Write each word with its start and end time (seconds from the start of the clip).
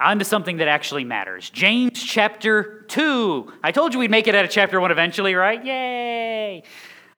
on 0.00 0.18
to 0.18 0.24
something 0.24 0.58
that 0.58 0.68
actually 0.68 1.04
matters. 1.04 1.50
James 1.50 2.02
chapter 2.02 2.84
2. 2.88 3.52
I 3.62 3.72
told 3.72 3.94
you 3.94 4.00
we'd 4.00 4.10
make 4.10 4.26
it 4.26 4.34
out 4.34 4.44
of 4.44 4.50
chapter 4.50 4.80
1 4.80 4.90
eventually, 4.90 5.34
right? 5.34 5.64
Yay! 5.64 6.62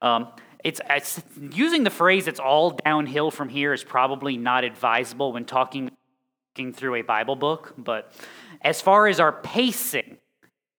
Um, 0.02 0.28
it's, 0.64 0.80
it's, 0.88 1.22
using 1.52 1.84
the 1.84 1.90
phrase 1.90 2.26
"it's 2.28 2.40
all 2.40 2.70
downhill 2.70 3.30
from 3.30 3.48
here" 3.48 3.72
is 3.72 3.82
probably 3.82 4.36
not 4.36 4.64
advisable 4.64 5.32
when 5.32 5.44
talking 5.44 5.90
through 6.74 6.96
a 6.96 7.02
Bible 7.02 7.36
book. 7.36 7.72
But 7.78 8.12
as 8.60 8.80
far 8.80 9.06
as 9.06 9.20
our 9.20 9.32
pacing 9.32 10.18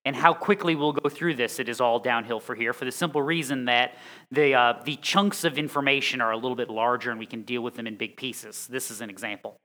and 0.06 0.16
how 0.16 0.34
quickly 0.34 0.76
we'll 0.76 0.94
go 0.94 1.10
through 1.10 1.36
this, 1.36 1.60
it 1.60 1.70
is 1.70 1.82
all 1.82 2.00
downhill 2.00 2.40
for 2.40 2.54
here. 2.54 2.74
For 2.74 2.86
the 2.86 2.92
simple 2.92 3.22
reason 3.22 3.66
that 3.66 3.96
the 4.32 4.54
uh, 4.54 4.74
the 4.86 4.98
chunks 4.98 5.44
of 5.44 5.58
information 5.58 6.22
are 6.22 6.32
a 6.32 6.38
little 6.38 6.56
bit 6.56 6.70
larger, 6.70 7.10
and 7.10 7.20
we 7.20 7.26
can 7.26 7.42
deal 7.42 7.62
with 7.62 7.76
them 7.76 7.88
in 7.88 7.98
big 7.98 8.18
pieces. 8.18 8.68
This 8.68 8.92
is 8.92 9.02
an 9.02 9.10
example. 9.10 9.60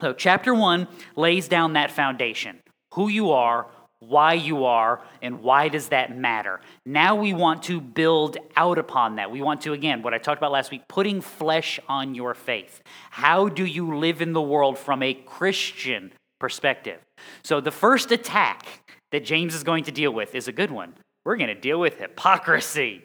So, 0.00 0.12
chapter 0.12 0.54
one 0.54 0.88
lays 1.16 1.48
down 1.48 1.72
that 1.74 1.90
foundation: 1.90 2.60
who 2.94 3.08
you 3.08 3.32
are, 3.32 3.66
why 4.00 4.34
you 4.34 4.64
are 4.64 5.00
and 5.22 5.42
why 5.42 5.68
does 5.68 5.88
that 5.88 6.16
matter. 6.16 6.60
Now 6.84 7.14
we 7.14 7.32
want 7.32 7.62
to 7.64 7.80
build 7.80 8.36
out 8.56 8.78
upon 8.78 9.16
that. 9.16 9.30
We 9.30 9.40
want 9.40 9.62
to, 9.62 9.72
again, 9.72 10.02
what 10.02 10.12
I 10.12 10.18
talked 10.18 10.38
about 10.38 10.52
last 10.52 10.70
week, 10.70 10.82
putting 10.86 11.20
flesh 11.20 11.80
on 11.88 12.14
your 12.14 12.34
faith. 12.34 12.82
How 13.10 13.48
do 13.48 13.64
you 13.64 13.96
live 13.96 14.20
in 14.20 14.34
the 14.34 14.42
world 14.42 14.78
from 14.78 15.02
a 15.02 15.14
Christian 15.14 16.12
perspective? 16.38 17.00
So 17.42 17.60
the 17.60 17.70
first 17.70 18.12
attack 18.12 18.66
that 19.12 19.24
James 19.24 19.54
is 19.54 19.64
going 19.64 19.84
to 19.84 19.92
deal 19.92 20.12
with 20.12 20.34
is 20.34 20.46
a 20.46 20.52
good 20.52 20.70
one. 20.70 20.94
We're 21.24 21.36
going 21.36 21.48
to 21.48 21.60
deal 21.60 21.80
with 21.80 21.98
hypocrisy, 21.98 23.04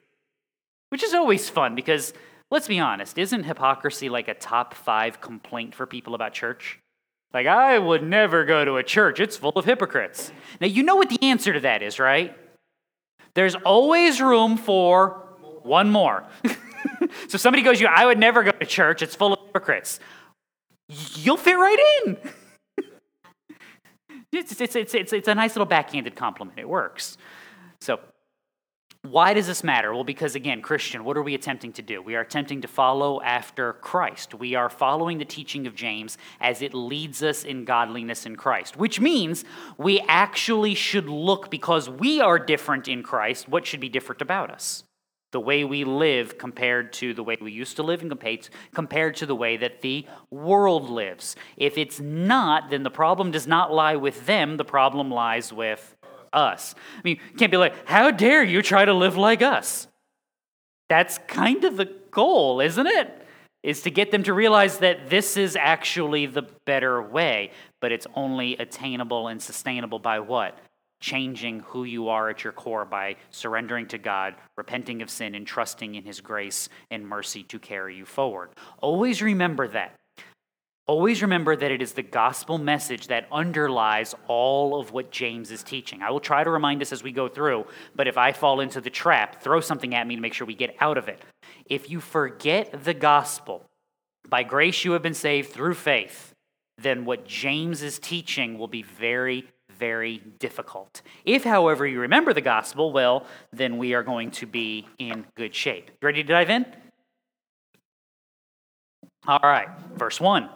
which 0.89 1.03
is 1.03 1.13
always 1.13 1.49
fun 1.49 1.73
because, 1.73 2.13
let's 2.51 2.67
be 2.67 2.79
honest, 2.79 3.17
isn't 3.17 3.45
hypocrisy 3.45 4.09
like 4.09 4.27
a 4.27 4.33
top 4.33 4.73
five 4.73 5.21
complaint 5.21 5.73
for 5.73 5.87
people 5.87 6.15
about 6.15 6.33
church? 6.33 6.79
Like, 7.33 7.47
I 7.47 7.79
would 7.79 8.03
never 8.03 8.43
go 8.43 8.65
to 8.65 8.77
a 8.77 8.83
church, 8.83 9.19
it's 9.19 9.37
full 9.37 9.51
of 9.51 9.65
hypocrites. 9.65 10.31
Now, 10.59 10.67
you 10.67 10.83
know 10.83 10.95
what 10.95 11.09
the 11.09 11.21
answer 11.23 11.53
to 11.53 11.61
that 11.61 11.81
is, 11.81 11.99
right? 11.99 12.35
There's 13.33 13.55
always 13.55 14.21
room 14.21 14.57
for 14.57 15.27
one 15.63 15.89
more. 15.89 16.25
so 17.29 17.37
somebody 17.37 17.63
goes, 17.63 17.79
you, 17.79 17.87
I 17.87 18.05
would 18.05 18.19
never 18.19 18.43
go 18.43 18.51
to 18.51 18.65
church, 18.65 19.01
it's 19.01 19.15
full 19.15 19.33
of 19.33 19.39
hypocrites. 19.45 19.99
You'll 20.89 21.37
fit 21.37 21.53
right 21.53 22.03
in. 22.05 22.17
it's, 24.33 24.59
it's, 24.59 24.75
it's, 24.75 24.93
it's, 24.93 25.13
it's 25.13 25.27
a 25.29 25.35
nice 25.35 25.55
little 25.55 25.65
backhanded 25.65 26.15
compliment. 26.15 26.59
It 26.59 26.67
works. 26.67 27.17
So 27.79 27.99
why 29.03 29.33
does 29.33 29.47
this 29.47 29.63
matter? 29.63 29.93
Well, 29.93 30.03
because 30.03 30.35
again, 30.35 30.61
Christian, 30.61 31.03
what 31.03 31.17
are 31.17 31.23
we 31.23 31.33
attempting 31.33 31.73
to 31.73 31.81
do? 31.81 32.03
We 32.03 32.15
are 32.15 32.21
attempting 32.21 32.61
to 32.61 32.67
follow 32.67 33.19
after 33.21 33.73
Christ. 33.73 34.35
We 34.35 34.53
are 34.53 34.69
following 34.69 35.17
the 35.17 35.25
teaching 35.25 35.65
of 35.65 35.73
James 35.73 36.19
as 36.39 36.61
it 36.61 36.75
leads 36.75 37.23
us 37.23 37.43
in 37.43 37.65
godliness 37.65 38.27
in 38.27 38.35
Christ, 38.35 38.77
which 38.77 38.99
means 38.99 39.43
we 39.77 39.99
actually 40.01 40.75
should 40.75 41.09
look, 41.09 41.49
because 41.49 41.89
we 41.89 42.21
are 42.21 42.37
different 42.37 42.87
in 42.87 43.01
Christ, 43.01 43.49
what 43.49 43.65
should 43.65 43.79
be 43.79 43.89
different 43.89 44.21
about 44.21 44.51
us? 44.51 44.83
The 45.31 45.39
way 45.39 45.63
we 45.63 45.83
live 45.83 46.37
compared 46.37 46.93
to 46.93 47.13
the 47.15 47.23
way 47.23 47.37
we 47.41 47.51
used 47.51 47.77
to 47.77 47.83
live 47.83 48.01
and 48.01 48.11
compared 48.73 49.15
to 49.15 49.25
the 49.25 49.35
way 49.35 49.57
that 49.57 49.81
the 49.81 50.05
world 50.29 50.89
lives. 50.89 51.35
If 51.57 51.77
it's 51.77 51.99
not, 51.99 52.69
then 52.69 52.83
the 52.83 52.91
problem 52.91 53.31
does 53.31 53.47
not 53.47 53.73
lie 53.73 53.95
with 53.95 54.27
them, 54.27 54.57
the 54.57 54.65
problem 54.65 55.09
lies 55.09 55.51
with 55.51 55.95
us. 56.33 56.75
I 56.97 57.01
mean, 57.03 57.19
you 57.31 57.37
can't 57.37 57.51
be 57.51 57.57
like, 57.57 57.87
how 57.87 58.11
dare 58.11 58.43
you 58.43 58.61
try 58.61 58.85
to 58.85 58.93
live 58.93 59.17
like 59.17 59.41
us? 59.41 59.87
That's 60.89 61.19
kind 61.27 61.63
of 61.63 61.77
the 61.77 61.89
goal, 62.11 62.59
isn't 62.59 62.87
it? 62.87 63.17
Is 63.63 63.83
to 63.83 63.91
get 63.91 64.11
them 64.11 64.23
to 64.23 64.33
realize 64.33 64.79
that 64.79 65.09
this 65.09 65.37
is 65.37 65.55
actually 65.55 66.25
the 66.25 66.43
better 66.65 67.01
way, 67.01 67.51
but 67.79 67.91
it's 67.91 68.07
only 68.15 68.57
attainable 68.57 69.27
and 69.27 69.41
sustainable 69.41 69.99
by 69.99 70.19
what? 70.19 70.57
Changing 70.99 71.61
who 71.61 71.83
you 71.83 72.09
are 72.09 72.29
at 72.29 72.43
your 72.43 72.53
core 72.53 72.85
by 72.85 73.15
surrendering 73.29 73.87
to 73.87 73.97
God, 73.97 74.35
repenting 74.57 75.01
of 75.01 75.09
sin, 75.09 75.35
and 75.35 75.45
trusting 75.45 75.95
in 75.95 76.03
His 76.03 76.21
grace 76.21 76.69
and 76.89 77.07
mercy 77.07 77.43
to 77.43 77.59
carry 77.59 77.95
you 77.95 78.05
forward. 78.05 78.49
Always 78.79 79.21
remember 79.21 79.67
that. 79.69 79.95
Always 80.87 81.21
remember 81.21 81.55
that 81.55 81.71
it 81.71 81.81
is 81.81 81.93
the 81.93 82.03
gospel 82.03 82.57
message 82.57 83.07
that 83.07 83.27
underlies 83.31 84.15
all 84.27 84.79
of 84.79 84.91
what 84.91 85.11
James 85.11 85.51
is 85.51 85.63
teaching. 85.63 86.01
I 86.01 86.09
will 86.09 86.19
try 86.19 86.43
to 86.43 86.49
remind 86.49 86.81
us 86.81 86.91
as 86.91 87.03
we 87.03 87.11
go 87.11 87.27
through, 87.29 87.65
but 87.95 88.07
if 88.07 88.17
I 88.17 88.31
fall 88.31 88.59
into 88.59 88.81
the 88.81 88.89
trap, 88.89 89.41
throw 89.41 89.61
something 89.61 89.93
at 89.95 90.07
me 90.07 90.15
to 90.15 90.21
make 90.21 90.33
sure 90.33 90.47
we 90.47 90.55
get 90.55 90.75
out 90.79 90.97
of 90.97 91.07
it. 91.07 91.21
If 91.67 91.89
you 91.89 92.01
forget 92.01 92.83
the 92.83 92.95
gospel, 92.95 93.63
by 94.27 94.43
grace 94.43 94.83
you 94.83 94.93
have 94.93 95.01
been 95.01 95.13
saved 95.13 95.51
through 95.51 95.75
faith, 95.75 96.33
then 96.77 97.05
what 97.05 97.27
James 97.27 97.83
is 97.83 97.99
teaching 97.99 98.57
will 98.57 98.67
be 98.67 98.81
very, 98.81 99.45
very 99.77 100.17
difficult. 100.39 101.01
If, 101.25 101.43
however, 101.43 101.85
you 101.85 102.01
remember 102.01 102.33
the 102.33 102.41
gospel, 102.41 102.91
well, 102.91 103.25
then 103.53 103.77
we 103.77 103.93
are 103.93 104.03
going 104.03 104.31
to 104.31 104.45
be 104.47 104.87
in 104.97 105.25
good 105.35 105.53
shape. 105.53 105.91
Ready 106.01 106.23
to 106.23 106.33
dive 106.33 106.49
in? 106.49 106.65
All 109.27 109.39
right, 109.43 109.69
verse 109.95 110.19
1. 110.19 110.49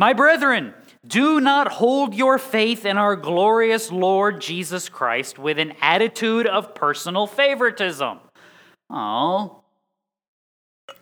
My 0.00 0.14
brethren, 0.14 0.72
do 1.06 1.42
not 1.42 1.68
hold 1.68 2.14
your 2.14 2.38
faith 2.38 2.86
in 2.86 2.96
our 2.96 3.16
glorious 3.16 3.92
Lord 3.92 4.40
Jesus 4.40 4.88
Christ 4.88 5.38
with 5.38 5.58
an 5.58 5.74
attitude 5.82 6.46
of 6.46 6.74
personal 6.74 7.26
favoritism. 7.26 8.18
Oh. 8.88 9.60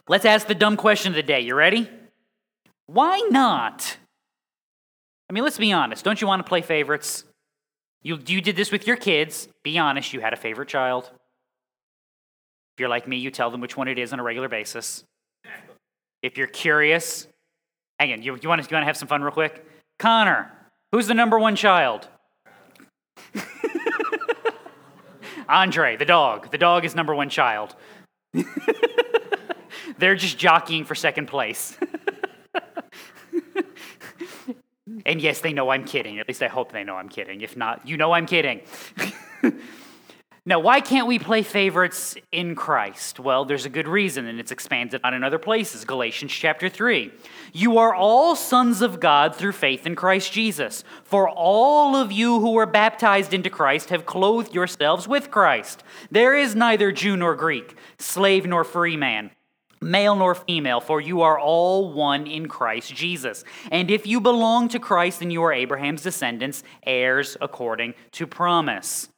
Let's 0.08 0.24
ask 0.24 0.48
the 0.48 0.54
dumb 0.56 0.76
question 0.76 1.12
of 1.12 1.14
the 1.14 1.22
day. 1.22 1.42
You 1.42 1.54
ready? 1.54 1.88
Why 2.86 3.20
not? 3.30 3.98
I 5.30 5.32
mean, 5.32 5.44
let's 5.44 5.58
be 5.58 5.70
honest. 5.70 6.04
Don't 6.04 6.20
you 6.20 6.26
want 6.26 6.44
to 6.44 6.48
play 6.48 6.60
favorites? 6.60 7.22
You, 8.02 8.18
you 8.26 8.40
did 8.40 8.56
this 8.56 8.72
with 8.72 8.84
your 8.84 8.96
kids. 8.96 9.46
Be 9.62 9.78
honest, 9.78 10.12
you 10.12 10.18
had 10.18 10.32
a 10.32 10.36
favorite 10.36 10.68
child. 10.68 11.04
If 12.74 12.80
you're 12.80 12.88
like 12.88 13.06
me, 13.06 13.18
you 13.18 13.30
tell 13.30 13.52
them 13.52 13.60
which 13.60 13.76
one 13.76 13.86
it 13.86 13.96
is 13.96 14.12
on 14.12 14.18
a 14.18 14.24
regular 14.24 14.48
basis. 14.48 15.04
If 16.20 16.36
you're 16.36 16.48
curious, 16.48 17.28
Hang 17.98 18.12
on, 18.12 18.22
you, 18.22 18.38
you, 18.40 18.48
want 18.48 18.62
to, 18.62 18.70
you 18.70 18.74
want 18.74 18.82
to 18.82 18.86
have 18.86 18.96
some 18.96 19.08
fun 19.08 19.22
real 19.22 19.32
quick? 19.32 19.64
Connor, 19.98 20.52
who's 20.92 21.08
the 21.08 21.14
number 21.14 21.38
one 21.38 21.56
child? 21.56 22.06
Andre, 25.48 25.96
the 25.96 26.04
dog. 26.04 26.50
The 26.50 26.58
dog 26.58 26.84
is 26.84 26.94
number 26.94 27.14
one 27.14 27.28
child. 27.28 27.74
They're 29.98 30.14
just 30.14 30.38
jockeying 30.38 30.84
for 30.84 30.94
second 30.94 31.26
place. 31.26 31.76
and 35.06 35.20
yes, 35.20 35.40
they 35.40 35.52
know 35.52 35.70
I'm 35.70 35.84
kidding. 35.84 36.20
At 36.20 36.28
least 36.28 36.42
I 36.42 36.48
hope 36.48 36.70
they 36.70 36.84
know 36.84 36.94
I'm 36.94 37.08
kidding. 37.08 37.40
If 37.40 37.56
not, 37.56 37.88
you 37.88 37.96
know 37.96 38.12
I'm 38.12 38.26
kidding. 38.26 38.60
Now, 40.48 40.60
why 40.60 40.80
can't 40.80 41.06
we 41.06 41.18
play 41.18 41.42
favorites 41.42 42.16
in 42.32 42.54
Christ? 42.54 43.20
Well, 43.20 43.44
there's 43.44 43.66
a 43.66 43.68
good 43.68 43.86
reason, 43.86 44.26
and 44.26 44.40
it's 44.40 44.50
expanded 44.50 45.02
on 45.04 45.12
in 45.12 45.22
other 45.22 45.38
places. 45.38 45.84
Galatians 45.84 46.32
chapter 46.32 46.70
3. 46.70 47.12
You 47.52 47.76
are 47.76 47.94
all 47.94 48.34
sons 48.34 48.80
of 48.80 48.98
God 48.98 49.36
through 49.36 49.52
faith 49.52 49.86
in 49.86 49.94
Christ 49.94 50.32
Jesus. 50.32 50.84
For 51.04 51.28
all 51.28 51.96
of 51.96 52.10
you 52.10 52.40
who 52.40 52.52
were 52.52 52.64
baptized 52.64 53.34
into 53.34 53.50
Christ 53.50 53.90
have 53.90 54.06
clothed 54.06 54.54
yourselves 54.54 55.06
with 55.06 55.30
Christ. 55.30 55.84
There 56.10 56.34
is 56.34 56.54
neither 56.54 56.92
Jew 56.92 57.18
nor 57.18 57.34
Greek, 57.34 57.76
slave 57.98 58.46
nor 58.46 58.64
free 58.64 58.96
man 58.96 59.32
male 59.80 60.16
nor 60.16 60.34
female, 60.34 60.80
for 60.80 61.00
you 61.00 61.20
are 61.22 61.38
all 61.38 61.92
one 61.92 62.26
in 62.26 62.48
Christ 62.48 62.92
Jesus. 62.92 63.44
And 63.70 63.92
if 63.92 64.08
you 64.08 64.20
belong 64.20 64.68
to 64.70 64.80
Christ, 64.80 65.20
then 65.20 65.30
you 65.30 65.42
are 65.44 65.52
Abraham's 65.52 66.02
descendants, 66.02 66.64
heirs 66.84 67.36
according 67.40 67.94
to 68.12 68.26
promise. 68.26 69.08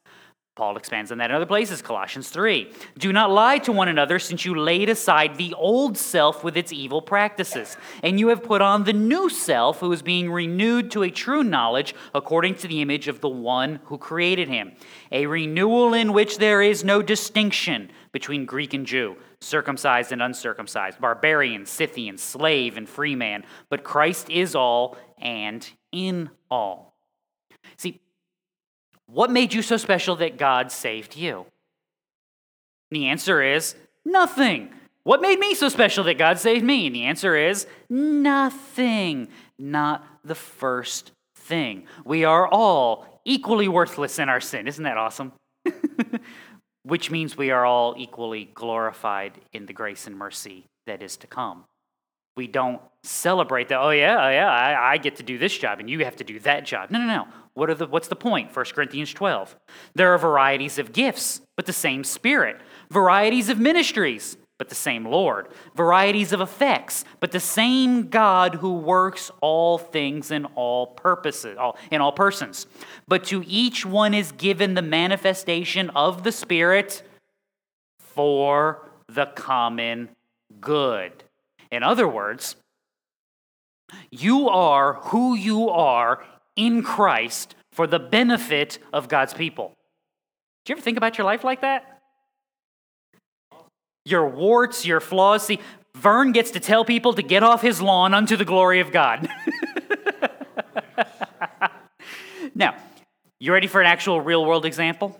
Paul 0.55 0.75
expands 0.75 1.13
on 1.13 1.17
that 1.19 1.29
in 1.29 1.35
other 1.35 1.45
places, 1.45 1.81
Colossians 1.81 2.29
3. 2.29 2.69
Do 2.97 3.13
not 3.13 3.31
lie 3.31 3.57
to 3.59 3.71
one 3.71 3.87
another, 3.87 4.19
since 4.19 4.43
you 4.43 4.53
laid 4.53 4.89
aside 4.89 5.37
the 5.37 5.53
old 5.53 5.97
self 5.97 6.43
with 6.43 6.57
its 6.57 6.73
evil 6.73 7.01
practices, 7.01 7.77
and 8.03 8.19
you 8.19 8.27
have 8.27 8.43
put 8.43 8.61
on 8.61 8.83
the 8.83 8.91
new 8.91 9.29
self, 9.29 9.79
who 9.79 9.91
is 9.93 10.01
being 10.01 10.29
renewed 10.29 10.91
to 10.91 11.03
a 11.03 11.09
true 11.09 11.41
knowledge 11.41 11.95
according 12.13 12.55
to 12.55 12.67
the 12.67 12.81
image 12.81 13.07
of 13.07 13.21
the 13.21 13.29
one 13.29 13.79
who 13.85 13.97
created 13.97 14.49
him. 14.49 14.73
A 15.13 15.25
renewal 15.25 15.93
in 15.93 16.11
which 16.11 16.37
there 16.37 16.61
is 16.61 16.83
no 16.83 17.01
distinction 17.01 17.89
between 18.11 18.45
Greek 18.45 18.73
and 18.73 18.85
Jew, 18.85 19.15
circumcised 19.39 20.11
and 20.11 20.21
uncircumcised, 20.21 20.99
barbarian, 20.99 21.65
Scythian, 21.65 22.17
slave 22.17 22.75
and 22.75 22.89
free 22.89 23.15
man, 23.15 23.45
but 23.69 23.85
Christ 23.85 24.29
is 24.29 24.53
all 24.53 24.97
and 25.17 25.69
in 25.93 26.29
all. 26.49 26.90
What 29.11 29.29
made 29.29 29.53
you 29.53 29.61
so 29.61 29.75
special 29.75 30.15
that 30.17 30.37
God 30.37 30.71
saved 30.71 31.17
you? 31.17 31.45
And 32.89 33.01
the 33.01 33.07
answer 33.07 33.41
is 33.41 33.75
nothing. 34.05 34.69
What 35.03 35.21
made 35.21 35.37
me 35.37 35.53
so 35.53 35.67
special 35.67 36.05
that 36.05 36.17
God 36.17 36.39
saved 36.39 36.63
me? 36.63 36.87
And 36.87 36.95
the 36.95 37.03
answer 37.03 37.35
is 37.35 37.67
nothing. 37.89 39.27
Not 39.59 40.05
the 40.23 40.35
first 40.35 41.11
thing. 41.35 41.87
We 42.05 42.23
are 42.23 42.47
all 42.47 43.21
equally 43.25 43.67
worthless 43.67 44.17
in 44.17 44.29
our 44.29 44.39
sin. 44.39 44.67
Isn't 44.67 44.83
that 44.85 44.97
awesome? 44.97 45.33
Which 46.83 47.11
means 47.11 47.35
we 47.35 47.51
are 47.51 47.65
all 47.65 47.95
equally 47.97 48.49
glorified 48.53 49.33
in 49.51 49.65
the 49.65 49.73
grace 49.73 50.07
and 50.07 50.17
mercy 50.17 50.65
that 50.87 51.01
is 51.01 51.17
to 51.17 51.27
come. 51.27 51.65
We 52.37 52.47
don't 52.47 52.81
celebrate 53.03 53.67
that, 53.69 53.79
oh, 53.81 53.89
yeah, 53.89 54.25
oh, 54.25 54.29
yeah, 54.29 54.49
I, 54.49 54.93
I 54.93 54.97
get 54.97 55.17
to 55.17 55.23
do 55.23 55.37
this 55.37 55.55
job 55.57 55.79
and 55.79 55.89
you 55.89 56.05
have 56.05 56.15
to 56.15 56.23
do 56.23 56.39
that 56.39 56.65
job. 56.65 56.91
No, 56.91 56.99
no, 56.99 57.05
no. 57.05 57.27
What 57.53 57.69
are 57.69 57.75
the, 57.75 57.87
what's 57.87 58.07
the 58.07 58.15
point? 58.15 58.55
1 58.55 58.65
Corinthians 58.73 59.13
12. 59.13 59.57
There 59.93 60.13
are 60.13 60.17
varieties 60.17 60.79
of 60.79 60.93
gifts, 60.93 61.41
but 61.55 61.65
the 61.65 61.73
same 61.73 62.03
Spirit. 62.03 62.61
Varieties 62.89 63.49
of 63.49 63.59
ministries, 63.59 64.37
but 64.57 64.69
the 64.69 64.75
same 64.75 65.05
Lord. 65.05 65.49
Varieties 65.75 66.31
of 66.31 66.39
effects, 66.39 67.03
but 67.19 67.31
the 67.31 67.39
same 67.39 68.07
God 68.07 68.55
who 68.55 68.75
works 68.75 69.31
all 69.41 69.77
things 69.77 70.31
in 70.31 70.45
all 70.55 70.87
purposes, 70.87 71.57
all, 71.57 71.77
in 71.89 71.99
all 71.99 72.13
persons. 72.13 72.67
But 73.07 73.25
to 73.25 73.43
each 73.45 73.85
one 73.85 74.13
is 74.13 74.31
given 74.31 74.75
the 74.75 74.81
manifestation 74.81 75.89
of 75.89 76.23
the 76.23 76.31
Spirit 76.31 77.03
for 77.99 78.89
the 79.07 79.25
common 79.25 80.09
good. 80.61 81.23
In 81.69 81.83
other 81.83 82.07
words, 82.07 82.55
you 84.09 84.47
are 84.47 84.93
who 84.93 85.35
you 85.35 85.69
are 85.69 86.23
in 86.55 86.83
Christ 86.83 87.55
for 87.71 87.87
the 87.87 87.99
benefit 87.99 88.79
of 88.91 89.07
God's 89.07 89.33
people. 89.33 89.73
Do 90.65 90.71
you 90.71 90.75
ever 90.75 90.81
think 90.81 90.97
about 90.97 91.17
your 91.17 91.25
life 91.25 91.43
like 91.43 91.61
that? 91.61 92.01
Your 94.05 94.27
warts, 94.27 94.85
your 94.85 94.99
flaws. 94.99 95.45
See, 95.45 95.59
Vern 95.95 96.31
gets 96.31 96.51
to 96.51 96.59
tell 96.59 96.85
people 96.85 97.13
to 97.13 97.21
get 97.21 97.43
off 97.43 97.61
his 97.61 97.81
lawn 97.81 98.13
unto 98.13 98.35
the 98.35 98.45
glory 98.45 98.79
of 98.79 98.91
God. 98.91 99.29
now, 102.55 102.75
you 103.39 103.53
ready 103.53 103.67
for 103.67 103.81
an 103.81 103.87
actual 103.87 104.21
real 104.21 104.45
world 104.45 104.65
example? 104.65 105.19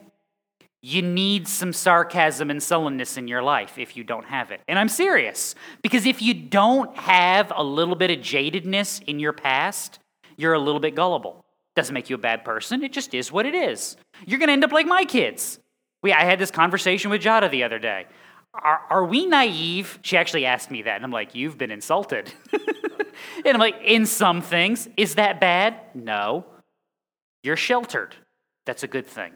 You 0.83 1.03
need 1.03 1.47
some 1.47 1.73
sarcasm 1.73 2.49
and 2.49 2.61
sullenness 2.61 3.17
in 3.17 3.27
your 3.27 3.43
life 3.43 3.77
if 3.77 3.95
you 3.95 4.03
don't 4.03 4.25
have 4.25 4.51
it. 4.51 4.61
And 4.67 4.79
I'm 4.79 4.89
serious, 4.89 5.53
because 5.83 6.07
if 6.07 6.21
you 6.21 6.33
don't 6.33 6.95
have 6.97 7.51
a 7.55 7.63
little 7.63 7.95
bit 7.95 8.09
of 8.09 8.19
jadedness 8.19 9.03
in 9.03 9.19
your 9.19 9.33
past, 9.33 9.99
you're 10.41 10.53
a 10.53 10.59
little 10.59 10.79
bit 10.79 10.95
gullible. 10.95 11.45
Doesn't 11.75 11.93
make 11.93 12.09
you 12.09 12.15
a 12.15 12.19
bad 12.19 12.43
person, 12.43 12.83
it 12.83 12.91
just 12.91 13.13
is 13.13 13.31
what 13.31 13.45
it 13.45 13.55
is. 13.55 13.95
You're 14.25 14.39
going 14.39 14.47
to 14.47 14.53
end 14.53 14.63
up 14.63 14.71
like 14.71 14.87
my 14.87 15.05
kids. 15.05 15.59
We, 16.03 16.11
I 16.11 16.25
had 16.25 16.39
this 16.39 16.51
conversation 16.51 17.11
with 17.11 17.21
Jada 17.21 17.49
the 17.49 17.63
other 17.63 17.79
day. 17.79 18.07
Are, 18.53 18.81
are 18.89 19.05
we 19.05 19.25
naive? 19.25 19.99
She 20.01 20.17
actually 20.17 20.45
asked 20.45 20.71
me 20.71 20.81
that, 20.81 20.95
and 20.95 21.05
I'm 21.05 21.11
like, 21.11 21.35
You've 21.35 21.57
been 21.57 21.71
insulted. 21.71 22.33
and 22.51 23.53
I'm 23.53 23.59
like, 23.59 23.75
In 23.85 24.05
some 24.05 24.41
things, 24.41 24.89
is 24.97 25.15
that 25.15 25.39
bad? 25.39 25.79
No. 25.93 26.45
You're 27.43 27.55
sheltered. 27.55 28.15
That's 28.65 28.83
a 28.83 28.87
good 28.87 29.07
thing. 29.07 29.31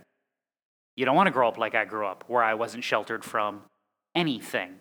You 0.95 1.05
don't 1.05 1.15
want 1.15 1.27
to 1.27 1.31
grow 1.31 1.47
up 1.47 1.57
like 1.57 1.75
I 1.75 1.85
grew 1.85 2.05
up, 2.05 2.25
where 2.27 2.43
I 2.43 2.55
wasn't 2.55 2.83
sheltered 2.83 3.23
from 3.23 3.61
anything. 4.13 4.75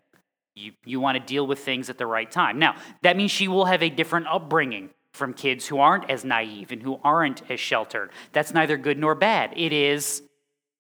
You, 0.57 0.73
you 0.85 1.01
want 1.01 1.19
to 1.19 1.25
deal 1.25 1.47
with 1.47 1.61
things 1.61 1.91
at 1.91 1.99
the 1.99 2.07
right 2.07 2.31
time. 2.31 2.59
Now, 2.59 2.77
that 3.03 3.17
means 3.17 3.31
she 3.31 3.49
will 3.49 3.65
have 3.65 3.83
a 3.83 3.89
different 3.89 4.27
upbringing 4.29 4.91
from 5.15 5.33
kids 5.33 5.67
who 5.67 5.79
aren't 5.79 6.11
as 6.11 6.25
naive 6.25 6.73
and 6.73 6.83
who 6.83 6.99
aren't 7.05 7.49
as 7.49 7.61
sheltered. 7.61 8.11
That's 8.33 8.53
neither 8.53 8.77
good 8.77 8.99
nor 8.99 9.15
bad. 9.15 9.53
It 9.57 9.73
is 9.73 10.23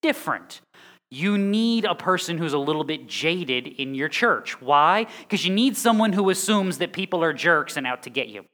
different. 0.02 0.60
You 1.08 1.38
need 1.38 1.84
a 1.84 1.94
person 1.94 2.36
who's 2.36 2.52
a 2.52 2.58
little 2.58 2.82
bit 2.82 3.06
jaded 3.06 3.68
in 3.68 3.94
your 3.94 4.08
church. 4.08 4.60
Why? 4.60 5.06
Because 5.20 5.46
you 5.46 5.54
need 5.54 5.76
someone 5.76 6.12
who 6.12 6.30
assumes 6.30 6.78
that 6.78 6.92
people 6.92 7.22
are 7.22 7.32
jerks 7.32 7.76
and 7.76 7.86
out 7.86 8.02
to 8.02 8.10
get 8.10 8.28
you. 8.28 8.44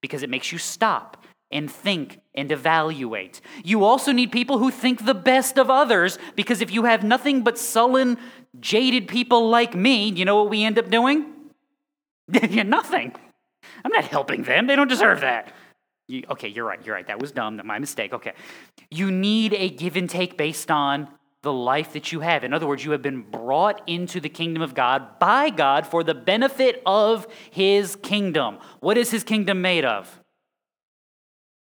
Because 0.00 0.22
it 0.22 0.30
makes 0.30 0.52
you 0.52 0.58
stop 0.58 1.24
and 1.50 1.68
think 1.68 2.20
and 2.36 2.52
evaluate. 2.52 3.40
You 3.64 3.84
also 3.84 4.12
need 4.12 4.30
people 4.30 4.58
who 4.58 4.70
think 4.70 5.04
the 5.04 5.14
best 5.14 5.58
of 5.58 5.68
others 5.68 6.16
because 6.36 6.60
if 6.60 6.72
you 6.72 6.84
have 6.84 7.02
nothing 7.02 7.42
but 7.42 7.58
sullen, 7.58 8.18
jaded 8.60 9.08
people 9.08 9.50
like 9.50 9.74
me, 9.74 10.10
you 10.10 10.24
know 10.24 10.36
what 10.36 10.48
we 10.48 10.62
end 10.62 10.78
up 10.78 10.90
doing? 10.90 11.26
nothing. 12.64 13.14
I'm 13.84 13.92
not 13.92 14.04
helping 14.04 14.42
them. 14.42 14.66
They 14.66 14.76
don't 14.76 14.88
deserve 14.88 15.20
that. 15.20 15.52
You, 16.08 16.24
okay, 16.30 16.48
you're 16.48 16.64
right. 16.64 16.84
You're 16.84 16.94
right. 16.94 17.06
That 17.06 17.20
was 17.20 17.32
dumb. 17.32 17.60
My 17.64 17.78
mistake. 17.78 18.12
Okay. 18.12 18.32
You 18.90 19.10
need 19.10 19.54
a 19.54 19.70
give 19.70 19.96
and 19.96 20.08
take 20.08 20.36
based 20.36 20.70
on 20.70 21.08
the 21.42 21.52
life 21.52 21.92
that 21.92 22.12
you 22.12 22.20
have. 22.20 22.44
In 22.44 22.52
other 22.52 22.66
words, 22.66 22.84
you 22.84 22.92
have 22.92 23.02
been 23.02 23.22
brought 23.22 23.82
into 23.88 24.20
the 24.20 24.28
kingdom 24.28 24.62
of 24.62 24.74
God 24.74 25.18
by 25.18 25.50
God 25.50 25.86
for 25.86 26.04
the 26.04 26.14
benefit 26.14 26.82
of 26.86 27.26
his 27.50 27.96
kingdom. 27.96 28.58
What 28.80 28.96
is 28.96 29.10
his 29.10 29.24
kingdom 29.24 29.60
made 29.60 29.84
of? 29.84 30.21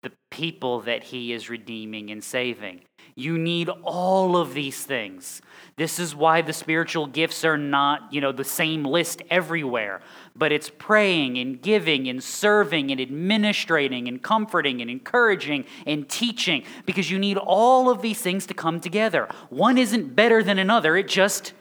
The 0.05 0.11
people 0.29 0.81
that 0.81 1.05
he 1.05 1.33
is 1.33 1.49
redeeming 1.49 2.11
and 2.11 2.23
saving. 2.23 2.81
You 3.15 3.39
need 3.39 3.69
all 3.83 4.37
of 4.37 4.53
these 4.53 4.83
things. 4.83 5.41
This 5.77 5.97
is 5.97 6.15
why 6.15 6.43
the 6.43 6.53
spiritual 6.53 7.07
gifts 7.07 7.43
are 7.43 7.57
not, 7.57 8.13
you 8.13 8.21
know, 8.21 8.31
the 8.31 8.43
same 8.43 8.83
list 8.83 9.23
everywhere, 9.31 10.01
but 10.35 10.51
it's 10.51 10.69
praying 10.69 11.39
and 11.39 11.59
giving 11.59 12.07
and 12.07 12.23
serving 12.23 12.91
and 12.91 13.01
administrating 13.01 14.07
and 14.07 14.21
comforting 14.21 14.79
and 14.79 14.91
encouraging 14.91 15.65
and 15.87 16.07
teaching 16.07 16.63
because 16.85 17.09
you 17.09 17.17
need 17.17 17.37
all 17.37 17.89
of 17.89 18.03
these 18.03 18.21
things 18.21 18.45
to 18.45 18.53
come 18.53 18.79
together. 18.79 19.27
One 19.49 19.79
isn't 19.79 20.15
better 20.15 20.43
than 20.43 20.59
another, 20.59 20.95
it 20.95 21.07
just 21.07 21.53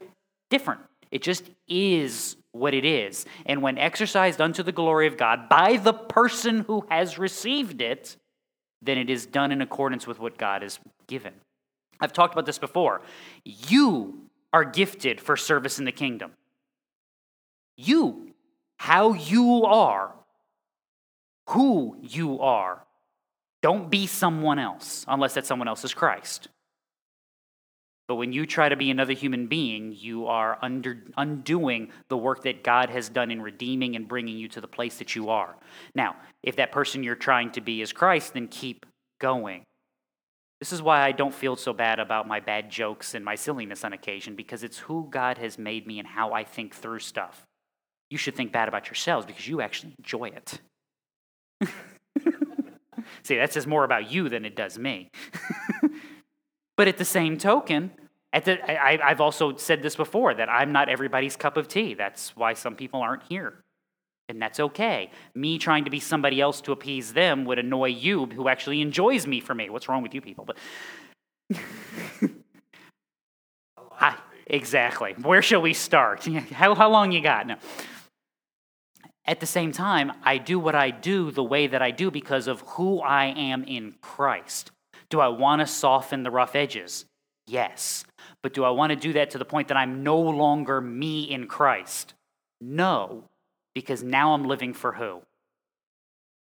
different. 0.51 0.83
It 1.11 1.23
just 1.23 1.49
is 1.67 2.37
what 2.53 2.75
it 2.75 2.85
is. 2.85 3.25
And 3.47 3.63
when 3.63 3.79
exercised 3.79 4.43
unto 4.43 4.63
the 4.63 4.71
glory 4.71 5.07
of 5.07 5.17
God 5.17 5.49
by 5.49 5.79
the 5.79 5.95
person 5.95 6.61
who 6.61 6.85
has 6.91 7.19
received 7.19 7.81
it, 7.81 8.19
then 8.85 8.99
it 8.99 9.11
is 9.11 9.27
done 9.27 9.53
in 9.53 9.61
accordance 9.61 10.07
with 10.07 10.19
what 10.19 10.39
God 10.39 10.63
has 10.63 10.79
given. 11.07 11.33
I've 12.01 12.13
talked 12.13 12.35
about 12.35 12.47
this 12.47 12.59
before. 12.59 13.03
You 13.45 14.25
are 14.53 14.65
gifted 14.65 15.21
for 15.21 15.37
service 15.37 15.79
in 15.79 15.85
the 15.85 15.93
kingdom. 15.93 16.33
You, 17.77 18.35
how 18.77 19.15
you 19.15 19.65
are, 19.65 20.15
who 21.49 21.97
you 22.01 22.41
are. 22.41 22.85
Don't 23.63 23.91
be 23.91 24.07
someone 24.07 24.59
else 24.59 25.05
unless 25.09 25.35
that 25.35 25.47
someone 25.47 25.69
else 25.69 25.85
is 25.85 25.95
Christ. 25.95 26.49
But 28.07 28.17
when 28.17 28.33
you 28.33 28.45
try 28.45 28.69
to 28.69 28.77
be 28.77 28.91
another 28.91 29.15
human 29.15 29.47
being, 29.47 29.95
you 29.97 30.27
are 30.27 30.59
under, 30.61 31.03
undoing 31.17 31.91
the 32.09 32.19
work 32.19 32.43
that 32.43 32.63
God 32.63 32.91
has 32.91 33.09
done 33.09 33.31
in 33.31 33.41
redeeming 33.41 33.97
and 33.97 34.07
bringing 34.07 34.37
you 34.37 34.49
to 34.49 34.61
the 34.61 34.69
place 34.69 34.99
that 34.99 35.17
you 35.17 35.31
are. 35.31 35.57
Now, 35.95 36.17
if 36.43 36.57
that 36.57 36.71
person 36.71 37.03
you're 37.03 37.15
trying 37.15 37.53
to 37.53 37.63
be 37.63 37.81
is 37.81 37.93
Christ, 37.93 38.35
then 38.35 38.49
keep 38.49 38.85
going. 39.21 39.65
This 40.61 40.73
is 40.73 40.83
why 40.83 41.03
I 41.03 41.13
don't 41.13 41.35
feel 41.35 41.57
so 41.57 41.73
bad 41.73 41.99
about 41.99 42.29
my 42.29 42.41
bad 42.41 42.71
jokes 42.71 43.15
and 43.15 43.25
my 43.25 43.35
silliness 43.37 43.85
on 43.85 43.95
occasion, 43.95 44.37
because 44.37 44.63
it's 44.63 44.79
who 44.79 45.09
God 45.11 45.39
has 45.39 45.59
made 45.59 45.87
me 45.87 45.99
and 45.99 46.07
how 46.07 46.33
I 46.33 46.45
think 46.45 46.75
through 46.75 47.01
stuff. 47.01 47.47
You 48.11 48.19
should 48.19 48.37
think 48.37 48.53
bad 48.53 48.69
about 48.69 48.87
yourselves 48.87 49.27
because 49.27 49.49
you 49.49 49.63
actually 49.63 49.95
enjoy 49.99 50.31
it. 50.31 50.61
See, 53.23 53.37
that 53.37 53.53
says 53.53 53.67
more 53.67 53.85
about 53.85 54.11
you 54.11 54.29
than 54.29 54.45
it 54.45 54.55
does 54.55 54.79
me. 54.79 55.11
But 56.77 56.89
at 56.89 56.99
the 56.99 57.05
same 57.05 57.39
token, 57.39 57.93
at 58.33 58.45
the, 58.45 58.59
I, 58.69 58.99
I've 59.03 59.21
also 59.21 59.57
said 59.57 59.83
this 59.83 59.95
before 59.95 60.35
that 60.35 60.49
I'm 60.49 60.73
not 60.73 60.89
everybody's 60.89 61.37
cup 61.37 61.57
of 61.57 61.69
tea. 61.69 61.95
That's 61.95 62.37
why 62.37 62.55
some 62.55 62.75
people 62.75 63.01
aren't 63.01 63.23
here. 63.25 63.63
And 64.29 64.41
that's 64.41 64.59
okay. 64.59 65.11
Me 65.35 65.59
trying 65.59 65.85
to 65.85 65.91
be 65.91 66.01
somebody 66.01 66.41
else 66.41 66.61
to 66.63 66.73
appease 66.73 67.13
them 67.13 67.45
would 67.45 67.59
annoy 67.59 67.89
you, 67.89 68.27
who 68.27 68.49
actually 68.49 68.81
enjoys 68.81 69.27
me 69.27 69.41
for 69.41 69.55
me. 69.55 69.71
What's 69.71 69.89
wrong 69.89 70.03
with 70.03 70.15
you 70.15 70.21
people? 70.21 70.47
But 70.47 70.57
I, 73.93 74.17
exactly. 74.47 75.15
Where 75.23 75.43
shall 75.43 75.63
we 75.63 75.75
start? 75.75 76.25
how, 76.53 76.75
how 76.75 76.91
long 76.91 77.13
you 77.13 77.23
got? 77.23 77.47
No. 77.47 77.57
At 79.27 79.41
the 79.41 79.47
same 79.47 79.73
time, 79.73 80.13
I 80.23 80.39
do 80.39 80.59
what 80.59 80.75
I 80.75 80.91
do 80.91 81.31
the 81.31 81.45
way 81.45 81.67
that 81.67 81.81
I 81.81 81.91
do 81.91 82.11
because 82.11 82.47
of 82.47 82.61
who 82.63 83.01
I 83.01 83.27
am 83.27 83.65
in 83.65 83.95
Christ. 84.01 84.71
Do 85.15 85.21
I 85.21 85.29
want 85.29 85.61
to 85.61 85.67
soften 85.69 86.25
the 86.25 86.31
rough 86.33 86.57
edges? 86.57 87.05
Yes. 87.47 88.05
But 88.43 88.53
do 88.53 88.65
I 88.65 88.71
want 88.71 88.91
to 88.91 88.97
do 88.97 89.13
that 89.13 89.31
to 89.31 89.39
the 89.39 89.45
point 89.45 89.69
that 89.69 89.77
I'm 89.77 90.03
no 90.03 90.19
longer 90.19 90.81
me 90.81 91.23
in 91.23 91.47
Christ? 91.47 92.15
No, 92.61 93.23
because 93.77 94.03
now 94.03 94.35
I'm 94.35 94.45
living 94.45 94.75
for 94.75 94.91
who? 94.91 95.21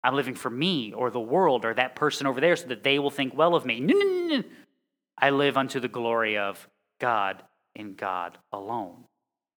I'm 0.04 0.14
living 0.14 0.36
for 0.36 0.52
me 0.52 0.94
or 0.94 1.10
the 1.10 1.20
world 1.20 1.66
or 1.66 1.74
that 1.74 1.96
person 1.96 2.28
over 2.28 2.40
there 2.40 2.56
so 2.56 2.68
that 2.68 2.84
they 2.84 3.00
will 3.00 3.10
think 3.10 3.36
well 3.36 3.56
of 3.56 3.66
me. 3.66 3.80
No, 3.80 3.98
no, 3.98 4.06
no, 4.06 4.38
no. 4.38 4.44
I 5.18 5.32
live 5.32 5.58
unto 5.58 5.80
the 5.80 5.88
glory 5.88 6.38
of 6.38 6.70
God 7.00 7.42
and 7.76 7.98
God 7.98 8.38
alone. 8.54 9.06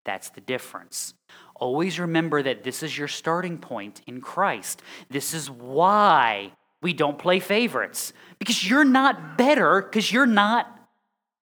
That's 0.06 0.30
the 0.30 0.40
difference. 0.40 1.12
Always 1.54 2.00
remember 2.00 2.42
that 2.42 2.64
this 2.64 2.82
is 2.82 2.96
your 2.96 3.08
starting 3.08 3.58
point 3.58 4.00
in 4.06 4.22
Christ. 4.22 4.80
This 5.10 5.34
is 5.34 5.50
why 5.50 6.52
we 6.82 6.92
don't 6.92 7.18
play 7.18 7.40
favorites 7.40 8.12
because 8.38 8.68
you're 8.68 8.84
not 8.84 9.38
better 9.38 9.82
because 9.82 10.10
you're 10.12 10.26
not 10.26 10.66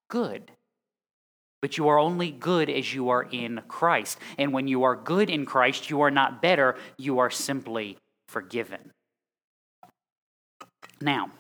good. 0.09 0.51
But 1.63 1.77
you 1.77 1.89
are 1.89 1.99
only 1.99 2.31
good 2.31 2.71
as 2.71 2.95
you 2.95 3.11
are 3.11 3.23
in 3.23 3.63
Christ. 3.69 4.19
And 4.39 4.53
when 4.53 4.67
you 4.69 4.85
are 4.85 4.97
good 4.97 5.29
in 5.29 5.45
Christ, 5.45 5.91
you 5.91 6.01
are 6.03 6.11
not 6.11 6.41
better, 6.41 6.77
you 6.97 7.19
are 7.19 7.31
simply 7.31 7.99
forgiven. 8.29 8.93
Now, 11.03 11.31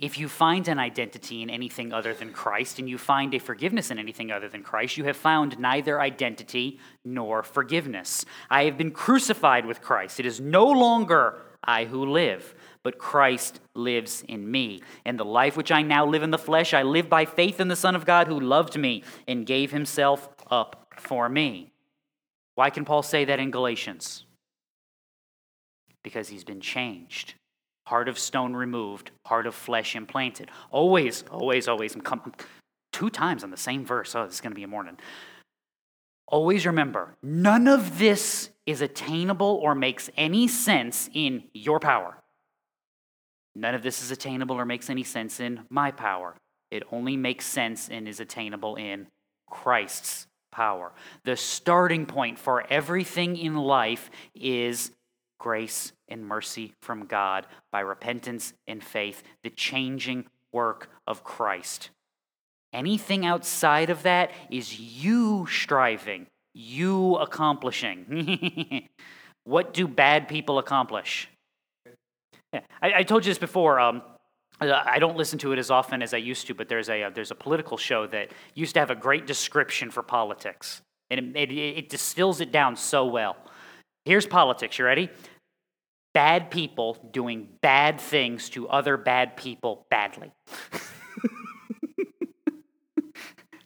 if 0.00 0.18
you 0.18 0.28
find 0.28 0.68
an 0.68 0.78
identity 0.78 1.42
in 1.42 1.50
anything 1.50 1.92
other 1.92 2.12
than 2.12 2.32
Christ 2.32 2.78
and 2.78 2.88
you 2.88 2.98
find 2.98 3.32
a 3.34 3.38
forgiveness 3.38 3.90
in 3.90 3.98
anything 3.98 4.30
other 4.30 4.48
than 4.48 4.62
Christ, 4.62 4.96
you 4.96 5.04
have 5.04 5.16
found 5.16 5.58
neither 5.58 6.00
identity 6.00 6.78
nor 7.04 7.42
forgiveness. 7.42 8.24
I 8.50 8.64
have 8.64 8.76
been 8.76 8.90
crucified 8.90 9.64
with 9.66 9.80
Christ. 9.80 10.20
It 10.20 10.26
is 10.26 10.40
no 10.40 10.66
longer 10.66 11.40
I 11.64 11.84
who 11.86 12.04
live, 12.06 12.54
but 12.86 12.98
Christ 12.98 13.58
lives 13.74 14.22
in 14.28 14.48
me. 14.48 14.80
And 15.04 15.18
the 15.18 15.24
life 15.24 15.56
which 15.56 15.72
I 15.72 15.82
now 15.82 16.06
live 16.06 16.22
in 16.22 16.30
the 16.30 16.38
flesh, 16.38 16.72
I 16.72 16.84
live 16.84 17.08
by 17.08 17.24
faith 17.24 17.58
in 17.58 17.66
the 17.66 17.74
Son 17.74 17.96
of 17.96 18.06
God 18.06 18.28
who 18.28 18.38
loved 18.38 18.78
me 18.78 19.02
and 19.26 19.44
gave 19.44 19.72
himself 19.72 20.28
up 20.52 20.94
for 20.96 21.28
me. 21.28 21.72
Why 22.54 22.70
can 22.70 22.84
Paul 22.84 23.02
say 23.02 23.24
that 23.24 23.40
in 23.40 23.50
Galatians? 23.50 24.24
Because 26.04 26.28
he's 26.28 26.44
been 26.44 26.60
changed 26.60 27.34
heart 27.88 28.08
of 28.08 28.20
stone 28.20 28.54
removed, 28.54 29.10
heart 29.24 29.48
of 29.48 29.54
flesh 29.56 29.96
implanted. 29.96 30.48
Always, 30.70 31.24
always, 31.28 31.66
always. 31.66 31.92
I'm, 31.96 32.02
com- 32.02 32.32
two 32.92 33.10
times 33.10 33.42
on 33.42 33.50
the 33.50 33.56
same 33.56 33.84
verse. 33.84 34.14
Oh, 34.14 34.26
this 34.26 34.34
is 34.34 34.40
going 34.40 34.52
to 34.52 34.56
be 34.56 34.62
a 34.62 34.68
morning. 34.68 34.96
Always 36.28 36.66
remember, 36.66 37.16
none 37.20 37.66
of 37.66 37.98
this 37.98 38.50
is 38.64 38.80
attainable 38.80 39.58
or 39.60 39.74
makes 39.74 40.08
any 40.16 40.46
sense 40.46 41.10
in 41.12 41.44
your 41.52 41.80
power. 41.80 42.18
None 43.56 43.74
of 43.74 43.82
this 43.82 44.02
is 44.02 44.10
attainable 44.10 44.56
or 44.56 44.66
makes 44.66 44.90
any 44.90 45.02
sense 45.02 45.40
in 45.40 45.60
my 45.70 45.90
power. 45.90 46.36
It 46.70 46.82
only 46.92 47.16
makes 47.16 47.46
sense 47.46 47.88
and 47.88 48.06
is 48.06 48.20
attainable 48.20 48.76
in 48.76 49.06
Christ's 49.48 50.26
power. 50.52 50.92
The 51.24 51.36
starting 51.36 52.04
point 52.04 52.38
for 52.38 52.66
everything 52.68 53.36
in 53.38 53.56
life 53.56 54.10
is 54.34 54.90
grace 55.38 55.92
and 56.06 56.26
mercy 56.26 56.74
from 56.82 57.06
God 57.06 57.46
by 57.72 57.80
repentance 57.80 58.52
and 58.66 58.84
faith, 58.84 59.22
the 59.42 59.50
changing 59.50 60.26
work 60.52 60.90
of 61.06 61.24
Christ. 61.24 61.88
Anything 62.74 63.24
outside 63.24 63.88
of 63.88 64.02
that 64.02 64.32
is 64.50 64.78
you 64.78 65.46
striving, 65.50 66.26
you 66.52 67.16
accomplishing. 67.16 68.88
what 69.44 69.72
do 69.72 69.88
bad 69.88 70.28
people 70.28 70.58
accomplish? 70.58 71.30
Yeah, 72.56 72.62
I, 72.80 73.00
I 73.00 73.02
told 73.02 73.26
you 73.26 73.30
this 73.30 73.38
before. 73.38 73.78
Um, 73.78 74.02
I 74.58 74.98
don't 74.98 75.18
listen 75.18 75.38
to 75.40 75.52
it 75.52 75.58
as 75.58 75.70
often 75.70 76.00
as 76.00 76.14
I 76.14 76.16
used 76.16 76.46
to, 76.46 76.54
but 76.54 76.70
there's 76.70 76.88
a, 76.88 77.02
uh, 77.02 77.10
there's 77.10 77.30
a 77.30 77.34
political 77.34 77.76
show 77.76 78.06
that 78.06 78.30
used 78.54 78.72
to 78.74 78.80
have 78.80 78.90
a 78.90 78.94
great 78.94 79.26
description 79.26 79.90
for 79.90 80.02
politics, 80.02 80.80
and 81.10 81.36
it, 81.36 81.52
it, 81.52 81.78
it 81.78 81.88
distills 81.90 82.40
it 82.40 82.52
down 82.52 82.74
so 82.74 83.04
well. 83.04 83.36
Here's 84.06 84.26
politics. 84.26 84.78
You 84.78 84.86
ready? 84.86 85.10
Bad 86.14 86.50
people 86.50 86.96
doing 87.10 87.48
bad 87.60 88.00
things 88.00 88.48
to 88.50 88.66
other 88.68 88.96
bad 88.96 89.36
people 89.36 89.86
badly. 89.90 90.32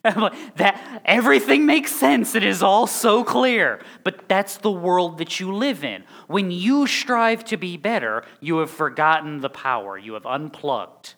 that 0.55 1.01
everything 1.05 1.65
makes 1.65 1.91
sense. 1.91 2.33
It 2.33 2.43
is 2.43 2.63
all 2.63 2.87
so 2.87 3.23
clear. 3.23 3.81
But 4.03 4.27
that's 4.27 4.57
the 4.57 4.71
world 4.71 5.19
that 5.19 5.39
you 5.39 5.53
live 5.53 5.83
in. 5.83 6.03
When 6.27 6.49
you 6.49 6.87
strive 6.87 7.43
to 7.45 7.57
be 7.57 7.77
better, 7.77 8.23
you 8.39 8.57
have 8.57 8.71
forgotten 8.71 9.41
the 9.41 9.49
power. 9.49 9.97
You 9.97 10.13
have 10.13 10.25
unplugged. 10.25 11.15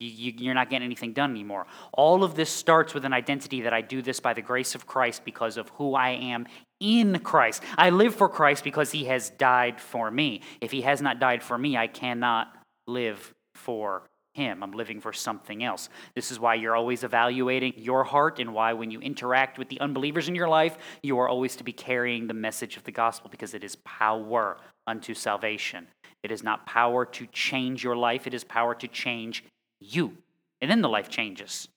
You, 0.00 0.50
are 0.50 0.54
not 0.54 0.68
getting 0.68 0.84
anything 0.84 1.14
done 1.14 1.30
anymore. 1.30 1.66
All 1.94 2.24
of 2.24 2.34
this 2.34 2.50
starts 2.50 2.92
with 2.92 3.06
an 3.06 3.14
identity 3.14 3.62
that 3.62 3.72
I 3.72 3.80
do 3.80 4.02
this 4.02 4.20
by 4.20 4.34
the 4.34 4.42
grace 4.42 4.74
of 4.74 4.86
Christ 4.86 5.24
because 5.24 5.56
of 5.56 5.70
who 5.70 5.94
I 5.94 6.10
am 6.10 6.46
in 6.80 7.20
Christ. 7.20 7.62
I 7.78 7.90
live 7.90 8.14
for 8.14 8.28
Christ 8.28 8.64
because 8.64 8.90
he 8.90 9.04
has 9.04 9.30
died 9.30 9.80
for 9.80 10.10
me. 10.10 10.42
If 10.60 10.72
he 10.72 10.82
has 10.82 11.00
not 11.00 11.20
died 11.20 11.42
for 11.42 11.56
me, 11.56 11.76
I 11.78 11.86
cannot 11.86 12.52
live 12.86 13.32
for 13.54 14.02
him. 14.34 14.62
I'm 14.62 14.72
living 14.72 15.00
for 15.00 15.12
something 15.12 15.64
else. 15.64 15.88
This 16.14 16.30
is 16.30 16.38
why 16.38 16.56
you're 16.56 16.76
always 16.76 17.04
evaluating 17.04 17.72
your 17.76 18.04
heart 18.04 18.38
and 18.38 18.52
why 18.52 18.72
when 18.72 18.90
you 18.90 19.00
interact 19.00 19.58
with 19.58 19.68
the 19.68 19.80
unbelievers 19.80 20.28
in 20.28 20.34
your 20.34 20.48
life, 20.48 20.76
you 21.02 21.18
are 21.18 21.28
always 21.28 21.56
to 21.56 21.64
be 21.64 21.72
carrying 21.72 22.26
the 22.26 22.34
message 22.34 22.76
of 22.76 22.84
the 22.84 22.92
gospel 22.92 23.30
because 23.30 23.54
it 23.54 23.64
is 23.64 23.76
power 23.76 24.58
unto 24.86 25.14
salvation. 25.14 25.86
It 26.22 26.30
is 26.30 26.42
not 26.42 26.66
power 26.66 27.04
to 27.06 27.26
change 27.26 27.82
your 27.82 27.96
life, 27.96 28.26
it 28.26 28.34
is 28.34 28.44
power 28.44 28.74
to 28.74 28.88
change 28.88 29.44
you. 29.80 30.16
And 30.60 30.70
then 30.70 30.82
the 30.82 30.88
life 30.88 31.08
changes. 31.08 31.68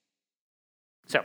So, 1.06 1.24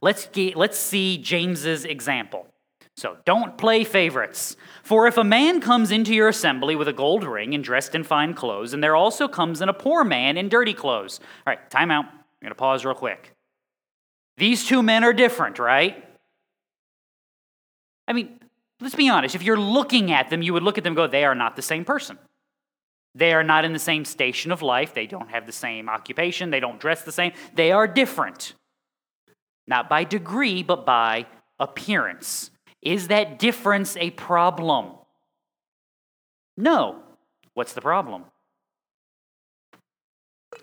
let's, 0.00 0.26
get, 0.26 0.56
let's 0.56 0.78
see 0.78 1.18
James's 1.18 1.84
example. 1.84 2.46
So, 2.96 3.16
don't 3.24 3.56
play 3.56 3.84
favorites. 3.84 4.56
For 4.82 5.06
if 5.06 5.16
a 5.16 5.24
man 5.24 5.60
comes 5.60 5.90
into 5.90 6.14
your 6.14 6.28
assembly 6.28 6.76
with 6.76 6.88
a 6.88 6.92
gold 6.92 7.24
ring 7.24 7.54
and 7.54 7.64
dressed 7.64 7.94
in 7.94 8.04
fine 8.04 8.34
clothes, 8.34 8.74
and 8.74 8.84
there 8.84 8.94
also 8.94 9.28
comes 9.28 9.62
in 9.62 9.68
a 9.68 9.74
poor 9.74 10.04
man 10.04 10.36
in 10.36 10.48
dirty 10.48 10.74
clothes. 10.74 11.18
All 11.46 11.52
right, 11.52 11.70
time 11.70 11.90
out. 11.90 12.04
I'm 12.04 12.40
going 12.42 12.50
to 12.50 12.54
pause 12.54 12.84
real 12.84 12.94
quick. 12.94 13.34
These 14.36 14.66
two 14.66 14.82
men 14.82 15.04
are 15.04 15.12
different, 15.12 15.58
right? 15.58 16.04
I 18.06 18.12
mean, 18.12 18.40
let's 18.80 18.94
be 18.94 19.08
honest. 19.08 19.34
If 19.34 19.42
you're 19.42 19.58
looking 19.58 20.12
at 20.12 20.30
them, 20.30 20.42
you 20.42 20.52
would 20.52 20.62
look 20.62 20.78
at 20.78 20.84
them 20.84 20.92
and 20.92 20.96
go, 20.96 21.06
they 21.06 21.24
are 21.24 21.34
not 21.34 21.56
the 21.56 21.62
same 21.62 21.84
person. 21.84 22.18
They 23.14 23.32
are 23.32 23.44
not 23.44 23.64
in 23.64 23.72
the 23.72 23.78
same 23.78 24.04
station 24.04 24.52
of 24.52 24.62
life. 24.62 24.94
They 24.94 25.06
don't 25.06 25.30
have 25.30 25.46
the 25.46 25.52
same 25.52 25.88
occupation. 25.88 26.50
They 26.50 26.60
don't 26.60 26.80
dress 26.80 27.02
the 27.02 27.12
same. 27.12 27.32
They 27.54 27.72
are 27.72 27.86
different. 27.86 28.54
Not 29.66 29.88
by 29.88 30.04
degree, 30.04 30.62
but 30.62 30.86
by 30.86 31.26
appearance. 31.58 32.50
Is 32.82 33.08
that 33.08 33.38
difference 33.38 33.96
a 33.96 34.10
problem? 34.10 34.92
No. 36.56 37.02
What's 37.54 37.72
the 37.72 37.80
problem? 37.80 38.24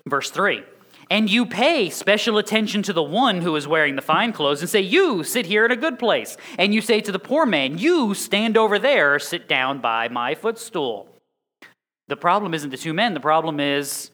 Verse 0.06 0.30
3 0.30 0.64
And 1.10 1.30
you 1.30 1.46
pay 1.46 1.90
special 1.90 2.38
attention 2.38 2.84
to 2.84 2.94
the 2.94 3.04
one 3.04 3.42
who 3.42 3.56
is 3.56 3.68
wearing 3.68 3.96
the 3.96 4.02
fine 4.02 4.34
clothes 4.34 4.62
and 4.62 4.70
say, 4.70 4.82
You 4.82 5.24
sit 5.24 5.46
here 5.46 5.66
in 5.66 5.72
a 5.72 5.78
good 5.78 5.98
place. 5.98 6.36
And 6.58 6.74
you 6.74 6.82
say 6.82 7.00
to 7.02 7.12
the 7.12 7.20
poor 7.20 7.46
man, 7.46 7.78
You 7.78 8.14
stand 8.14 8.58
over 8.58 8.78
there, 8.78 9.18
sit 9.20 9.48
down 9.48 9.80
by 9.80 10.10
my 10.10 10.36
footstool. 10.36 11.08
The 12.08 12.18
problem 12.18 12.54
isn't 12.54 12.72
the 12.72 12.78
two 12.78 12.94
men, 12.94 13.14
the 13.14 13.20
problem 13.20 13.60
is 13.60 14.12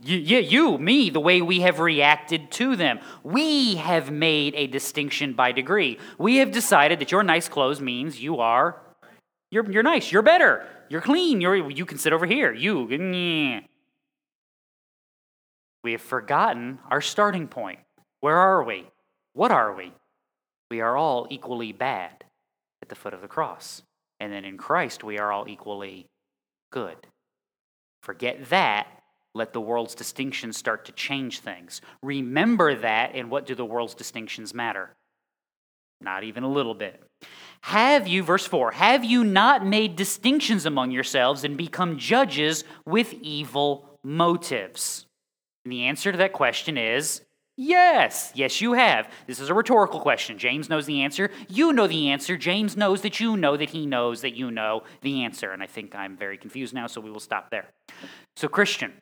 you, 0.00 0.38
you, 0.38 0.78
me, 0.78 1.10
the 1.10 1.20
way 1.20 1.42
we 1.42 1.60
have 1.60 1.78
reacted 1.78 2.50
to 2.52 2.76
them. 2.76 3.00
We 3.22 3.76
have 3.76 4.10
made 4.10 4.54
a 4.56 4.66
distinction 4.66 5.34
by 5.34 5.52
degree. 5.52 5.98
We 6.18 6.36
have 6.36 6.50
decided 6.50 6.98
that 7.00 7.12
your 7.12 7.22
nice 7.22 7.48
clothes 7.48 7.80
means 7.80 8.20
you 8.20 8.38
are, 8.38 8.80
you're, 9.50 9.70
you're 9.70 9.82
nice, 9.82 10.10
you're 10.10 10.22
better, 10.22 10.66
you're 10.88 11.02
clean, 11.02 11.40
you're, 11.40 11.70
you 11.70 11.84
can 11.84 11.98
sit 11.98 12.12
over 12.12 12.26
here. 12.26 12.52
You, 12.52 12.86
we 15.84 15.92
have 15.92 16.00
forgotten 16.00 16.78
our 16.90 17.00
starting 17.00 17.48
point. 17.48 17.80
Where 18.20 18.36
are 18.36 18.62
we? 18.62 18.86
What 19.34 19.50
are 19.50 19.74
we? 19.74 19.92
We 20.70 20.80
are 20.80 20.96
all 20.96 21.26
equally 21.30 21.72
bad 21.72 22.24
at 22.80 22.88
the 22.88 22.94
foot 22.94 23.14
of 23.14 23.20
the 23.20 23.28
cross. 23.28 23.82
And 24.20 24.32
then 24.32 24.44
in 24.44 24.56
Christ, 24.56 25.04
we 25.04 25.18
are 25.18 25.30
all 25.30 25.48
equally 25.48 26.06
good. 26.70 26.96
Forget 28.02 28.48
that. 28.50 29.01
Let 29.34 29.52
the 29.52 29.60
world's 29.60 29.94
distinctions 29.94 30.56
start 30.56 30.84
to 30.86 30.92
change 30.92 31.40
things. 31.40 31.80
Remember 32.02 32.74
that, 32.74 33.12
and 33.14 33.30
what 33.30 33.46
do 33.46 33.54
the 33.54 33.64
world's 33.64 33.94
distinctions 33.94 34.52
matter? 34.52 34.90
Not 36.00 36.24
even 36.24 36.42
a 36.42 36.48
little 36.48 36.74
bit. 36.74 37.02
Have 37.62 38.08
you, 38.08 38.22
verse 38.22 38.46
4, 38.46 38.72
have 38.72 39.04
you 39.04 39.24
not 39.24 39.64
made 39.64 39.96
distinctions 39.96 40.66
among 40.66 40.90
yourselves 40.90 41.44
and 41.44 41.56
become 41.56 41.96
judges 41.96 42.64
with 42.84 43.14
evil 43.22 43.98
motives? 44.02 45.06
And 45.64 45.72
the 45.72 45.84
answer 45.84 46.10
to 46.10 46.18
that 46.18 46.32
question 46.32 46.76
is 46.76 47.22
Yes, 47.56 48.32
yes, 48.34 48.62
you 48.62 48.72
have. 48.72 49.12
This 49.26 49.38
is 49.38 49.50
a 49.50 49.54
rhetorical 49.54 50.00
question. 50.00 50.38
James 50.38 50.70
knows 50.70 50.86
the 50.86 51.02
answer. 51.02 51.30
You 51.48 51.74
know 51.74 51.86
the 51.86 52.08
answer. 52.08 52.38
James 52.38 52.78
knows 52.78 53.02
that 53.02 53.20
you 53.20 53.36
know 53.36 53.58
that 53.58 53.70
he 53.70 53.84
knows 53.84 54.22
that 54.22 54.34
you 54.34 54.50
know 54.50 54.84
the 55.02 55.22
answer. 55.22 55.52
And 55.52 55.62
I 55.62 55.66
think 55.66 55.94
I'm 55.94 56.16
very 56.16 56.38
confused 56.38 56.72
now, 56.72 56.86
so 56.86 57.00
we 57.00 57.10
will 57.10 57.20
stop 57.20 57.50
there. 57.50 57.66
So, 58.36 58.48
Christian, 58.48 58.94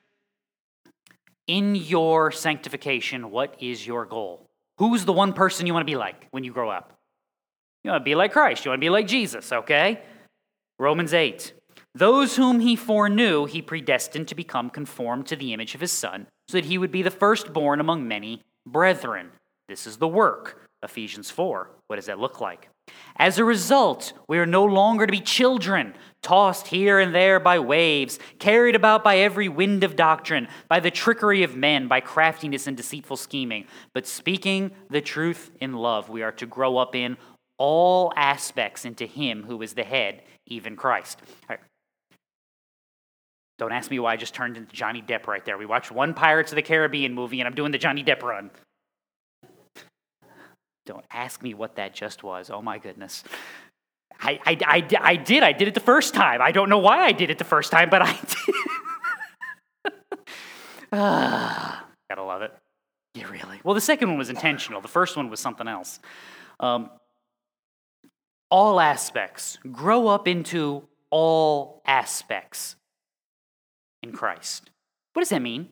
in 1.50 1.74
your 1.74 2.30
sanctification, 2.30 3.32
what 3.32 3.56
is 3.58 3.84
your 3.84 4.06
goal? 4.06 4.46
Who's 4.78 5.04
the 5.04 5.12
one 5.12 5.32
person 5.32 5.66
you 5.66 5.74
want 5.74 5.84
to 5.84 5.92
be 5.92 5.96
like 5.96 6.28
when 6.30 6.44
you 6.44 6.52
grow 6.52 6.70
up? 6.70 6.96
You 7.82 7.90
want 7.90 8.02
to 8.02 8.04
be 8.04 8.14
like 8.14 8.32
Christ. 8.32 8.64
You 8.64 8.70
want 8.70 8.78
to 8.78 8.84
be 8.84 8.88
like 8.88 9.08
Jesus, 9.08 9.52
okay? 9.52 10.00
Romans 10.78 11.12
8. 11.12 11.52
Those 11.92 12.36
whom 12.36 12.60
he 12.60 12.76
foreknew, 12.76 13.46
he 13.46 13.62
predestined 13.62 14.28
to 14.28 14.36
become 14.36 14.70
conformed 14.70 15.26
to 15.26 15.34
the 15.34 15.52
image 15.52 15.74
of 15.74 15.80
his 15.80 15.90
Son, 15.90 16.28
so 16.46 16.56
that 16.56 16.66
he 16.66 16.78
would 16.78 16.92
be 16.92 17.02
the 17.02 17.10
firstborn 17.10 17.80
among 17.80 18.06
many 18.06 18.42
brethren. 18.64 19.30
This 19.68 19.88
is 19.88 19.96
the 19.96 20.06
work. 20.06 20.69
Ephesians 20.82 21.30
4. 21.30 21.70
What 21.86 21.96
does 21.96 22.06
that 22.06 22.18
look 22.18 22.40
like? 22.40 22.68
As 23.16 23.38
a 23.38 23.44
result, 23.44 24.12
we 24.28 24.38
are 24.38 24.46
no 24.46 24.64
longer 24.64 25.06
to 25.06 25.12
be 25.12 25.20
children, 25.20 25.94
tossed 26.22 26.68
here 26.68 26.98
and 26.98 27.14
there 27.14 27.38
by 27.38 27.58
waves, 27.58 28.18
carried 28.38 28.74
about 28.74 29.04
by 29.04 29.18
every 29.18 29.48
wind 29.48 29.84
of 29.84 29.96
doctrine, 29.96 30.48
by 30.68 30.80
the 30.80 30.90
trickery 30.90 31.42
of 31.42 31.54
men, 31.54 31.86
by 31.86 32.00
craftiness 32.00 32.66
and 32.66 32.76
deceitful 32.76 33.16
scheming. 33.16 33.66
But 33.94 34.06
speaking 34.06 34.70
the 34.88 35.00
truth 35.00 35.50
in 35.60 35.74
love, 35.74 36.08
we 36.08 36.22
are 36.22 36.32
to 36.32 36.46
grow 36.46 36.78
up 36.78 36.94
in 36.94 37.16
all 37.58 38.12
aspects 38.16 38.84
into 38.84 39.06
Him 39.06 39.44
who 39.44 39.60
is 39.62 39.74
the 39.74 39.84
head, 39.84 40.22
even 40.46 40.76
Christ. 40.76 41.20
Don't 43.58 43.72
ask 43.72 43.90
me 43.90 43.98
why 43.98 44.14
I 44.14 44.16
just 44.16 44.32
turned 44.32 44.56
into 44.56 44.72
Johnny 44.74 45.02
Depp 45.02 45.26
right 45.26 45.44
there. 45.44 45.58
We 45.58 45.66
watched 45.66 45.92
one 45.92 46.14
Pirates 46.14 46.50
of 46.50 46.56
the 46.56 46.62
Caribbean 46.62 47.12
movie 47.12 47.40
and 47.40 47.46
I'm 47.46 47.54
doing 47.54 47.72
the 47.72 47.78
Johnny 47.78 48.02
Depp 48.02 48.22
run. 48.22 48.50
Don't 50.86 51.04
ask 51.12 51.42
me 51.42 51.54
what 51.54 51.76
that 51.76 51.94
just 51.94 52.22
was. 52.22 52.50
Oh 52.50 52.62
my 52.62 52.78
goodness. 52.78 53.24
I, 54.20 54.38
I, 54.44 54.58
I, 54.66 54.88
I 55.00 55.16
did. 55.16 55.42
I 55.42 55.52
did 55.52 55.68
it 55.68 55.74
the 55.74 55.80
first 55.80 56.14
time. 56.14 56.42
I 56.42 56.52
don't 56.52 56.68
know 56.68 56.78
why 56.78 57.04
I 57.04 57.12
did 57.12 57.30
it 57.30 57.38
the 57.38 57.44
first 57.44 57.70
time, 57.70 57.88
but 57.90 58.02
I 58.02 58.12
did. 58.44 58.54
gotta 60.92 62.24
love 62.24 62.42
it. 62.42 62.52
Yeah, 63.14 63.28
really. 63.28 63.60
Well, 63.64 63.74
the 63.74 63.80
second 63.80 64.08
one 64.08 64.18
was 64.18 64.30
intentional. 64.30 64.80
The 64.80 64.88
first 64.88 65.16
one 65.16 65.30
was 65.30 65.40
something 65.40 65.68
else. 65.68 66.00
Um, 66.58 66.90
all 68.50 68.80
aspects. 68.80 69.58
Grow 69.70 70.08
up 70.08 70.28
into 70.28 70.88
all 71.10 71.82
aspects 71.86 72.76
in 74.02 74.12
Christ. 74.12 74.70
What 75.12 75.22
does 75.22 75.30
that 75.30 75.42
mean? 75.42 75.70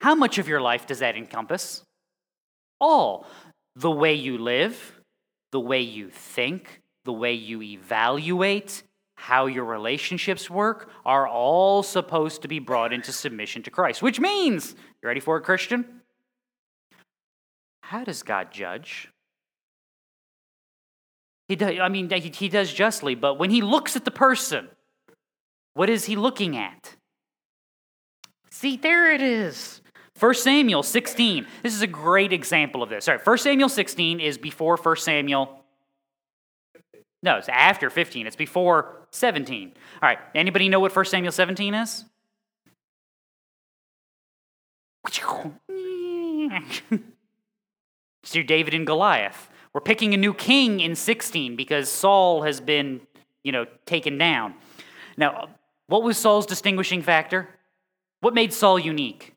How 0.00 0.14
much 0.14 0.38
of 0.38 0.48
your 0.48 0.60
life 0.60 0.86
does 0.86 0.98
that 0.98 1.16
encompass? 1.16 1.82
All. 2.80 3.26
The 3.76 3.90
way 3.90 4.14
you 4.14 4.38
live, 4.38 5.00
the 5.52 5.60
way 5.60 5.80
you 5.80 6.10
think, 6.10 6.80
the 7.04 7.12
way 7.12 7.34
you 7.34 7.60
evaluate, 7.62 8.82
how 9.16 9.46
your 9.46 9.64
relationships 9.64 10.50
work 10.50 10.90
are 11.04 11.26
all 11.26 11.82
supposed 11.82 12.42
to 12.42 12.48
be 12.48 12.58
brought 12.58 12.92
into 12.92 13.12
submission 13.12 13.62
to 13.62 13.70
Christ. 13.70 14.02
Which 14.02 14.20
means, 14.20 14.74
you 15.02 15.06
ready 15.06 15.20
for 15.20 15.36
it, 15.36 15.42
Christian? 15.42 16.02
How 17.82 18.04
does 18.04 18.22
God 18.22 18.50
judge? 18.50 19.10
He 21.48 21.56
does, 21.56 21.78
I 21.80 21.88
mean, 21.88 22.10
he 22.10 22.48
does 22.48 22.72
justly, 22.72 23.14
but 23.14 23.38
when 23.38 23.50
he 23.50 23.60
looks 23.60 23.96
at 23.96 24.04
the 24.04 24.10
person, 24.10 24.68
what 25.74 25.90
is 25.90 26.06
he 26.06 26.16
looking 26.16 26.56
at? 26.56 26.96
See, 28.50 28.76
there 28.76 29.12
it 29.12 29.20
is. 29.20 29.82
1 30.20 30.34
Samuel 30.34 30.82
16. 30.82 31.46
This 31.62 31.74
is 31.74 31.82
a 31.82 31.86
great 31.86 32.32
example 32.32 32.82
of 32.82 32.88
this. 32.88 33.08
All 33.08 33.16
right, 33.16 33.26
1 33.26 33.38
Samuel 33.38 33.68
16 33.68 34.20
is 34.20 34.38
before 34.38 34.76
1 34.76 34.96
Samuel. 34.96 35.64
No, 37.22 37.36
it's 37.36 37.48
after 37.48 37.90
15. 37.90 38.26
It's 38.26 38.36
before 38.36 39.06
17. 39.10 39.72
All 40.02 40.08
right, 40.08 40.18
anybody 40.34 40.68
know 40.68 40.80
what 40.80 40.94
1 40.94 41.04
Samuel 41.06 41.32
17 41.32 41.74
is? 41.74 42.04
your 48.34 48.44
David 48.44 48.74
and 48.74 48.86
Goliath. 48.86 49.50
We're 49.72 49.80
picking 49.80 50.14
a 50.14 50.16
new 50.16 50.32
king 50.32 50.80
in 50.80 50.94
16 50.94 51.56
because 51.56 51.88
Saul 51.88 52.42
has 52.42 52.60
been, 52.60 53.00
you 53.42 53.52
know, 53.52 53.66
taken 53.86 54.16
down. 54.16 54.54
Now, 55.16 55.48
what 55.88 56.02
was 56.02 56.16
Saul's 56.16 56.46
distinguishing 56.46 57.02
factor? 57.02 57.48
What 58.20 58.34
made 58.34 58.52
Saul 58.52 58.78
unique? 58.78 59.33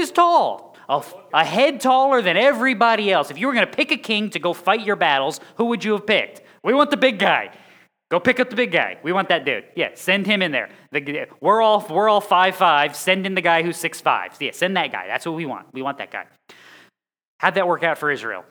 He's 0.00 0.10
tall, 0.10 0.74
a, 0.88 1.04
a 1.34 1.44
head 1.44 1.78
taller 1.78 2.22
than 2.22 2.38
everybody 2.38 3.12
else. 3.12 3.30
If 3.30 3.36
you 3.36 3.46
were 3.46 3.52
going 3.52 3.66
to 3.66 3.72
pick 3.72 3.92
a 3.92 3.98
king 3.98 4.30
to 4.30 4.38
go 4.38 4.54
fight 4.54 4.80
your 4.80 4.96
battles, 4.96 5.40
who 5.56 5.66
would 5.66 5.84
you 5.84 5.92
have 5.92 6.06
picked? 6.06 6.40
We 6.64 6.72
want 6.72 6.90
the 6.90 6.96
big 6.96 7.18
guy. 7.18 7.52
Go 8.10 8.18
pick 8.18 8.40
up 8.40 8.48
the 8.48 8.56
big 8.56 8.72
guy. 8.72 8.96
We 9.02 9.12
want 9.12 9.28
that 9.28 9.44
dude. 9.44 9.64
Yeah, 9.76 9.90
send 9.94 10.26
him 10.26 10.40
in 10.40 10.52
there. 10.52 10.70
The, 10.90 11.26
we're 11.42 11.60
all 11.60 11.86
we're 11.90 12.08
all 12.08 12.22
five 12.22 12.56
five. 12.56 12.96
Send 12.96 13.26
in 13.26 13.34
the 13.34 13.42
guy 13.42 13.62
who's 13.62 13.76
six 13.76 14.00
five. 14.00 14.34
Yeah, 14.40 14.52
send 14.52 14.74
that 14.78 14.90
guy. 14.90 15.06
That's 15.06 15.26
what 15.26 15.34
we 15.34 15.44
want. 15.44 15.66
We 15.74 15.82
want 15.82 15.98
that 15.98 16.10
guy. 16.10 16.24
How'd 17.40 17.56
that 17.56 17.68
work 17.68 17.84
out 17.84 17.98
for 17.98 18.10
Israel? 18.10 18.46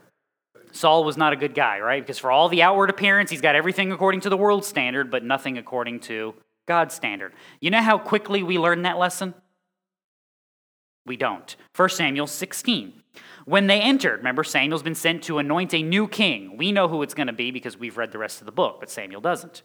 Saul 0.72 1.04
was 1.04 1.18
not 1.18 1.34
a 1.34 1.36
good 1.36 1.56
guy, 1.56 1.80
right? 1.80 2.02
Because 2.02 2.20
for 2.20 2.30
all 2.30 2.48
the 2.48 2.62
outward 2.62 2.92
appearance, 2.92 3.32
he's 3.32 3.42
got 3.42 3.56
everything 3.56 3.92
according 3.92 4.22
to 4.22 4.30
the 4.30 4.38
world 4.38 4.64
standard, 4.64 5.10
but 5.10 5.24
nothing 5.24 5.58
according 5.58 6.02
to 6.02 6.36
God's 6.68 6.94
standard. 6.94 7.34
You 7.60 7.72
know 7.72 7.82
how 7.82 7.98
quickly 7.98 8.44
we 8.44 8.60
learn 8.60 8.84
that 8.84 9.00
lesson? 9.00 9.34
We 11.10 11.18
don't. 11.18 11.56
1 11.76 11.90
Samuel 11.90 12.28
16. 12.28 13.02
When 13.46 13.66
they 13.66 13.82
entered, 13.82 14.18
remember, 14.18 14.44
Samuel's 14.44 14.84
been 14.84 14.94
sent 14.94 15.24
to 15.24 15.40
anoint 15.40 15.74
a 15.74 15.82
new 15.82 16.08
king. 16.08 16.56
We 16.56 16.72
know 16.72 16.88
who 16.88 17.02
it's 17.02 17.16
going 17.16 17.26
to 17.26 17.34
be 17.34 17.50
because 17.50 17.76
we've 17.76 17.98
read 17.98 18.12
the 18.12 18.20
rest 18.20 18.42
of 18.42 18.46
the 18.46 18.52
book, 18.52 18.80
but 18.80 18.92
Samuel 18.92 19.20
doesn't. 19.20 19.64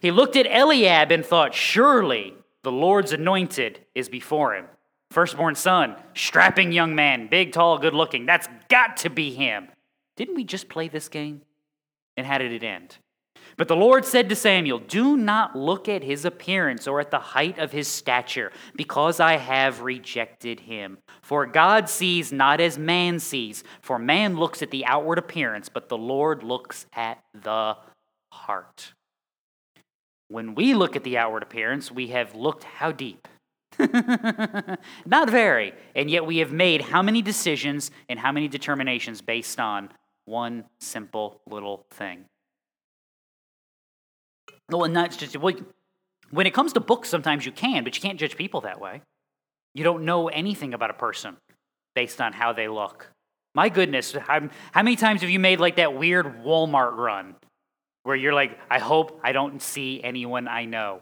He 0.00 0.12
looked 0.12 0.36
at 0.36 0.46
Eliab 0.46 1.10
and 1.10 1.26
thought, 1.26 1.54
Surely 1.54 2.34
the 2.62 2.70
Lord's 2.70 3.12
anointed 3.12 3.80
is 3.96 4.08
before 4.08 4.54
him. 4.54 4.66
Firstborn 5.10 5.56
son, 5.56 5.96
strapping 6.14 6.70
young 6.70 6.94
man, 6.94 7.26
big, 7.26 7.50
tall, 7.50 7.78
good 7.78 7.92
looking. 7.92 8.24
That's 8.24 8.46
got 8.68 8.96
to 8.98 9.10
be 9.10 9.32
him. 9.32 9.66
Didn't 10.16 10.36
we 10.36 10.44
just 10.44 10.68
play 10.68 10.86
this 10.86 11.08
game? 11.08 11.42
And 12.16 12.24
how 12.24 12.38
did 12.38 12.52
it 12.52 12.62
end? 12.62 12.96
But 13.56 13.68
the 13.68 13.76
Lord 13.76 14.04
said 14.04 14.28
to 14.28 14.36
Samuel, 14.36 14.80
Do 14.80 15.16
not 15.16 15.56
look 15.56 15.88
at 15.88 16.02
his 16.02 16.24
appearance 16.24 16.86
or 16.86 17.00
at 17.00 17.10
the 17.10 17.18
height 17.18 17.58
of 17.58 17.72
his 17.72 17.88
stature, 17.88 18.52
because 18.74 19.18
I 19.18 19.38
have 19.38 19.80
rejected 19.80 20.60
him. 20.60 20.98
For 21.22 21.46
God 21.46 21.88
sees 21.88 22.32
not 22.32 22.60
as 22.60 22.78
man 22.78 23.18
sees, 23.18 23.64
for 23.80 23.98
man 23.98 24.36
looks 24.36 24.62
at 24.62 24.70
the 24.70 24.84
outward 24.84 25.18
appearance, 25.18 25.70
but 25.70 25.88
the 25.88 25.96
Lord 25.96 26.42
looks 26.42 26.86
at 26.92 27.22
the 27.32 27.76
heart. 28.30 28.92
When 30.28 30.54
we 30.54 30.74
look 30.74 30.96
at 30.96 31.04
the 31.04 31.16
outward 31.16 31.42
appearance, 31.42 31.90
we 31.90 32.08
have 32.08 32.34
looked 32.34 32.64
how 32.64 32.92
deep? 32.92 33.26
Not 33.78 35.30
very. 35.30 35.72
And 35.94 36.10
yet 36.10 36.26
we 36.26 36.38
have 36.38 36.52
made 36.52 36.82
how 36.82 37.00
many 37.00 37.22
decisions 37.22 37.90
and 38.08 38.18
how 38.18 38.32
many 38.32 38.48
determinations 38.48 39.22
based 39.22 39.60
on 39.60 39.90
one 40.24 40.64
simple 40.78 41.40
little 41.48 41.86
thing. 41.90 42.24
Well, 44.70 44.84
and 44.84 44.96
that's 44.96 45.16
just 45.16 45.36
well, 45.36 45.54
when 46.30 46.46
it 46.46 46.54
comes 46.54 46.72
to 46.72 46.80
books, 46.80 47.08
sometimes 47.08 47.46
you 47.46 47.52
can, 47.52 47.84
but 47.84 47.94
you 47.96 48.02
can't 48.02 48.18
judge 48.18 48.36
people 48.36 48.62
that 48.62 48.80
way. 48.80 49.02
You 49.74 49.84
don't 49.84 50.04
know 50.04 50.28
anything 50.28 50.74
about 50.74 50.90
a 50.90 50.94
person 50.94 51.36
based 51.94 52.20
on 52.20 52.32
how 52.32 52.52
they 52.52 52.68
look. 52.68 53.12
My 53.54 53.68
goodness, 53.68 54.12
how, 54.12 54.48
how 54.72 54.82
many 54.82 54.96
times 54.96 55.22
have 55.22 55.30
you 55.30 55.38
made 55.38 55.60
like 55.60 55.76
that 55.76 55.94
weird 55.94 56.42
Walmart 56.42 56.96
run 56.96 57.36
where 58.02 58.16
you're 58.16 58.34
like, 58.34 58.58
I 58.70 58.78
hope 58.78 59.20
I 59.22 59.32
don't 59.32 59.62
see 59.62 60.00
anyone 60.02 60.48
I 60.48 60.64
know? 60.64 61.00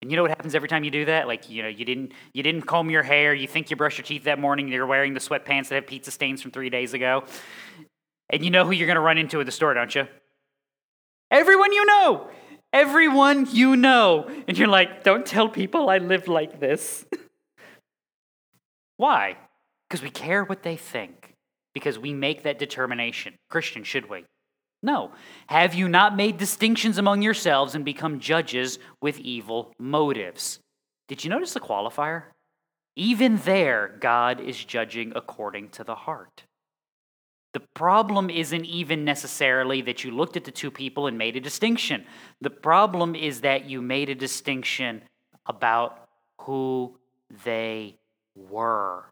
And 0.00 0.10
you 0.10 0.16
know 0.16 0.22
what 0.22 0.30
happens 0.30 0.54
every 0.54 0.68
time 0.68 0.84
you 0.84 0.90
do 0.90 1.06
that? 1.06 1.26
Like, 1.26 1.48
you 1.48 1.62
know, 1.62 1.68
you 1.68 1.84
didn't 1.84 2.12
you 2.32 2.42
didn't 2.42 2.62
comb 2.62 2.90
your 2.90 3.02
hair, 3.02 3.32
you 3.32 3.48
think 3.48 3.70
you 3.70 3.76
brushed 3.76 3.98
your 3.98 4.04
teeth 4.04 4.24
that 4.24 4.38
morning, 4.38 4.68
you're 4.68 4.86
wearing 4.86 5.14
the 5.14 5.20
sweatpants 5.20 5.68
that 5.68 5.76
have 5.76 5.86
pizza 5.86 6.10
stains 6.10 6.42
from 6.42 6.50
three 6.50 6.68
days 6.70 6.94
ago. 6.94 7.24
And 8.28 8.44
you 8.44 8.50
know 8.50 8.64
who 8.64 8.72
you're 8.72 8.86
going 8.86 8.96
to 8.96 9.00
run 9.00 9.18
into 9.18 9.40
at 9.40 9.46
the 9.46 9.52
store, 9.52 9.72
don't 9.74 9.94
you? 9.94 10.06
Everyone 11.30 11.72
you 11.72 11.86
know. 11.86 12.28
Everyone 12.74 13.46
you 13.52 13.76
know. 13.76 14.28
And 14.48 14.58
you're 14.58 14.66
like, 14.66 15.04
don't 15.04 15.24
tell 15.24 15.48
people 15.48 15.88
I 15.88 15.98
live 15.98 16.26
like 16.26 16.58
this. 16.58 17.06
Why? 18.96 19.36
Because 19.88 20.02
we 20.02 20.10
care 20.10 20.42
what 20.42 20.64
they 20.64 20.76
think. 20.76 21.34
Because 21.72 22.00
we 22.00 22.12
make 22.12 22.42
that 22.42 22.58
determination. 22.58 23.34
Christian, 23.48 23.84
should 23.84 24.10
we? 24.10 24.24
No. 24.82 25.12
Have 25.46 25.74
you 25.74 25.88
not 25.88 26.16
made 26.16 26.36
distinctions 26.36 26.98
among 26.98 27.22
yourselves 27.22 27.76
and 27.76 27.84
become 27.84 28.18
judges 28.18 28.80
with 29.00 29.20
evil 29.20 29.72
motives? 29.78 30.58
Did 31.06 31.22
you 31.22 31.30
notice 31.30 31.54
the 31.54 31.60
qualifier? 31.60 32.24
Even 32.96 33.36
there, 33.38 33.96
God 34.00 34.40
is 34.40 34.64
judging 34.64 35.12
according 35.14 35.68
to 35.70 35.84
the 35.84 35.94
heart. 35.94 36.42
The 37.54 37.60
problem 37.60 38.30
isn't 38.30 38.64
even 38.64 39.04
necessarily 39.04 39.80
that 39.82 40.02
you 40.02 40.10
looked 40.10 40.36
at 40.36 40.44
the 40.44 40.50
two 40.50 40.72
people 40.72 41.06
and 41.06 41.16
made 41.16 41.36
a 41.36 41.40
distinction. 41.40 42.04
The 42.40 42.50
problem 42.50 43.14
is 43.14 43.42
that 43.42 43.64
you 43.64 43.80
made 43.80 44.10
a 44.10 44.14
distinction 44.14 45.02
about 45.46 46.08
who 46.42 46.98
they 47.44 47.94
were. 48.34 49.04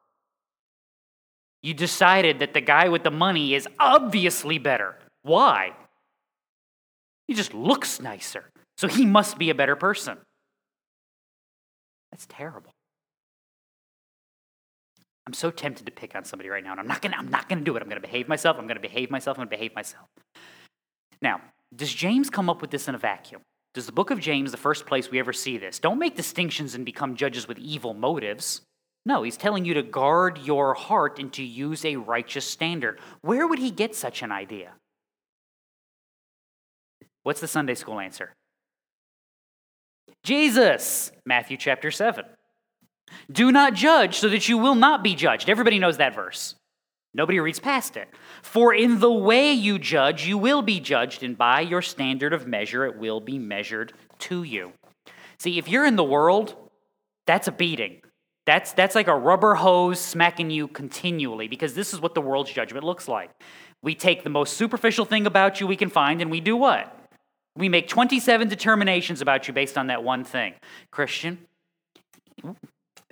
You 1.62 1.72
decided 1.72 2.40
that 2.40 2.52
the 2.52 2.60
guy 2.60 2.88
with 2.88 3.04
the 3.04 3.12
money 3.12 3.54
is 3.54 3.68
obviously 3.78 4.58
better. 4.58 4.98
Why? 5.22 5.74
He 7.28 7.34
just 7.34 7.54
looks 7.54 8.00
nicer, 8.00 8.50
so 8.76 8.88
he 8.88 9.06
must 9.06 9.38
be 9.38 9.50
a 9.50 9.54
better 9.54 9.76
person. 9.76 10.18
That's 12.10 12.26
terrible. 12.28 12.71
I'm 15.26 15.32
so 15.32 15.50
tempted 15.50 15.86
to 15.86 15.92
pick 15.92 16.16
on 16.16 16.24
somebody 16.24 16.48
right 16.48 16.64
now, 16.64 16.72
and 16.72 16.80
I'm 16.80 16.86
not 16.86 17.00
gonna, 17.00 17.16
I'm 17.16 17.28
not 17.28 17.48
gonna 17.48 17.62
do 17.62 17.76
it. 17.76 17.82
I'm 17.82 17.88
gonna 17.88 18.00
behave 18.00 18.28
myself, 18.28 18.58
I'm 18.58 18.66
gonna 18.66 18.80
behave 18.80 19.10
myself, 19.10 19.38
I'm 19.38 19.42
gonna 19.42 19.50
behave 19.50 19.74
myself. 19.74 20.06
Now, 21.20 21.40
does 21.74 21.92
James 21.92 22.28
come 22.28 22.50
up 22.50 22.60
with 22.60 22.70
this 22.70 22.88
in 22.88 22.94
a 22.94 22.98
vacuum? 22.98 23.42
Does 23.74 23.86
the 23.86 23.92
book 23.92 24.10
of 24.10 24.20
James, 24.20 24.50
the 24.50 24.58
first 24.58 24.84
place 24.84 25.10
we 25.10 25.18
ever 25.18 25.32
see 25.32 25.56
this, 25.56 25.78
don't 25.78 25.98
make 25.98 26.16
distinctions 26.16 26.74
and 26.74 26.84
become 26.84 27.16
judges 27.16 27.48
with 27.48 27.58
evil 27.58 27.94
motives. 27.94 28.62
No, 29.06 29.22
he's 29.22 29.36
telling 29.36 29.64
you 29.64 29.74
to 29.74 29.82
guard 29.82 30.38
your 30.38 30.74
heart 30.74 31.18
and 31.18 31.32
to 31.32 31.42
use 31.42 31.84
a 31.84 31.96
righteous 31.96 32.44
standard. 32.44 33.00
Where 33.22 33.46
would 33.46 33.58
he 33.58 33.70
get 33.70 33.94
such 33.94 34.22
an 34.22 34.30
idea? 34.30 34.72
What's 37.22 37.40
the 37.40 37.48
Sunday 37.48 37.74
school 37.74 37.98
answer? 37.98 38.34
Jesus, 40.22 41.10
Matthew 41.24 41.56
chapter 41.56 41.90
7. 41.90 42.24
Do 43.30 43.52
not 43.52 43.74
judge 43.74 44.18
so 44.18 44.28
that 44.28 44.48
you 44.48 44.58
will 44.58 44.74
not 44.74 45.02
be 45.02 45.14
judged. 45.14 45.48
Everybody 45.48 45.78
knows 45.78 45.98
that 45.98 46.14
verse. 46.14 46.54
Nobody 47.14 47.40
reads 47.40 47.60
past 47.60 47.96
it. 47.96 48.08
For 48.42 48.74
in 48.74 49.00
the 49.00 49.12
way 49.12 49.52
you 49.52 49.78
judge, 49.78 50.26
you 50.26 50.38
will 50.38 50.62
be 50.62 50.80
judged, 50.80 51.22
and 51.22 51.36
by 51.36 51.60
your 51.60 51.82
standard 51.82 52.32
of 52.32 52.46
measure, 52.46 52.86
it 52.86 52.96
will 52.96 53.20
be 53.20 53.38
measured 53.38 53.92
to 54.20 54.42
you. 54.42 54.72
See, 55.38 55.58
if 55.58 55.68
you're 55.68 55.84
in 55.84 55.96
the 55.96 56.04
world, 56.04 56.56
that's 57.26 57.48
a 57.48 57.52
beating. 57.52 58.00
That's, 58.46 58.72
that's 58.72 58.94
like 58.94 59.08
a 59.08 59.16
rubber 59.16 59.54
hose 59.54 60.00
smacking 60.00 60.50
you 60.50 60.66
continually 60.68 61.48
because 61.48 61.74
this 61.74 61.92
is 61.92 62.00
what 62.00 62.14
the 62.14 62.20
world's 62.20 62.50
judgment 62.50 62.84
looks 62.84 63.06
like. 63.06 63.30
We 63.82 63.94
take 63.94 64.24
the 64.24 64.30
most 64.30 64.56
superficial 64.56 65.04
thing 65.04 65.26
about 65.26 65.60
you 65.60 65.66
we 65.66 65.76
can 65.76 65.90
find 65.90 66.20
and 66.20 66.30
we 66.30 66.40
do 66.40 66.56
what? 66.56 66.96
We 67.56 67.68
make 67.68 67.86
27 67.86 68.48
determinations 68.48 69.20
about 69.20 69.46
you 69.46 69.54
based 69.54 69.78
on 69.78 69.88
that 69.88 70.02
one 70.02 70.24
thing. 70.24 70.54
Christian, 70.90 71.38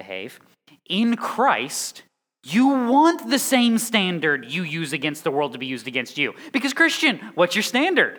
behave. 0.01 0.41
In 0.89 1.17
Christ, 1.17 2.05
you 2.43 2.69
want 2.69 3.29
the 3.29 3.39
same 3.39 3.77
standard 3.77 4.47
you 4.47 4.63
use 4.63 4.95
against 4.95 5.25
the 5.25 5.31
world 5.31 5.53
to 5.53 5.59
be 5.59 5.67
used 5.67 5.87
against 5.87 6.17
you. 6.17 6.33
Because, 6.53 6.73
Christian, 6.73 7.19
what's 7.35 7.55
your 7.55 7.63
standard? 7.63 8.19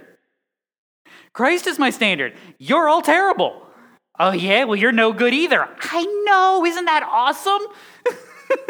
Christ 1.34 1.66
is 1.66 1.80
my 1.80 1.90
standard. 1.90 2.34
You're 2.60 2.88
all 2.88 3.02
terrible. 3.02 3.66
Oh, 4.20 4.32
yeah? 4.32 4.66
Well, 4.66 4.76
you're 4.76 4.92
no 4.92 5.12
good 5.12 5.34
either. 5.34 5.68
I 5.82 6.04
know. 6.26 6.66
Isn't 6.66 6.86
that 6.86 7.04
awesome? 7.04 7.62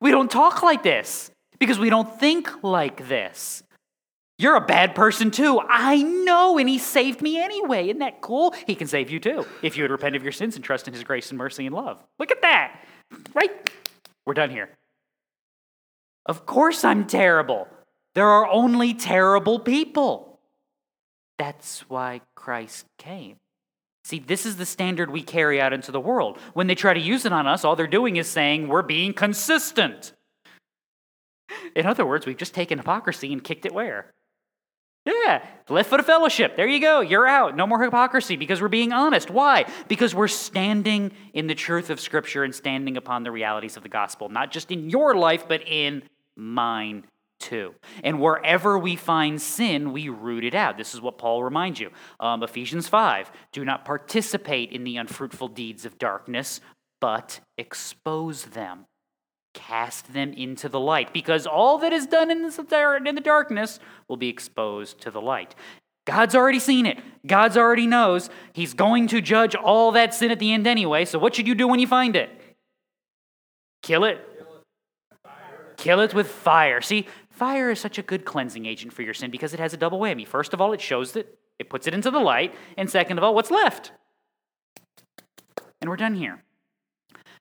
we 0.00 0.10
don't 0.10 0.30
talk 0.30 0.62
like 0.62 0.82
this 0.82 1.30
because 1.58 1.78
we 1.78 1.90
don't 1.90 2.18
think 2.18 2.62
like 2.62 3.08
this. 3.08 3.62
You're 4.38 4.56
a 4.56 4.60
bad 4.60 4.94
person 4.94 5.30
too. 5.30 5.60
I 5.66 6.02
know, 6.02 6.58
and 6.58 6.68
he 6.68 6.78
saved 6.78 7.22
me 7.22 7.38
anyway. 7.38 7.84
Isn't 7.84 8.00
that 8.00 8.20
cool? 8.20 8.54
He 8.66 8.74
can 8.74 8.86
save 8.86 9.10
you 9.10 9.18
too 9.18 9.46
if 9.62 9.76
you 9.76 9.84
would 9.84 9.90
repent 9.90 10.14
of 10.14 10.22
your 10.22 10.32
sins 10.32 10.56
and 10.56 10.64
trust 10.64 10.86
in 10.86 10.94
his 10.94 11.04
grace 11.04 11.30
and 11.30 11.38
mercy 11.38 11.64
and 11.64 11.74
love. 11.74 12.02
Look 12.18 12.30
at 12.30 12.42
that. 12.42 12.80
Right? 13.34 13.70
We're 14.26 14.34
done 14.34 14.50
here. 14.50 14.68
Of 16.26 16.44
course, 16.44 16.84
I'm 16.84 17.06
terrible. 17.06 17.68
There 18.14 18.26
are 18.26 18.46
only 18.46 18.92
terrible 18.92 19.58
people. 19.58 20.38
That's 21.38 21.80
why 21.88 22.20
Christ 22.34 22.86
came. 22.98 23.36
See, 24.04 24.18
this 24.18 24.46
is 24.46 24.56
the 24.56 24.66
standard 24.66 25.10
we 25.10 25.22
carry 25.22 25.60
out 25.60 25.72
into 25.72 25.92
the 25.92 26.00
world. 26.00 26.38
When 26.52 26.66
they 26.66 26.74
try 26.74 26.94
to 26.94 27.00
use 27.00 27.24
it 27.24 27.32
on 27.32 27.46
us, 27.46 27.64
all 27.64 27.76
they're 27.76 27.86
doing 27.86 28.16
is 28.16 28.28
saying 28.28 28.68
we're 28.68 28.82
being 28.82 29.12
consistent. 29.12 30.12
In 31.74 31.86
other 31.86 32.06
words, 32.06 32.26
we've 32.26 32.36
just 32.36 32.54
taken 32.54 32.78
hypocrisy 32.78 33.32
and 33.32 33.42
kicked 33.42 33.66
it 33.66 33.74
where? 33.74 34.12
Yeah, 35.06 35.46
left 35.68 35.88
foot 35.88 36.00
of 36.00 36.06
fellowship. 36.06 36.56
There 36.56 36.66
you 36.66 36.80
go. 36.80 37.00
You're 37.00 37.28
out. 37.28 37.56
No 37.56 37.64
more 37.64 37.80
hypocrisy 37.80 38.34
because 38.36 38.60
we're 38.60 38.66
being 38.66 38.92
honest. 38.92 39.30
Why? 39.30 39.64
Because 39.86 40.16
we're 40.16 40.26
standing 40.26 41.12
in 41.32 41.46
the 41.46 41.54
truth 41.54 41.90
of 41.90 42.00
Scripture 42.00 42.42
and 42.42 42.52
standing 42.52 42.96
upon 42.96 43.22
the 43.22 43.30
realities 43.30 43.76
of 43.76 43.84
the 43.84 43.88
gospel, 43.88 44.28
not 44.28 44.50
just 44.50 44.72
in 44.72 44.90
your 44.90 45.14
life, 45.14 45.46
but 45.46 45.62
in 45.64 46.02
mine 46.34 47.04
too. 47.38 47.72
And 48.02 48.20
wherever 48.20 48.76
we 48.78 48.96
find 48.96 49.40
sin, 49.40 49.92
we 49.92 50.08
root 50.08 50.42
it 50.42 50.56
out. 50.56 50.76
This 50.76 50.92
is 50.92 51.00
what 51.00 51.18
Paul 51.18 51.44
reminds 51.44 51.78
you. 51.78 51.90
Um, 52.18 52.42
Ephesians 52.42 52.88
5 52.88 53.30
Do 53.52 53.64
not 53.64 53.84
participate 53.84 54.72
in 54.72 54.82
the 54.82 54.96
unfruitful 54.96 55.48
deeds 55.48 55.84
of 55.84 55.98
darkness, 55.98 56.60
but 57.00 57.38
expose 57.56 58.46
them 58.46 58.86
cast 59.56 60.12
them 60.12 60.32
into 60.34 60.68
the 60.68 60.78
light, 60.78 61.12
because 61.12 61.46
all 61.46 61.78
that 61.78 61.92
is 61.92 62.06
done 62.06 62.30
in 62.30 62.42
the 62.44 63.20
darkness 63.24 63.80
will 64.06 64.16
be 64.16 64.28
exposed 64.28 65.00
to 65.00 65.10
the 65.10 65.20
light. 65.20 65.54
God's 66.04 66.36
already 66.36 66.60
seen 66.60 66.86
it. 66.86 66.98
God's 67.26 67.56
already 67.56 67.86
knows. 67.86 68.30
He's 68.52 68.74
going 68.74 69.08
to 69.08 69.20
judge 69.20 69.56
all 69.56 69.90
that 69.92 70.14
sin 70.14 70.30
at 70.30 70.38
the 70.38 70.52
end 70.52 70.66
anyway. 70.66 71.04
So, 71.04 71.18
what 71.18 71.34
should 71.34 71.48
you 71.48 71.54
do 71.56 71.66
when 71.66 71.80
you 71.80 71.86
find 71.88 72.14
it? 72.14 72.30
Kill 73.82 74.04
it. 74.04 74.20
Kill 75.76 76.00
it 76.00 76.14
with 76.14 76.28
fire. 76.28 76.80
See, 76.80 77.06
fire 77.30 77.70
is 77.70 77.80
such 77.80 77.98
a 77.98 78.02
good 78.02 78.24
cleansing 78.24 78.66
agent 78.66 78.92
for 78.92 79.02
your 79.02 79.14
sin 79.14 79.30
because 79.30 79.52
it 79.52 79.60
has 79.60 79.74
a 79.74 79.76
double 79.76 79.98
whammy. 79.98 80.26
First 80.26 80.54
of 80.54 80.60
all, 80.60 80.72
it 80.72 80.80
shows 80.80 81.16
it, 81.16 81.38
it 81.58 81.68
puts 81.68 81.86
it 81.86 81.94
into 81.94 82.10
the 82.10 82.20
light. 82.20 82.54
And 82.76 82.88
second 82.88 83.18
of 83.18 83.24
all, 83.24 83.34
what's 83.34 83.50
left? 83.50 83.90
And 85.80 85.90
we're 85.90 85.96
done 85.96 86.14
here. 86.14 86.42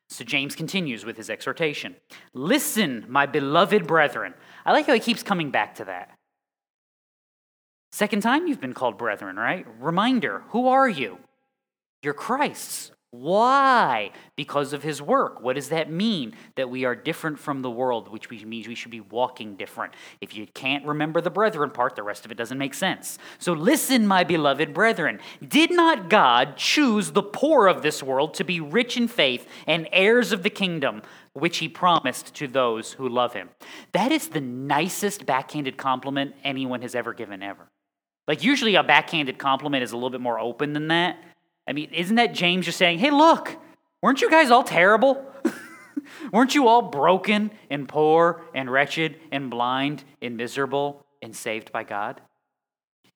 So 0.10 0.24
James 0.24 0.56
continues 0.56 1.06
with 1.06 1.18
his 1.18 1.30
exhortation 1.30 1.96
Listen, 2.34 3.06
my 3.08 3.26
beloved 3.26 3.88
brethren. 3.88 4.34
I 4.66 4.72
like 4.72 4.88
how 4.88 4.94
he 4.94 5.00
keeps 5.00 5.24
coming 5.24 5.52
back 5.52 5.76
to 5.76 5.86
that. 5.86 6.18
Second 7.92 8.22
time 8.22 8.48
you've 8.48 8.62
been 8.62 8.74
called 8.74 8.98
brethren, 8.98 9.38
right? 9.38 9.66
Reminder 9.80 10.44
who 10.50 10.68
are 10.68 10.90
you? 10.90 11.20
You're 12.04 12.14
Christ's. 12.14 12.92
Why? 13.22 14.12
Because 14.36 14.74
of 14.74 14.84
his 14.84 15.02
work. 15.02 15.42
What 15.42 15.56
does 15.56 15.70
that 15.70 15.92
mean? 15.92 16.34
That 16.56 16.70
we 16.70 16.86
are 16.86 16.96
different 16.96 17.40
from 17.40 17.62
the 17.62 17.70
world, 17.70 18.12
which 18.12 18.30
means 18.30 18.68
we 18.68 18.76
should 18.76 18.92
be 18.92 19.02
walking 19.02 19.56
different. 19.56 19.94
If 20.22 20.36
you 20.36 20.48
can't 20.48 20.86
remember 20.86 21.22
the 21.22 21.30
brethren 21.30 21.72
part, 21.72 21.96
the 21.96 22.04
rest 22.04 22.26
of 22.26 22.32
it 22.32 22.38
doesn't 22.38 22.58
make 22.58 22.74
sense. 22.74 23.18
So 23.40 23.54
listen, 23.54 24.08
my 24.08 24.24
beloved 24.24 24.74
brethren. 24.74 25.20
Did 25.46 25.72
not 25.72 26.10
God 26.10 26.58
choose 26.58 27.12
the 27.12 27.24
poor 27.24 27.68
of 27.68 27.82
this 27.82 28.04
world 28.04 28.34
to 28.36 28.44
be 28.44 28.60
rich 28.60 28.98
in 28.98 29.08
faith 29.08 29.48
and 29.66 29.88
heirs 29.92 30.32
of 30.32 30.44
the 30.44 30.50
kingdom, 30.50 31.02
which 31.34 31.58
he 31.58 31.70
promised 31.70 32.34
to 32.36 32.48
those 32.48 32.94
who 32.94 33.08
love 33.08 33.34
him? 33.34 33.50
That 33.92 34.12
is 34.12 34.30
the 34.30 34.42
nicest 34.42 35.26
backhanded 35.26 35.78
compliment 35.78 36.36
anyone 36.44 36.82
has 36.82 36.96
ever 36.96 37.14
given, 37.14 37.42
ever. 37.42 37.70
Like, 38.28 38.44
usually 38.44 38.76
a 38.76 38.84
backhanded 38.84 39.38
compliment 39.38 39.84
is 39.84 39.92
a 39.92 39.96
little 39.96 40.10
bit 40.10 40.22
more 40.22 40.40
open 40.40 40.74
than 40.74 40.88
that. 40.88 41.18
I 41.68 41.74
mean, 41.74 41.90
isn't 41.92 42.16
that 42.16 42.34
James 42.34 42.66
just 42.66 42.78
saying, 42.78 43.00
hey, 43.00 43.12
look, 43.12 43.56
weren't 44.02 44.22
you 44.22 44.30
guys 44.30 44.52
all 44.52 44.64
terrible? 44.64 45.26
weren't 46.32 46.54
you 46.54 46.68
all 46.68 46.84
broken 46.84 47.52
and 47.70 47.88
poor 47.88 48.42
and 48.54 48.72
wretched 48.72 49.20
and 49.32 49.50
blind 49.50 50.04
and 50.22 50.38
miserable 50.38 51.06
and 51.22 51.36
saved 51.36 51.72
by 51.72 51.84
God? 51.84 52.22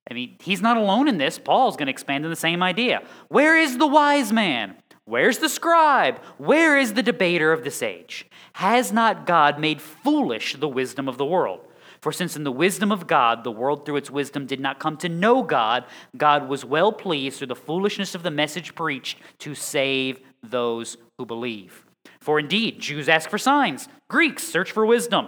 I 0.09 0.13
mean, 0.15 0.37
he's 0.41 0.61
not 0.61 0.77
alone 0.77 1.07
in 1.07 1.19
this. 1.19 1.37
Paul's 1.37 1.77
going 1.77 1.85
to 1.85 1.91
expand 1.91 2.25
on 2.25 2.31
the 2.31 2.35
same 2.35 2.63
idea. 2.63 3.03
Where 3.27 3.57
is 3.57 3.77
the 3.77 3.85
wise 3.85 4.33
man? 4.33 4.75
Where's 5.05 5.37
the 5.37 5.49
scribe? 5.49 6.19
Where 6.37 6.77
is 6.77 6.93
the 6.93 7.03
debater 7.03 7.51
of 7.51 7.63
this 7.63 7.83
age? 7.83 8.27
Has 8.53 8.91
not 8.91 9.27
God 9.27 9.59
made 9.59 9.81
foolish 9.81 10.55
the 10.55 10.67
wisdom 10.67 11.07
of 11.07 11.17
the 11.17 11.25
world? 11.25 11.61
For 12.01 12.11
since 12.11 12.35
in 12.35 12.43
the 12.43 12.51
wisdom 12.51 12.91
of 12.91 13.07
God, 13.07 13.43
the 13.43 13.51
world 13.51 13.85
through 13.85 13.97
its 13.97 14.09
wisdom 14.09 14.45
did 14.45 14.59
not 14.59 14.79
come 14.79 14.97
to 14.97 15.09
know 15.09 15.43
God, 15.43 15.85
God 16.15 16.47
was 16.47 16.63
well 16.63 16.91
pleased 16.91 17.37
through 17.37 17.47
the 17.47 17.55
foolishness 17.55 18.15
of 18.15 18.23
the 18.23 18.31
message 18.31 18.73
preached 18.73 19.17
to 19.39 19.53
save 19.53 20.19
those 20.41 20.97
who 21.17 21.25
believe. 21.25 21.85
For 22.21 22.39
indeed, 22.39 22.79
Jews 22.79 23.09
ask 23.09 23.29
for 23.29 23.37
signs, 23.37 23.89
Greeks 24.09 24.43
search 24.43 24.71
for 24.71 24.85
wisdom. 24.85 25.27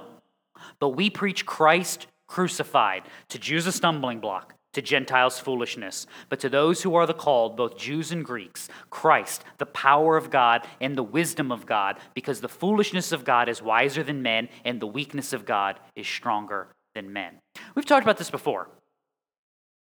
But 0.79 0.89
we 0.89 1.09
preach 1.09 1.45
Christ 1.45 2.07
crucified, 2.27 3.03
to 3.29 3.37
Jews 3.37 3.67
a 3.67 3.71
stumbling 3.73 4.19
block 4.19 4.55
to 4.73 4.81
Gentiles 4.81 5.39
foolishness, 5.39 6.07
but 6.29 6.39
to 6.39 6.49
those 6.49 6.81
who 6.81 6.95
are 6.95 7.05
the 7.05 7.13
called, 7.13 7.57
both 7.57 7.77
Jews 7.77 8.11
and 8.11 8.23
Greeks, 8.23 8.69
Christ, 8.89 9.43
the 9.57 9.65
power 9.65 10.17
of 10.17 10.29
God 10.29 10.65
and 10.79 10.97
the 10.97 11.03
wisdom 11.03 11.51
of 11.51 11.65
God, 11.65 11.99
because 12.13 12.41
the 12.41 12.49
foolishness 12.49 13.11
of 13.11 13.25
God 13.25 13.49
is 13.49 13.61
wiser 13.61 14.03
than 14.03 14.21
men, 14.21 14.49
and 14.63 14.79
the 14.79 14.87
weakness 14.87 15.33
of 15.33 15.45
God 15.45 15.79
is 15.95 16.07
stronger 16.07 16.67
than 16.95 17.11
men. 17.11 17.35
We've 17.75 17.85
talked 17.85 18.03
about 18.03 18.17
this 18.17 18.31
before. 18.31 18.69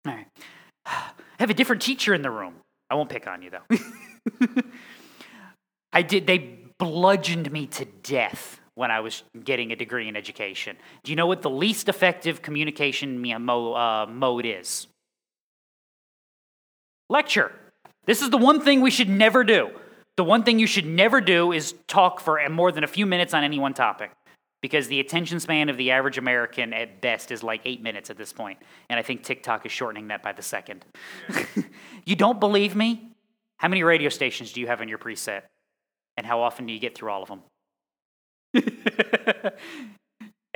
All 0.06 0.14
right. 0.14 0.26
I 0.86 1.12
have 1.38 1.50
a 1.50 1.54
different 1.54 1.82
teacher 1.82 2.14
in 2.14 2.22
the 2.22 2.30
room. 2.30 2.54
I 2.88 2.94
won't 2.94 3.10
pick 3.10 3.26
on 3.26 3.42
you 3.42 3.50
though. 3.50 3.76
I 5.92 6.02
did 6.02 6.26
they 6.26 6.60
bludgeoned 6.78 7.50
me 7.50 7.66
to 7.68 7.84
death 7.84 8.60
when 8.76 8.90
I 8.90 9.00
was 9.00 9.24
getting 9.42 9.72
a 9.72 9.76
degree 9.76 10.06
in 10.06 10.14
education. 10.16 10.76
Do 11.02 11.10
you 11.10 11.16
know 11.16 11.26
what 11.26 11.42
the 11.42 11.50
least 11.50 11.88
effective 11.88 12.42
communication 12.42 13.24
uh, 13.32 14.06
mode 14.06 14.46
is? 14.46 14.86
Lecture. 17.08 17.50
This 18.04 18.22
is 18.22 18.30
the 18.30 18.36
one 18.36 18.60
thing 18.60 18.82
we 18.82 18.90
should 18.90 19.08
never 19.08 19.42
do. 19.42 19.70
The 20.16 20.24
one 20.24 20.44
thing 20.44 20.58
you 20.58 20.66
should 20.66 20.86
never 20.86 21.20
do 21.20 21.52
is 21.52 21.74
talk 21.88 22.20
for 22.20 22.40
more 22.48 22.70
than 22.70 22.84
a 22.84 22.86
few 22.86 23.06
minutes 23.06 23.34
on 23.34 23.44
any 23.44 23.58
one 23.58 23.74
topic 23.74 24.12
because 24.60 24.88
the 24.88 25.00
attention 25.00 25.40
span 25.40 25.68
of 25.68 25.76
the 25.76 25.90
average 25.90 26.18
American 26.18 26.72
at 26.72 27.00
best 27.00 27.30
is 27.30 27.42
like 27.42 27.62
eight 27.64 27.82
minutes 27.82 28.10
at 28.10 28.18
this 28.18 28.32
point. 28.32 28.58
And 28.90 28.98
I 28.98 29.02
think 29.02 29.22
TikTok 29.22 29.64
is 29.64 29.72
shortening 29.72 30.08
that 30.08 30.22
by 30.22 30.32
the 30.32 30.42
second. 30.42 30.84
you 32.04 32.16
don't 32.16 32.40
believe 32.40 32.76
me? 32.76 33.10
How 33.56 33.68
many 33.68 33.82
radio 33.82 34.10
stations 34.10 34.52
do 34.52 34.60
you 34.60 34.66
have 34.66 34.82
in 34.82 34.88
your 34.88 34.98
preset? 34.98 35.42
And 36.18 36.26
how 36.26 36.40
often 36.40 36.66
do 36.66 36.72
you 36.72 36.78
get 36.78 36.94
through 36.94 37.10
all 37.10 37.22
of 37.22 37.28
them? 37.28 37.42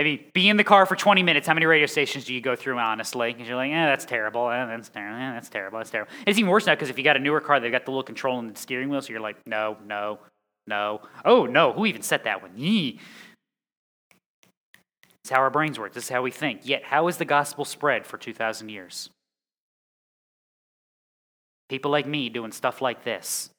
I 0.01 0.03
mean, 0.03 0.25
be 0.33 0.49
in 0.49 0.57
the 0.57 0.65
car 0.65 0.87
for 0.87 0.97
20 0.97 1.23
minutes. 1.23 1.47
How 1.47 1.53
many 1.53 1.67
radio 1.67 1.85
stations 1.85 2.25
do 2.25 2.33
you 2.33 2.41
go 2.41 2.57
through, 2.57 2.79
honestly? 2.79 3.35
Because 3.35 3.47
you're 3.47 3.57
like, 3.57 3.71
eh, 3.71 3.87
that's 3.87 4.07
terrible. 4.07 4.49
Eh, 4.49 4.65
that's 4.65 4.89
terrible. 4.89 5.17
Eh, 5.17 5.33
that's 5.33 5.49
terrible. 5.51 5.79
That's 5.79 5.91
terrible. 5.91 6.11
It's 6.27 6.39
even 6.39 6.51
worse 6.51 6.67
now 6.67 6.75
because 6.75 6.89
if 6.89 6.97
you 6.97 7.05
got 7.05 7.19
a 7.19 7.21
newer 7.21 7.41
car, 7.41 7.61
they've 7.61 7.71
got 7.71 7.85
the 7.85 7.91
little 7.91 8.03
control 8.03 8.39
in 8.39 8.49
the 8.49 8.59
steering 8.59 8.89
wheel. 8.89 9.03
So 9.03 9.11
you're 9.11 9.21
like, 9.21 9.47
no, 9.47 9.77
no, 9.87 10.21
no. 10.67 11.03
Oh, 11.25 11.45
no. 11.45 11.75
Who 11.75 11.85
even 11.85 12.01
set 12.01 12.25
that 12.25 12.41
one? 12.41 12.53
Yee. 12.57 12.99
It's 15.23 15.31
how 15.31 15.41
our 15.41 15.51
brains 15.51 15.79
work. 15.79 15.93
This 15.93 16.05
is 16.05 16.11
how 16.11 16.23
we 16.23 16.31
think. 16.31 16.63
Yet, 16.65 16.85
how 16.85 17.05
has 17.05 17.19
the 17.19 17.27
gospel 17.27 17.67
spread 17.67 18.07
for 18.07 18.17
2,000 18.17 18.71
years? 18.71 19.11
People 21.69 21.91
like 21.91 22.07
me 22.07 22.31
doing 22.31 22.53
stuff 22.53 22.81
like 22.81 23.05
this 23.05 23.51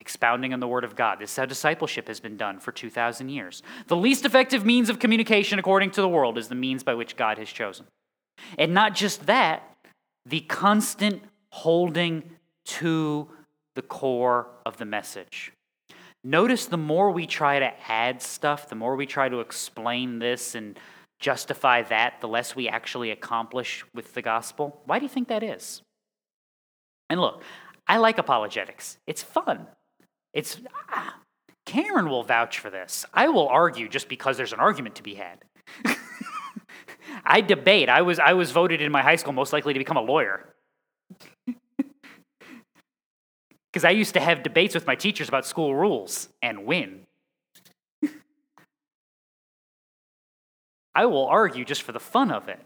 expounding 0.00 0.52
on 0.52 0.60
the 0.60 0.68
Word 0.68 0.84
of 0.84 0.96
God. 0.96 1.18
This 1.18 1.30
is 1.30 1.36
how 1.36 1.44
discipleship 1.44 2.08
has 2.08 2.20
been 2.20 2.36
done 2.36 2.58
for 2.58 2.72
2,000 2.72 3.28
years. 3.28 3.62
The 3.86 3.96
least 3.96 4.24
effective 4.24 4.64
means 4.64 4.88
of 4.88 4.98
communication, 4.98 5.58
according 5.58 5.90
to 5.92 6.00
the 6.00 6.08
world, 6.08 6.38
is 6.38 6.48
the 6.48 6.54
means 6.54 6.82
by 6.82 6.94
which 6.94 7.16
God 7.16 7.38
has 7.38 7.50
chosen. 7.50 7.86
And 8.58 8.72
not 8.72 8.94
just 8.94 9.26
that, 9.26 9.62
the 10.24 10.40
constant 10.40 11.22
holding 11.50 12.30
to 12.64 13.28
the 13.74 13.82
core 13.82 14.48
of 14.64 14.78
the 14.78 14.84
message. 14.84 15.52
Notice 16.22 16.66
the 16.66 16.76
more 16.76 17.10
we 17.10 17.26
try 17.26 17.58
to 17.58 17.72
add 17.88 18.20
stuff, 18.20 18.68
the 18.68 18.74
more 18.74 18.96
we 18.96 19.06
try 19.06 19.28
to 19.28 19.40
explain 19.40 20.18
this 20.18 20.54
and 20.54 20.78
justify 21.18 21.82
that, 21.82 22.20
the 22.20 22.28
less 22.28 22.54
we 22.54 22.68
actually 22.68 23.10
accomplish 23.10 23.84
with 23.94 24.14
the 24.14 24.22
gospel. 24.22 24.80
Why 24.86 24.98
do 24.98 25.04
you 25.04 25.08
think 25.08 25.28
that 25.28 25.42
is? 25.42 25.82
And 27.08 27.20
look, 27.20 27.42
I 27.86 27.96
like 27.96 28.18
apologetics. 28.18 28.98
It's 29.06 29.22
fun. 29.22 29.66
It's 30.32 30.60
ah, 30.88 31.16
Cameron 31.66 32.08
will 32.08 32.22
vouch 32.22 32.58
for 32.58 32.70
this. 32.70 33.04
I 33.12 33.28
will 33.28 33.48
argue 33.48 33.88
just 33.88 34.08
because 34.08 34.36
there's 34.36 34.52
an 34.52 34.60
argument 34.60 34.96
to 34.96 35.02
be 35.02 35.14
had. 35.14 35.44
I 37.24 37.40
debate. 37.40 37.88
I 37.88 38.02
was 38.02 38.18
I 38.18 38.32
was 38.32 38.50
voted 38.50 38.80
in 38.80 38.90
my 38.90 39.02
high 39.02 39.16
school 39.16 39.32
most 39.32 39.52
likely 39.52 39.72
to 39.72 39.78
become 39.78 39.96
a 39.96 40.02
lawyer. 40.02 40.54
Because 43.72 43.84
I 43.84 43.90
used 43.90 44.14
to 44.14 44.20
have 44.20 44.42
debates 44.42 44.74
with 44.74 44.86
my 44.86 44.96
teachers 44.96 45.28
about 45.28 45.46
school 45.46 45.76
rules 45.76 46.28
and 46.42 46.66
win. 46.66 47.06
I 50.94 51.06
will 51.06 51.26
argue 51.26 51.64
just 51.64 51.82
for 51.82 51.92
the 51.92 52.00
fun 52.00 52.32
of 52.32 52.48
it. 52.48 52.58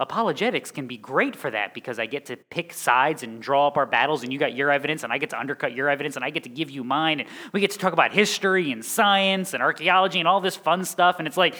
Apologetics 0.00 0.70
can 0.70 0.86
be 0.86 0.96
great 0.96 1.36
for 1.36 1.50
that 1.50 1.74
because 1.74 1.98
I 1.98 2.06
get 2.06 2.24
to 2.26 2.38
pick 2.38 2.72
sides 2.72 3.22
and 3.22 3.40
draw 3.40 3.66
up 3.66 3.76
our 3.76 3.84
battles, 3.84 4.22
and 4.22 4.32
you 4.32 4.38
got 4.38 4.54
your 4.54 4.70
evidence, 4.70 5.04
and 5.04 5.12
I 5.12 5.18
get 5.18 5.28
to 5.30 5.38
undercut 5.38 5.74
your 5.74 5.90
evidence, 5.90 6.16
and 6.16 6.24
I 6.24 6.30
get 6.30 6.44
to 6.44 6.48
give 6.48 6.70
you 6.70 6.82
mine, 6.82 7.20
and 7.20 7.28
we 7.52 7.60
get 7.60 7.70
to 7.72 7.78
talk 7.78 7.92
about 7.92 8.10
history 8.10 8.72
and 8.72 8.82
science 8.82 9.52
and 9.52 9.62
archaeology 9.62 10.18
and 10.18 10.26
all 10.26 10.40
this 10.40 10.56
fun 10.56 10.86
stuff. 10.86 11.16
And 11.18 11.28
it's 11.28 11.36
like, 11.36 11.54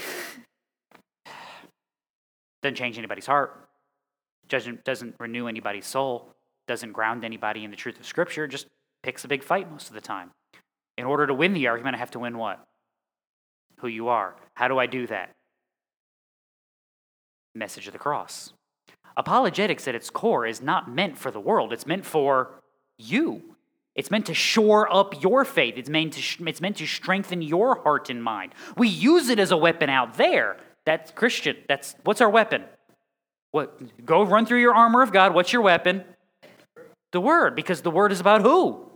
doesn't 2.63 2.77
change 2.77 2.97
anybody's 2.97 3.27
heart, 3.27 3.69
doesn't, 4.49 4.85
doesn't 4.85 5.17
renew 5.19 5.47
anybody's 5.47 5.85
soul, 5.85 6.35
doesn't 6.67 6.93
ground 6.93 7.27
anybody 7.27 7.63
in 7.63 7.71
the 7.71 7.77
truth 7.77 8.01
of 8.01 8.07
Scripture, 8.07 8.47
just 8.47 8.69
picks 9.03 9.23
a 9.23 9.29
big 9.29 9.43
fight 9.43 9.71
most 9.71 9.89
of 9.89 9.95
the 9.95 10.01
time. 10.01 10.31
In 10.97 11.05
order 11.05 11.27
to 11.27 11.35
win 11.35 11.53
the 11.53 11.67
argument, 11.67 11.95
I 11.95 11.99
have 11.99 12.13
to 12.13 12.19
win 12.19 12.39
what? 12.39 12.67
Who 13.81 13.89
you 13.89 14.09
are. 14.09 14.35
How 14.55 14.69
do 14.69 14.79
I 14.79 14.87
do 14.87 15.07
that? 15.09 15.35
Message 17.55 17.87
of 17.87 17.93
the 17.93 17.99
cross. 17.99 18.53
Apologetics 19.17 19.87
at 19.89 19.95
its 19.95 20.11
core 20.11 20.47
is 20.47 20.63
not 20.63 20.91
meant 20.91 21.19
for 21.19 21.31
the 21.31 21.41
world, 21.41 21.73
it's 21.73 21.87
meant 21.87 22.07
for 22.07 22.63
you. 22.99 23.43
It's 23.97 24.11
meant 24.11 24.27
to 24.27 24.35
shore 24.35 24.93
up 24.95 25.21
your 25.23 25.45
faith. 25.45 25.75
It's 25.77 25.89
meant 25.89 26.13
to, 26.15 26.49
it's 26.49 26.61
meant 26.61 26.77
to 26.77 26.87
strengthen 26.87 27.43
your 27.43 27.83
heart 27.83 28.09
and 28.09 28.23
mind. 28.23 28.55
We 28.77 28.89
use 28.89 29.29
it 29.29 29.39
as 29.39 29.51
a 29.51 29.57
weapon 29.57 29.91
out 29.91 30.17
there. 30.17 30.59
That's 30.87 31.11
Christian. 31.11 31.57
That's 31.69 31.97
what's 32.05 32.21
our 32.21 32.31
weapon? 32.31 32.65
What 33.51 34.07
go 34.07 34.23
run 34.23 34.47
through 34.47 34.61
your 34.61 34.75
armor 34.75 35.03
of 35.03 35.13
God. 35.13 35.35
What's 35.35 35.53
your 35.53 35.63
weapon? 35.63 36.05
The 37.13 37.21
word, 37.21 37.57
because 37.57 37.83
the 37.83 37.91
word 37.91 38.13
is 38.13 38.21
about 38.21 38.43
who? 38.43 38.90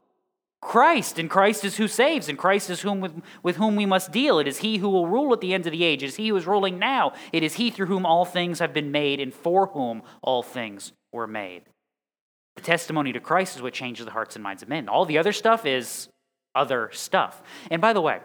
Christ, 0.65 1.19
and 1.19 1.29
Christ 1.29 1.63
is 1.65 1.77
who 1.77 1.87
saves, 1.87 2.29
and 2.29 2.39
Christ 2.39 2.71
is 2.71 2.81
whom 2.81 3.01
with, 3.01 3.23
with 3.43 3.57
whom 3.57 3.77
we 3.77 3.85
must 3.85 4.11
deal. 4.11 4.39
It 4.39 4.49
is 4.49 4.59
He 4.59 4.79
who 4.79 4.89
will 4.89 5.07
rule 5.07 5.33
at 5.35 5.43
the 5.43 5.53
end 5.53 5.67
of 5.67 5.73
the 5.73 5.85
age. 5.85 6.03
It 6.03 6.07
is 6.07 6.17
He 6.17 6.29
who 6.29 6.37
is 6.37 6.47
ruling 6.47 6.79
now. 6.79 7.13
It 7.33 7.43
is 7.43 7.55
He 7.55 7.71
through 7.71 7.87
whom 7.87 8.07
all 8.07 8.25
things 8.25 8.61
have 8.61 8.73
been 8.73 8.91
made, 8.91 9.21
and 9.21 9.33
for 9.33 9.67
whom 9.69 10.03
all 10.23 10.43
things 10.43 10.93
were 11.13 11.27
made. 11.27 11.65
The 12.57 12.63
testimony 12.63 13.13
to 13.13 13.21
Christ 13.21 13.57
is 13.57 13.63
what 13.63 13.75
changes 13.75 14.07
the 14.07 14.13
hearts 14.13 14.37
and 14.37 14.43
minds 14.43 14.63
of 14.63 14.71
men. 14.71 14.89
All 14.89 15.05
the 15.05 15.19
other 15.19 15.33
stuff 15.33 15.67
is 15.67 16.09
other 16.55 16.89
stuff. 16.93 17.43
And 17.71 17.83
by 17.83 17.93
the 17.93 18.01
way, 18.01 18.21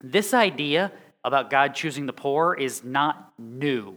this 0.00 0.32
idea 0.32 0.92
about 1.24 1.50
God 1.50 1.74
choosing 1.74 2.06
the 2.06 2.12
poor 2.12 2.54
is 2.54 2.84
not 2.84 3.32
new 3.36 3.96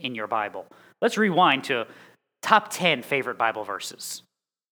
in 0.00 0.16
your 0.16 0.26
Bible. 0.26 0.66
Let's 1.00 1.16
rewind 1.16 1.64
to 1.64 1.86
top 2.42 2.70
10 2.70 3.02
favorite 3.02 3.38
Bible 3.38 3.62
verses. 3.62 4.22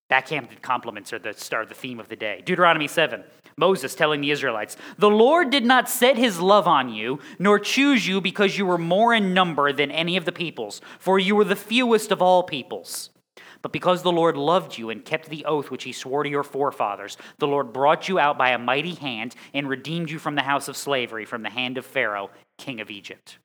Backhanded 0.08 0.62
compliments 0.62 1.12
are 1.12 1.18
the, 1.18 1.34
are 1.52 1.66
the 1.66 1.74
theme 1.74 1.98
of 1.98 2.08
the 2.08 2.16
day. 2.16 2.42
Deuteronomy 2.44 2.86
7, 2.86 3.24
Moses 3.58 3.94
telling 3.94 4.20
the 4.20 4.30
Israelites, 4.30 4.76
The 4.98 5.10
Lord 5.10 5.50
did 5.50 5.64
not 5.64 5.88
set 5.88 6.16
his 6.16 6.38
love 6.38 6.68
on 6.68 6.92
you, 6.92 7.18
nor 7.38 7.58
choose 7.58 8.06
you 8.06 8.20
because 8.20 8.56
you 8.56 8.66
were 8.66 8.78
more 8.78 9.14
in 9.14 9.34
number 9.34 9.72
than 9.72 9.90
any 9.90 10.16
of 10.16 10.24
the 10.24 10.32
peoples, 10.32 10.80
for 11.00 11.18
you 11.18 11.34
were 11.34 11.44
the 11.44 11.56
fewest 11.56 12.12
of 12.12 12.22
all 12.22 12.44
peoples. 12.44 13.10
But 13.62 13.72
because 13.72 14.02
the 14.02 14.12
Lord 14.12 14.36
loved 14.36 14.78
you 14.78 14.90
and 14.90 15.04
kept 15.04 15.28
the 15.28 15.44
oath 15.44 15.72
which 15.72 15.82
he 15.82 15.92
swore 15.92 16.22
to 16.22 16.30
your 16.30 16.44
forefathers, 16.44 17.16
the 17.38 17.48
Lord 17.48 17.72
brought 17.72 18.08
you 18.08 18.18
out 18.18 18.38
by 18.38 18.50
a 18.50 18.58
mighty 18.58 18.94
hand 18.94 19.34
and 19.52 19.68
redeemed 19.68 20.08
you 20.08 20.20
from 20.20 20.36
the 20.36 20.42
house 20.42 20.68
of 20.68 20.76
slavery, 20.76 21.24
from 21.24 21.42
the 21.42 21.50
hand 21.50 21.78
of 21.78 21.84
Pharaoh, 21.84 22.30
king 22.58 22.80
of 22.80 22.90
Egypt. 22.90 23.38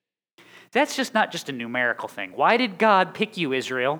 That's 0.73 0.95
just 0.95 1.15
not 1.15 1.31
just 1.31 1.49
a 1.49 1.53
numerical 1.53 2.07
thing. 2.07 2.33
Why 2.35 2.57
did 2.57 2.77
God 2.77 3.15
pick 3.15 3.35
you, 3.35 3.51
Israel? 3.51 3.99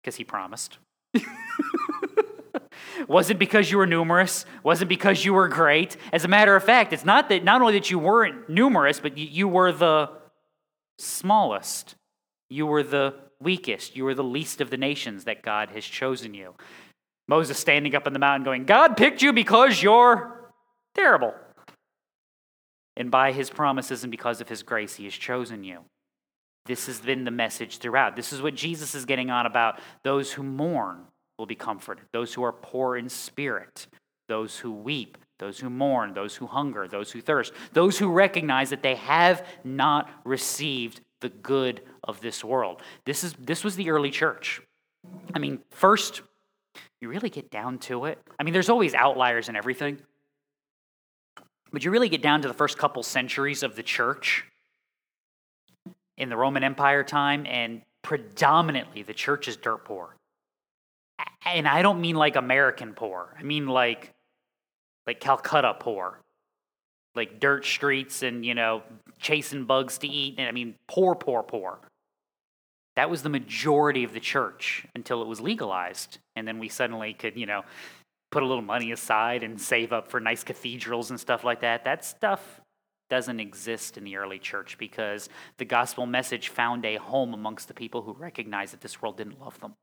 Because 0.00 0.16
he 0.16 0.24
promised. 0.24 0.78
was 3.08 3.30
it 3.30 3.38
because 3.38 3.70
you 3.70 3.78
were 3.78 3.86
numerous? 3.86 4.44
Was 4.62 4.82
it 4.82 4.86
because 4.86 5.24
you 5.24 5.34
were 5.34 5.48
great? 5.48 5.96
As 6.12 6.24
a 6.24 6.28
matter 6.28 6.56
of 6.56 6.64
fact, 6.64 6.92
it's 6.92 7.04
not 7.04 7.28
that 7.28 7.44
not 7.44 7.60
only 7.60 7.74
that 7.74 7.90
you 7.90 7.98
weren't 7.98 8.48
numerous, 8.48 9.00
but 9.00 9.16
you 9.18 9.48
were 9.48 9.72
the 9.72 10.10
smallest. 10.98 11.94
You 12.48 12.66
were 12.66 12.82
the 12.82 13.14
weakest. 13.40 13.96
You 13.96 14.04
were 14.04 14.14
the 14.14 14.24
least 14.24 14.60
of 14.60 14.70
the 14.70 14.76
nations 14.76 15.24
that 15.24 15.42
God 15.42 15.70
has 15.70 15.84
chosen 15.84 16.34
you. 16.34 16.54
Moses 17.26 17.58
standing 17.58 17.94
up 17.94 18.06
on 18.06 18.12
the 18.12 18.18
mountain 18.18 18.44
going, 18.44 18.64
God 18.64 18.96
picked 18.96 19.22
you 19.22 19.32
because 19.32 19.82
you're 19.82 20.52
terrible. 20.94 21.34
And 22.96 23.10
by 23.10 23.32
his 23.32 23.50
promises 23.50 24.04
and 24.04 24.10
because 24.10 24.40
of 24.40 24.48
his 24.48 24.62
grace, 24.62 24.96
he 24.96 25.04
has 25.04 25.14
chosen 25.14 25.64
you. 25.64 25.80
This 26.66 26.86
has 26.86 27.00
been 27.00 27.24
the 27.24 27.30
message 27.30 27.78
throughout. 27.78 28.16
This 28.16 28.32
is 28.32 28.40
what 28.40 28.54
Jesus 28.54 28.94
is 28.94 29.04
getting 29.04 29.30
on 29.30 29.46
about. 29.46 29.78
Those 30.02 30.32
who 30.32 30.42
mourn 30.42 31.04
will 31.38 31.46
be 31.46 31.54
comforted, 31.54 32.04
those 32.12 32.32
who 32.32 32.42
are 32.42 32.52
poor 32.52 32.96
in 32.96 33.08
spirit, 33.08 33.86
those 34.28 34.58
who 34.58 34.72
weep, 34.72 35.18
those 35.38 35.58
who 35.58 35.68
mourn, 35.68 36.14
those 36.14 36.36
who 36.36 36.46
hunger, 36.46 36.88
those 36.88 37.10
who 37.10 37.20
thirst, 37.20 37.52
those 37.72 37.98
who 37.98 38.10
recognize 38.10 38.70
that 38.70 38.82
they 38.82 38.94
have 38.94 39.46
not 39.64 40.08
received 40.24 41.00
the 41.20 41.28
good 41.28 41.82
of 42.02 42.20
this 42.20 42.44
world. 42.44 42.80
This, 43.04 43.24
is, 43.24 43.34
this 43.38 43.64
was 43.64 43.76
the 43.76 43.90
early 43.90 44.10
church. 44.10 44.62
I 45.34 45.38
mean, 45.38 45.60
first, 45.70 46.22
you 47.00 47.08
really 47.08 47.30
get 47.30 47.50
down 47.50 47.78
to 47.80 48.06
it. 48.06 48.18
I 48.38 48.42
mean, 48.42 48.54
there's 48.54 48.70
always 48.70 48.94
outliers 48.94 49.48
in 49.48 49.56
everything. 49.56 49.98
But 51.72 51.84
you 51.84 51.90
really 51.90 52.08
get 52.08 52.22
down 52.22 52.42
to 52.42 52.48
the 52.48 52.54
first 52.54 52.78
couple 52.78 53.02
centuries 53.02 53.62
of 53.62 53.74
the 53.74 53.82
church 53.82 54.44
in 56.16 56.28
the 56.28 56.36
Roman 56.36 56.64
Empire 56.64 57.04
time, 57.04 57.46
and 57.46 57.82
predominantly 58.02 59.02
the 59.02 59.14
church 59.14 59.48
is 59.48 59.56
dirt 59.56 59.84
poor. 59.84 60.14
And 61.46 61.68
I 61.68 61.82
don't 61.82 62.00
mean 62.00 62.16
like 62.16 62.36
American 62.36 62.94
poor. 62.94 63.34
I 63.38 63.42
mean 63.42 63.66
like 63.66 64.12
like 65.06 65.20
Calcutta 65.20 65.76
poor. 65.78 66.20
Like 67.14 67.38
dirt 67.38 67.64
streets 67.64 68.22
and, 68.22 68.44
you 68.44 68.54
know, 68.54 68.82
chasing 69.20 69.64
bugs 69.64 69.98
to 69.98 70.08
eat. 70.08 70.34
And 70.38 70.48
I 70.48 70.52
mean 70.52 70.74
poor, 70.88 71.14
poor, 71.14 71.42
poor. 71.42 71.78
That 72.96 73.10
was 73.10 73.22
the 73.22 73.28
majority 73.28 74.04
of 74.04 74.12
the 74.12 74.20
church 74.20 74.86
until 74.94 75.22
it 75.22 75.28
was 75.28 75.40
legalized. 75.40 76.18
And 76.36 76.46
then 76.46 76.58
we 76.58 76.68
suddenly 76.68 77.12
could, 77.12 77.36
you 77.36 77.46
know, 77.46 77.64
put 78.30 78.42
a 78.42 78.46
little 78.46 78.62
money 78.62 78.90
aside 78.90 79.42
and 79.42 79.60
save 79.60 79.92
up 79.92 80.08
for 80.08 80.18
nice 80.20 80.42
cathedrals 80.42 81.10
and 81.10 81.20
stuff 81.20 81.44
like 81.44 81.60
that. 81.60 81.84
That 81.84 82.04
stuff 82.04 82.60
doesn't 83.08 83.40
exist 83.40 83.96
in 83.96 84.04
the 84.04 84.16
early 84.16 84.38
church 84.38 84.78
because 84.78 85.28
the 85.58 85.64
gospel 85.64 86.06
message 86.06 86.48
found 86.48 86.84
a 86.84 86.96
home 86.96 87.34
amongst 87.34 87.68
the 87.68 87.74
people 87.74 88.02
who 88.02 88.12
recognized 88.12 88.72
that 88.72 88.80
this 88.80 89.00
world 89.02 89.16
didn't 89.16 89.40
love 89.40 89.60
them. 89.60 89.74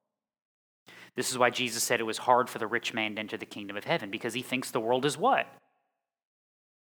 This 1.16 1.30
is 1.30 1.38
why 1.38 1.50
Jesus 1.50 1.84
said 1.84 2.00
it 2.00 2.04
was 2.04 2.20
hard 2.20 2.50
for 2.50 2.58
the 2.58 2.68
rich 2.68 2.94
man 2.94 3.16
to 3.16 3.20
enter 3.20 3.38
the 3.38 3.46
kingdom 3.46 3.78
of 3.78 3.84
heaven 3.84 4.10
because 4.10 4.34
he 4.34 4.42
thinks 4.42 4.72
the 4.72 4.80
world 4.80 5.06
is 5.06 5.18
what? 5.18 5.48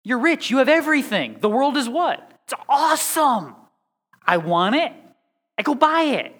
You're 0.04 0.18
rich, 0.18 0.50
you 0.50 0.58
have 0.58 0.68
everything. 0.68 1.38
The 1.40 1.48
world 1.48 1.76
is 1.76 1.88
what? 1.88 2.32
It's 2.44 2.54
awesome. 2.68 3.54
I 4.24 4.38
want 4.38 4.76
it. 4.76 4.92
I 5.58 5.62
go 5.62 5.74
buy 5.74 6.02
it. 6.02 6.34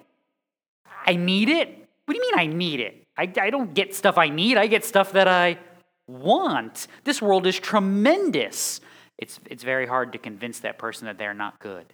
I 1.05 1.15
need 1.15 1.49
it. 1.49 1.67
What 2.05 2.13
do 2.13 2.19
you 2.19 2.21
mean 2.21 2.39
I 2.39 2.45
need 2.47 2.79
it? 2.79 3.05
I, 3.17 3.31
I 3.41 3.49
don't 3.49 3.73
get 3.73 3.95
stuff 3.95 4.17
I 4.17 4.29
need, 4.29 4.57
I 4.57 4.67
get 4.67 4.85
stuff 4.85 5.13
that 5.13 5.27
I 5.27 5.57
want. 6.07 6.87
This 7.03 7.21
world 7.21 7.47
is 7.47 7.59
tremendous 7.59 8.79
it's, 9.17 9.39
it's 9.49 9.63
very 9.63 9.87
hard 9.87 10.13
to 10.13 10.17
convince 10.17 10.59
that 10.59 10.77
person 10.77 11.05
that 11.05 11.17
they're 11.17 11.33
not 11.33 11.59
good 11.59 11.85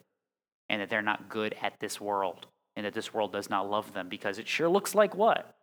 and 0.70 0.82
that 0.82 0.90
they're 0.90 1.02
not 1.02 1.30
good 1.30 1.56
at 1.62 1.80
this 1.80 2.02
world 2.02 2.48
and 2.76 2.86
that 2.86 2.94
this 2.94 3.14
world 3.14 3.32
does 3.32 3.50
not 3.50 3.70
love 3.70 3.94
them 3.94 4.10
because 4.10 4.40
it 4.40 4.48
sure 4.48 4.70
looks 4.70 4.96
like 4.96 5.16
what? 5.16 5.56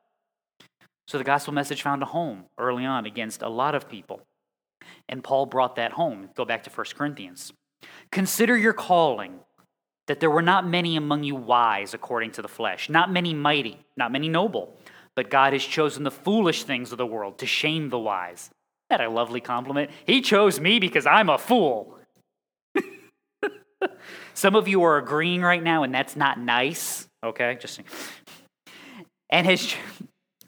So 1.09 1.18
the 1.18 1.25
gospel 1.25 1.53
message 1.53 1.83
found 1.83 2.03
a 2.03 2.07
home 2.07 2.44
early 2.57 2.85
on 2.85 3.05
against 3.05 3.42
a 3.42 3.49
lot 3.49 3.75
of 3.75 3.88
people. 3.88 4.23
And 5.09 5.25
Paul 5.25 5.46
brought 5.46 5.77
that 5.77 5.92
home. 5.92 6.31
Go 6.37 6.44
back 6.44 6.62
to 6.64 6.70
1 6.70 6.87
Corinthians. 6.96 7.53
Consider 8.12 8.57
your 8.57 8.73
calling 8.73 9.40
that 10.07 10.20
there 10.20 10.31
were 10.31 10.42
not 10.42 10.66
many 10.66 10.96
among 10.96 11.25
you 11.25 11.35
wise 11.35 11.94
according 11.94 12.33
to 12.33 12.42
the 12.42 12.49
flesh, 12.49 12.88
not 12.88 13.12
many 13.12 13.35
mighty, 13.35 13.79
not 13.96 14.12
many 14.12 14.29
noble, 14.29 14.77
but 15.14 15.31
God 15.31 15.53
has 15.53 15.64
chosen 15.64 16.05
the 16.05 16.11
foolish 16.11 16.64
things 16.64 16.92
of 16.92 16.99
the 16.99 17.07
world 17.07 17.38
to 17.38 17.46
shame 17.46 17.90
the 17.90 17.99
wise. 17.99 18.51
That 18.90 19.00
a 19.00 19.09
lovely 19.09 19.40
compliment. 19.40 19.90
He 20.05 20.20
chose 20.20 20.59
me 20.61 20.81
because 20.81 21.07
I'm 21.07 21.29
a 21.29 21.38
fool. 21.38 21.96
Some 24.35 24.57
of 24.57 24.66
you 24.66 24.83
are 24.83 24.98
agreeing 24.98 25.42
right 25.42 25.62
now, 25.62 25.85
and 25.85 25.94
that's 25.94 26.16
not 26.16 26.40
nice. 26.40 27.09
Okay, 27.24 27.57
just 27.61 27.81
and 29.31 29.46
has 29.46 29.74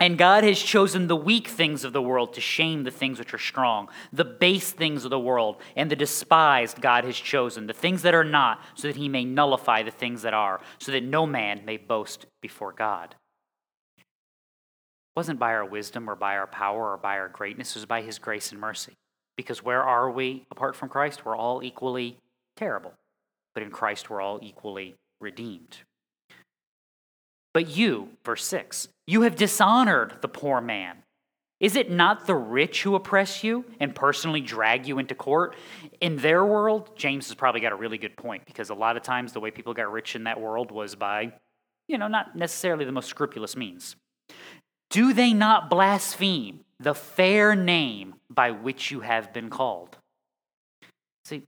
And 0.00 0.18
God 0.18 0.42
has 0.42 0.60
chosen 0.60 1.06
the 1.06 1.14
weak 1.14 1.46
things 1.46 1.84
of 1.84 1.92
the 1.92 2.02
world 2.02 2.32
to 2.34 2.40
shame 2.40 2.82
the 2.82 2.90
things 2.90 3.20
which 3.20 3.32
are 3.32 3.38
strong, 3.38 3.88
the 4.12 4.24
base 4.24 4.72
things 4.72 5.04
of 5.04 5.10
the 5.10 5.20
world, 5.20 5.58
and 5.76 5.88
the 5.88 5.94
despised 5.94 6.80
God 6.80 7.04
has 7.04 7.16
chosen, 7.16 7.68
the 7.68 7.72
things 7.72 8.02
that 8.02 8.12
are 8.12 8.24
not, 8.24 8.60
so 8.74 8.88
that 8.88 8.96
he 8.96 9.08
may 9.08 9.24
nullify 9.24 9.84
the 9.84 9.92
things 9.92 10.22
that 10.22 10.34
are, 10.34 10.60
so 10.80 10.90
that 10.90 11.04
no 11.04 11.24
man 11.24 11.64
may 11.64 11.76
boast 11.76 12.26
before 12.40 12.72
God. 12.72 13.14
Wasn't 15.14 15.38
by 15.38 15.52
our 15.52 15.64
wisdom 15.64 16.08
or 16.08 16.14
by 16.14 16.36
our 16.36 16.46
power 16.46 16.92
or 16.92 16.96
by 16.96 17.18
our 17.18 17.28
greatness, 17.28 17.70
it 17.70 17.80
was 17.80 17.86
by 17.86 18.02
his 18.02 18.18
grace 18.18 18.50
and 18.50 18.60
mercy. 18.60 18.96
Because 19.36 19.62
where 19.62 19.82
are 19.82 20.10
we 20.10 20.46
apart 20.50 20.76
from 20.76 20.88
Christ? 20.88 21.24
We're 21.24 21.36
all 21.36 21.62
equally 21.62 22.16
terrible. 22.56 22.92
But 23.54 23.62
in 23.62 23.70
Christ, 23.70 24.08
we're 24.08 24.20
all 24.20 24.38
equally 24.42 24.94
redeemed. 25.20 25.78
But 27.52 27.68
you, 27.68 28.10
verse 28.24 28.44
6, 28.44 28.88
you 29.06 29.22
have 29.22 29.36
dishonored 29.36 30.14
the 30.22 30.28
poor 30.28 30.60
man. 30.60 30.98
Is 31.60 31.76
it 31.76 31.90
not 31.90 32.26
the 32.26 32.34
rich 32.34 32.82
who 32.82 32.96
oppress 32.96 33.44
you 33.44 33.64
and 33.78 33.94
personally 33.94 34.40
drag 34.40 34.88
you 34.88 34.98
into 34.98 35.14
court? 35.14 35.54
In 36.00 36.16
their 36.16 36.44
world, 36.44 36.90
James 36.96 37.28
has 37.28 37.36
probably 37.36 37.60
got 37.60 37.72
a 37.72 37.76
really 37.76 37.98
good 37.98 38.16
point 38.16 38.44
because 38.46 38.70
a 38.70 38.74
lot 38.74 38.96
of 38.96 39.04
times 39.04 39.32
the 39.32 39.38
way 39.38 39.50
people 39.52 39.72
got 39.72 39.92
rich 39.92 40.16
in 40.16 40.24
that 40.24 40.40
world 40.40 40.72
was 40.72 40.96
by, 40.96 41.32
you 41.86 41.98
know, 41.98 42.08
not 42.08 42.34
necessarily 42.34 42.84
the 42.84 42.90
most 42.90 43.08
scrupulous 43.08 43.54
means. 43.54 43.94
Do 44.92 45.14
they 45.14 45.32
not 45.32 45.70
blaspheme 45.70 46.60
the 46.78 46.94
fair 46.94 47.56
name 47.56 48.16
by 48.28 48.50
which 48.50 48.90
you 48.90 49.00
have 49.00 49.32
been 49.32 49.48
called? 49.48 49.96
See, 51.24 51.44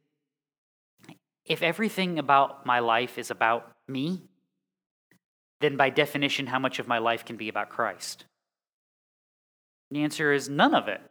if 1.44 1.62
everything 1.62 2.18
about 2.18 2.64
my 2.64 2.78
life 2.78 3.18
is 3.18 3.30
about 3.30 3.70
me, 3.86 4.22
then 5.60 5.76
by 5.76 5.90
definition, 5.90 6.46
how 6.46 6.58
much 6.58 6.78
of 6.78 6.88
my 6.88 6.96
life 6.96 7.26
can 7.26 7.36
be 7.36 7.50
about 7.50 7.68
Christ? 7.68 8.24
The 9.90 10.02
answer 10.02 10.32
is 10.32 10.48
none 10.48 10.74
of 10.74 10.88
it. 10.88 11.02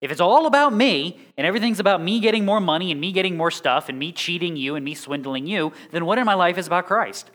If 0.00 0.10
it's 0.10 0.20
all 0.20 0.46
about 0.46 0.72
me 0.72 1.20
and 1.36 1.46
everything's 1.46 1.78
about 1.78 2.02
me 2.02 2.18
getting 2.18 2.44
more 2.44 2.60
money 2.60 2.90
and 2.90 3.00
me 3.00 3.12
getting 3.12 3.36
more 3.36 3.52
stuff 3.52 3.88
and 3.88 3.96
me 3.96 4.10
cheating 4.10 4.56
you 4.56 4.74
and 4.74 4.84
me 4.84 4.94
swindling 4.94 5.46
you, 5.46 5.72
then 5.92 6.04
what 6.04 6.18
in 6.18 6.24
my 6.24 6.34
life 6.34 6.58
is 6.58 6.66
about 6.66 6.86
Christ? 6.86 7.30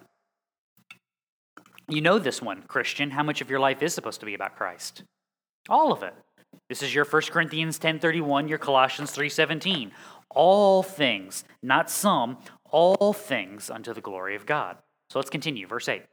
You 1.87 2.01
know 2.01 2.17
this 2.17 2.41
one, 2.41 2.63
Christian, 2.63 3.11
how 3.11 3.23
much 3.23 3.41
of 3.41 3.49
your 3.49 3.59
life 3.59 3.83
is 3.83 3.93
supposed 3.93 4.19
to 4.21 4.25
be 4.25 4.33
about 4.33 4.55
Christ? 4.55 5.03
All 5.69 5.91
of 5.91 6.01
it. 6.03 6.13
This 6.67 6.81
is 6.81 6.95
your 6.95 7.05
1 7.05 7.31
Corinthians 7.31 7.77
10:31, 7.77 8.47
your 8.47 8.57
Colossians 8.57 9.11
3:17. 9.11 9.91
All 10.31 10.81
things, 10.81 11.43
not 11.61 11.89
some, 11.89 12.37
all 12.71 13.13
things 13.13 13.69
unto 13.69 13.93
the 13.93 14.01
glory 14.01 14.35
of 14.35 14.45
God. 14.45 14.77
So 15.09 15.19
let's 15.19 15.29
continue 15.29 15.67
verse 15.67 15.87
8. 15.87 16.03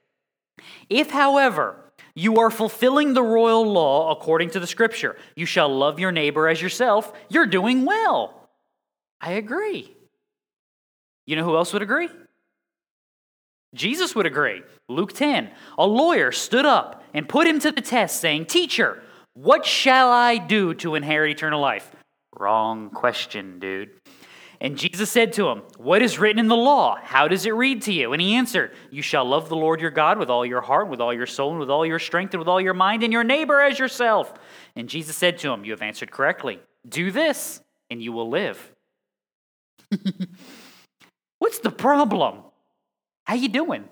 If, 0.91 1.11
however, 1.11 1.93
you 2.15 2.39
are 2.39 2.51
fulfilling 2.51 3.15
the 3.15 3.23
royal 3.23 3.65
law 3.65 4.11
according 4.11 4.51
to 4.51 4.61
the 4.61 4.67
scripture, 4.67 5.17
you 5.35 5.47
shall 5.47 5.75
love 5.75 5.99
your 5.99 6.13
neighbor 6.13 6.49
as 6.49 6.61
yourself, 6.61 7.13
you're 7.31 7.47
doing 7.47 7.85
well. 7.85 8.51
I 9.21 9.33
agree. 9.33 9.97
You 11.27 11.37
know 11.37 11.45
who 11.45 11.57
else 11.57 11.73
would 11.73 11.83
agree? 11.83 12.09
Jesus 13.75 14.15
would 14.15 14.27
agree. 14.27 14.63
Luke 14.89 15.13
10. 15.13 15.51
A 15.79 15.87
lawyer 15.87 16.33
stood 16.33 16.67
up 16.67 17.05
and 17.15 17.29
put 17.29 17.47
him 17.47 17.59
to 17.61 17.73
the 17.73 17.81
test, 17.81 18.21
saying, 18.21 18.47
Teacher, 18.47 19.03
what 19.35 19.65
shall 19.65 20.11
I 20.11 20.39
do 20.39 20.75
to 20.75 20.95
inherit 20.95 21.31
eternal 21.31 21.61
life? 21.61 21.91
Wrong 22.39 22.91
question, 22.91 23.59
dude. 23.59 23.91
And 24.61 24.79
Jesus 24.79 25.11
said 25.11 25.33
to 25.35 25.49
him, 25.49 25.63
What 25.77 26.03
is 26.03 26.19
written 26.19 26.39
in 26.39 26.47
the 26.47 26.57
law? 26.57 26.97
How 27.03 27.27
does 27.27 27.47
it 27.47 27.55
read 27.55 27.83
to 27.83 27.93
you? 27.93 28.13
And 28.13 28.23
he 28.23 28.35
answered, 28.35 28.73
You 28.91 29.03
shall 29.03 29.25
love 29.25 29.49
the 29.49 29.57
Lord 29.57 29.81
your 29.81 29.91
God 29.91 30.19
with 30.19 30.31
all 30.31 30.47
your 30.47 30.61
heart, 30.61 30.89
with 30.89 31.01
all 31.01 31.13
your 31.13 31.27
soul, 31.27 31.51
and 31.51 31.59
with 31.59 31.71
all 31.71 31.85
your 31.85 31.99
strength, 31.99 32.33
and 32.33 32.39
with 32.39 32.49
all 32.49 32.61
your 32.61 32.73
mind, 32.73 33.03
and 33.03 33.13
your 33.13 33.25
neighbor 33.25 33.61
as 33.61 33.79
yourself. 33.79 34.33
And 34.77 34.89
Jesus 34.89 35.17
said 35.17 35.39
to 35.39 35.51
him, 35.51 35.65
You 35.65 35.73
have 35.73 35.83
answered 35.83 36.13
correctly. 36.13 36.61
Do 36.89 37.11
this, 37.11 37.61
and 37.91 38.01
you 38.01 38.13
will 38.13 38.31
live. 38.31 38.73
What's 41.41 41.59
the 41.59 41.73
problem? 41.73 42.43
How 43.33 43.37
you 43.37 43.49
doing? 43.49 43.89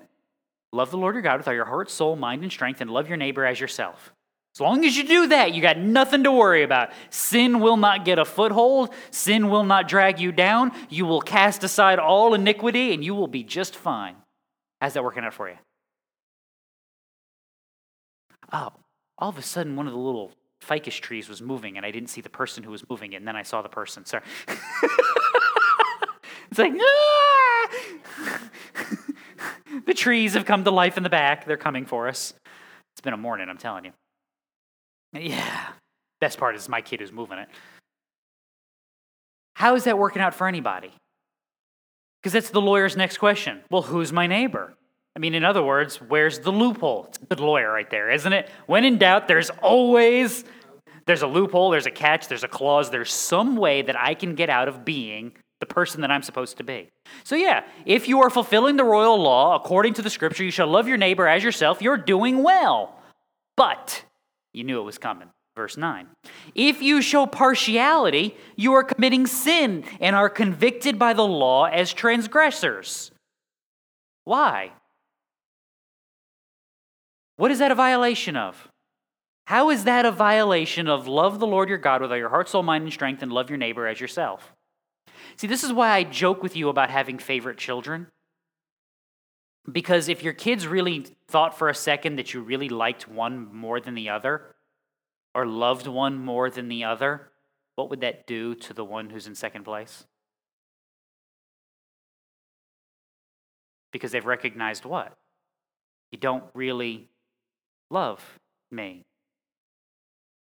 Love 0.71 0.91
the 0.91 0.99
Lord 0.99 1.15
your 1.15 1.23
God 1.23 1.39
with 1.39 1.47
all 1.47 1.53
your 1.55 1.65
heart, 1.65 1.89
soul, 1.89 2.15
mind, 2.15 2.43
and 2.43 2.51
strength, 2.51 2.79
and 2.79 2.91
love 2.91 3.07
your 3.07 3.17
neighbor 3.17 3.43
as 3.43 3.59
yourself. 3.59 4.13
As 4.53 4.61
long 4.61 4.85
as 4.85 4.95
you 4.95 5.03
do 5.03 5.25
that, 5.29 5.55
you 5.55 5.63
got 5.63 5.79
nothing 5.79 6.25
to 6.25 6.31
worry 6.31 6.61
about. 6.61 6.91
Sin 7.09 7.59
will 7.59 7.75
not 7.75 8.05
get 8.05 8.19
a 8.19 8.23
foothold. 8.23 8.93
Sin 9.09 9.49
will 9.49 9.63
not 9.63 9.87
drag 9.87 10.19
you 10.19 10.31
down. 10.31 10.71
You 10.89 11.07
will 11.07 11.21
cast 11.21 11.63
aside 11.63 11.97
all 11.97 12.35
iniquity 12.35 12.93
and 12.93 13.03
you 13.03 13.15
will 13.15 13.25
be 13.25 13.43
just 13.43 13.75
fine. 13.75 14.15
How's 14.79 14.93
that 14.93 15.03
working 15.03 15.23
out 15.23 15.33
for 15.33 15.49
you? 15.49 15.57
Oh, 18.53 18.73
all 19.17 19.29
of 19.29 19.39
a 19.39 19.41
sudden, 19.41 19.75
one 19.75 19.87
of 19.87 19.93
the 19.93 19.99
little 19.99 20.33
ficus 20.59 20.97
trees 20.97 21.27
was 21.27 21.41
moving 21.41 21.77
and 21.77 21.85
I 21.85 21.89
didn't 21.89 22.09
see 22.09 22.21
the 22.21 22.29
person 22.29 22.61
who 22.61 22.69
was 22.69 22.87
moving 22.87 23.13
it, 23.13 23.15
and 23.15 23.27
then 23.27 23.35
I 23.35 23.41
saw 23.41 23.63
the 23.63 23.69
person. 23.69 24.05
Sorry. 24.05 24.21
it's 26.51 26.59
like, 26.59 26.73
ah! 26.79 27.51
the 29.85 29.93
trees 29.93 30.33
have 30.33 30.45
come 30.45 30.63
to 30.63 30.71
life 30.71 30.97
in 30.97 31.03
the 31.03 31.09
back. 31.09 31.45
They're 31.45 31.57
coming 31.57 31.85
for 31.85 32.07
us. 32.07 32.33
It's 32.93 33.01
been 33.01 33.13
a 33.13 33.17
morning, 33.17 33.49
I'm 33.49 33.57
telling 33.57 33.85
you. 33.85 33.91
Yeah. 35.13 35.67
Best 36.19 36.37
part 36.37 36.55
is 36.55 36.69
my 36.69 36.81
kid 36.81 36.99
who's 36.99 37.11
moving 37.11 37.39
it. 37.39 37.49
How 39.55 39.75
is 39.75 39.83
that 39.85 39.97
working 39.97 40.21
out 40.21 40.33
for 40.33 40.47
anybody? 40.47 40.91
Because 42.21 42.33
that's 42.33 42.49
the 42.51 42.61
lawyer's 42.61 42.95
next 42.95 43.17
question. 43.17 43.61
Well, 43.69 43.81
who's 43.81 44.11
my 44.11 44.27
neighbor? 44.27 44.73
I 45.15 45.19
mean, 45.19 45.33
in 45.33 45.43
other 45.43 45.63
words, 45.63 45.97
where's 45.97 46.39
the 46.39 46.51
loophole? 46.51 47.05
It's 47.09 47.17
a 47.17 47.25
good 47.25 47.39
lawyer 47.39 47.71
right 47.71 47.89
there, 47.89 48.09
isn't 48.09 48.31
it? 48.31 48.49
When 48.67 48.85
in 48.85 48.97
doubt, 48.97 49.27
there's 49.27 49.49
always 49.61 50.45
there's 51.05 51.23
a 51.23 51.27
loophole, 51.27 51.71
there's 51.71 51.87
a 51.87 51.91
catch, 51.91 52.27
there's 52.27 52.43
a 52.43 52.47
clause, 52.47 52.91
there's 52.91 53.11
some 53.11 53.57
way 53.57 53.81
that 53.81 53.99
I 53.99 54.13
can 54.13 54.35
get 54.35 54.49
out 54.49 54.67
of 54.67 54.85
being 54.85 55.33
the 55.61 55.65
person 55.65 56.01
that 56.01 56.11
I'm 56.11 56.23
supposed 56.23 56.57
to 56.57 56.63
be. 56.63 56.89
So 57.23 57.35
yeah, 57.35 57.63
if 57.85 58.09
you 58.09 58.19
are 58.21 58.29
fulfilling 58.29 58.75
the 58.75 58.83
royal 58.83 59.17
law 59.17 59.55
according 59.55 59.93
to 59.93 60.01
the 60.01 60.09
scripture, 60.09 60.43
you 60.43 60.51
shall 60.51 60.67
love 60.67 60.89
your 60.89 60.97
neighbor 60.97 61.25
as 61.27 61.43
yourself, 61.43 61.81
you're 61.81 61.95
doing 61.95 62.43
well. 62.43 62.99
But 63.55 64.03
you 64.51 64.65
knew 64.65 64.79
it 64.81 64.83
was 64.83 64.97
coming. 64.97 65.29
Verse 65.55 65.77
9. 65.77 66.07
If 66.55 66.81
you 66.81 67.01
show 67.01 67.25
partiality, 67.25 68.35
you 68.55 68.73
are 68.73 68.83
committing 68.83 69.27
sin 69.27 69.83
and 69.99 70.15
are 70.15 70.29
convicted 70.29 70.97
by 70.97 71.13
the 71.13 71.25
law 71.25 71.65
as 71.65 71.93
transgressors. 71.93 73.11
Why? 74.23 74.71
What 77.37 77.51
is 77.51 77.59
that 77.59 77.71
a 77.71 77.75
violation 77.75 78.35
of? 78.35 78.69
How 79.45 79.69
is 79.69 79.83
that 79.83 80.05
a 80.05 80.11
violation 80.11 80.87
of 80.87 81.07
love 81.07 81.39
the 81.39 81.47
Lord 81.47 81.67
your 81.69 81.77
God 81.77 82.01
with 82.01 82.11
all 82.11 82.17
your 82.17 82.29
heart, 82.29 82.47
soul, 82.47 82.63
mind, 82.63 82.83
and 82.85 82.93
strength, 82.93 83.21
and 83.21 83.31
love 83.31 83.49
your 83.49 83.57
neighbor 83.57 83.85
as 83.85 83.99
yourself? 83.99 84.53
See, 85.37 85.47
this 85.47 85.63
is 85.63 85.73
why 85.73 85.91
I 85.91 86.03
joke 86.03 86.43
with 86.43 86.55
you 86.55 86.69
about 86.69 86.89
having 86.89 87.17
favorite 87.17 87.57
children. 87.57 88.07
Because 89.71 90.09
if 90.09 90.23
your 90.23 90.33
kids 90.33 90.67
really 90.67 91.05
thought 91.27 91.57
for 91.57 91.69
a 91.69 91.75
second 91.75 92.15
that 92.17 92.33
you 92.33 92.41
really 92.41 92.69
liked 92.69 93.07
one 93.07 93.53
more 93.53 93.79
than 93.79 93.95
the 93.95 94.09
other, 94.09 94.55
or 95.33 95.45
loved 95.45 95.87
one 95.87 96.17
more 96.17 96.49
than 96.49 96.67
the 96.67 96.83
other, 96.83 97.29
what 97.75 97.89
would 97.89 98.01
that 98.01 98.27
do 98.27 98.53
to 98.55 98.73
the 98.73 98.83
one 98.83 99.09
who's 99.09 99.27
in 99.27 99.35
second 99.35 99.63
place? 99.63 100.05
Because 103.91 104.11
they've 104.11 104.25
recognized 104.25 104.85
what? 104.85 105.17
You 106.11 106.17
don't 106.17 106.43
really 106.53 107.09
love 107.89 108.39
me. 108.71 109.05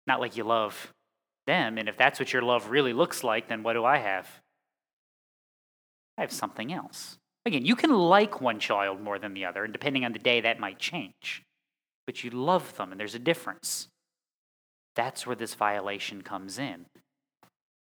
Not 0.07 0.21
like 0.21 0.37
you 0.37 0.45
love 0.45 0.93
them. 1.47 1.79
And 1.79 1.89
if 1.89 1.97
that's 1.97 2.19
what 2.19 2.33
your 2.33 2.43
love 2.43 2.71
really 2.71 2.93
looks 2.93 3.23
like, 3.23 3.49
then 3.49 3.63
what 3.63 3.75
do 3.75 3.85
I 3.85 3.99
have? 3.99 4.42
I 6.19 6.21
have 6.21 6.33
something 6.33 6.73
else. 6.73 7.19
Again, 7.45 7.65
you 7.65 7.75
can 7.75 7.91
like 7.91 8.41
one 8.41 8.61
child 8.61 9.01
more 9.01 9.19
than 9.19 9.35
the 9.35 9.45
other, 9.45 9.65
and 9.65 9.73
depending 9.73 10.05
on 10.05 10.13
the 10.13 10.19
day, 10.19 10.41
that 10.41 10.61
might 10.61 10.79
change. 10.79 11.43
But 12.07 12.23
you 12.23 12.31
love 12.31 12.77
them, 12.77 12.93
and 12.93 13.01
there's 13.01 13.15
a 13.15 13.21
difference. 13.21 13.89
That's 14.95 15.27
where 15.27 15.37
this 15.37 15.55
violation 15.55 16.23
comes 16.23 16.59
in. 16.59 16.87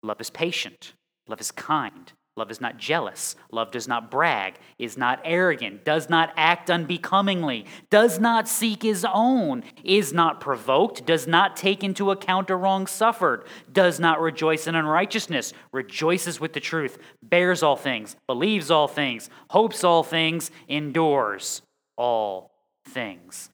Love 0.03 0.21
is 0.21 0.31
patient, 0.31 0.95
love 1.29 1.41
is 1.41 1.51
kind, 1.51 2.13
Love 2.37 2.51
is 2.51 2.61
not 2.61 2.79
jealous. 2.79 3.35
Love 3.51 3.71
does 3.71 3.89
not 3.89 4.11
brag, 4.11 4.55
is 4.79 4.97
not 4.97 5.21
arrogant, 5.25 5.85
does 5.85 6.09
not 6.09 6.33
act 6.37 6.71
unbecomingly, 6.71 7.67
does 7.91 8.19
not 8.19 8.49
seek 8.49 8.83
his 8.83 9.05
own, 9.13 9.63
is 9.83 10.13
not 10.13 10.41
provoked, 10.41 11.05
does 11.05 11.27
not 11.27 11.57
take 11.57 11.83
into 11.83 12.11
account 12.11 12.49
a 12.49 12.57
wrong 12.57 12.87
suffered, 12.87 13.45
does 13.73 13.99
not 13.99 14.21
rejoice 14.21 14.67
in 14.67 14.75
unrighteousness, 14.75 15.53
rejoices 15.73 16.41
with 16.41 16.53
the 16.53 16.61
truth, 16.61 16.99
bears 17.23 17.63
all 17.63 17.77
things, 17.77 18.17
believes 18.27 18.71
all 18.71 18.89
things, 18.89 19.29
hopes 19.51 19.83
all 19.83 20.03
things, 20.03 20.51
endures 20.69 21.63
all 21.97 22.53
things. 22.87 23.51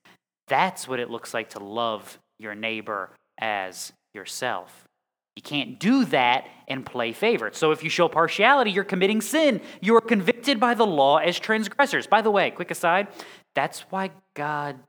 That's 0.48 0.86
what 0.86 1.00
it 1.00 1.10
looks 1.10 1.34
like 1.34 1.50
to 1.50 1.58
love 1.58 2.18
your 2.38 2.54
neighbor 2.54 3.10
as 3.38 3.92
yourself. 4.14 4.85
You 5.36 5.42
can't 5.42 5.78
do 5.78 6.06
that 6.06 6.46
and 6.66 6.84
play 6.84 7.12
favorites. 7.12 7.58
So 7.58 7.70
if 7.70 7.84
you 7.84 7.90
show 7.90 8.08
partiality, 8.08 8.70
you're 8.70 8.84
committing 8.84 9.20
sin. 9.20 9.60
You 9.80 9.94
are 9.96 10.00
convicted 10.00 10.58
by 10.58 10.74
the 10.74 10.86
law 10.86 11.18
as 11.18 11.38
transgressors. 11.38 12.06
By 12.06 12.22
the 12.22 12.30
way, 12.30 12.50
quick 12.50 12.70
aside, 12.70 13.08
that's 13.54 13.80
why 13.90 14.10
God 14.34 14.80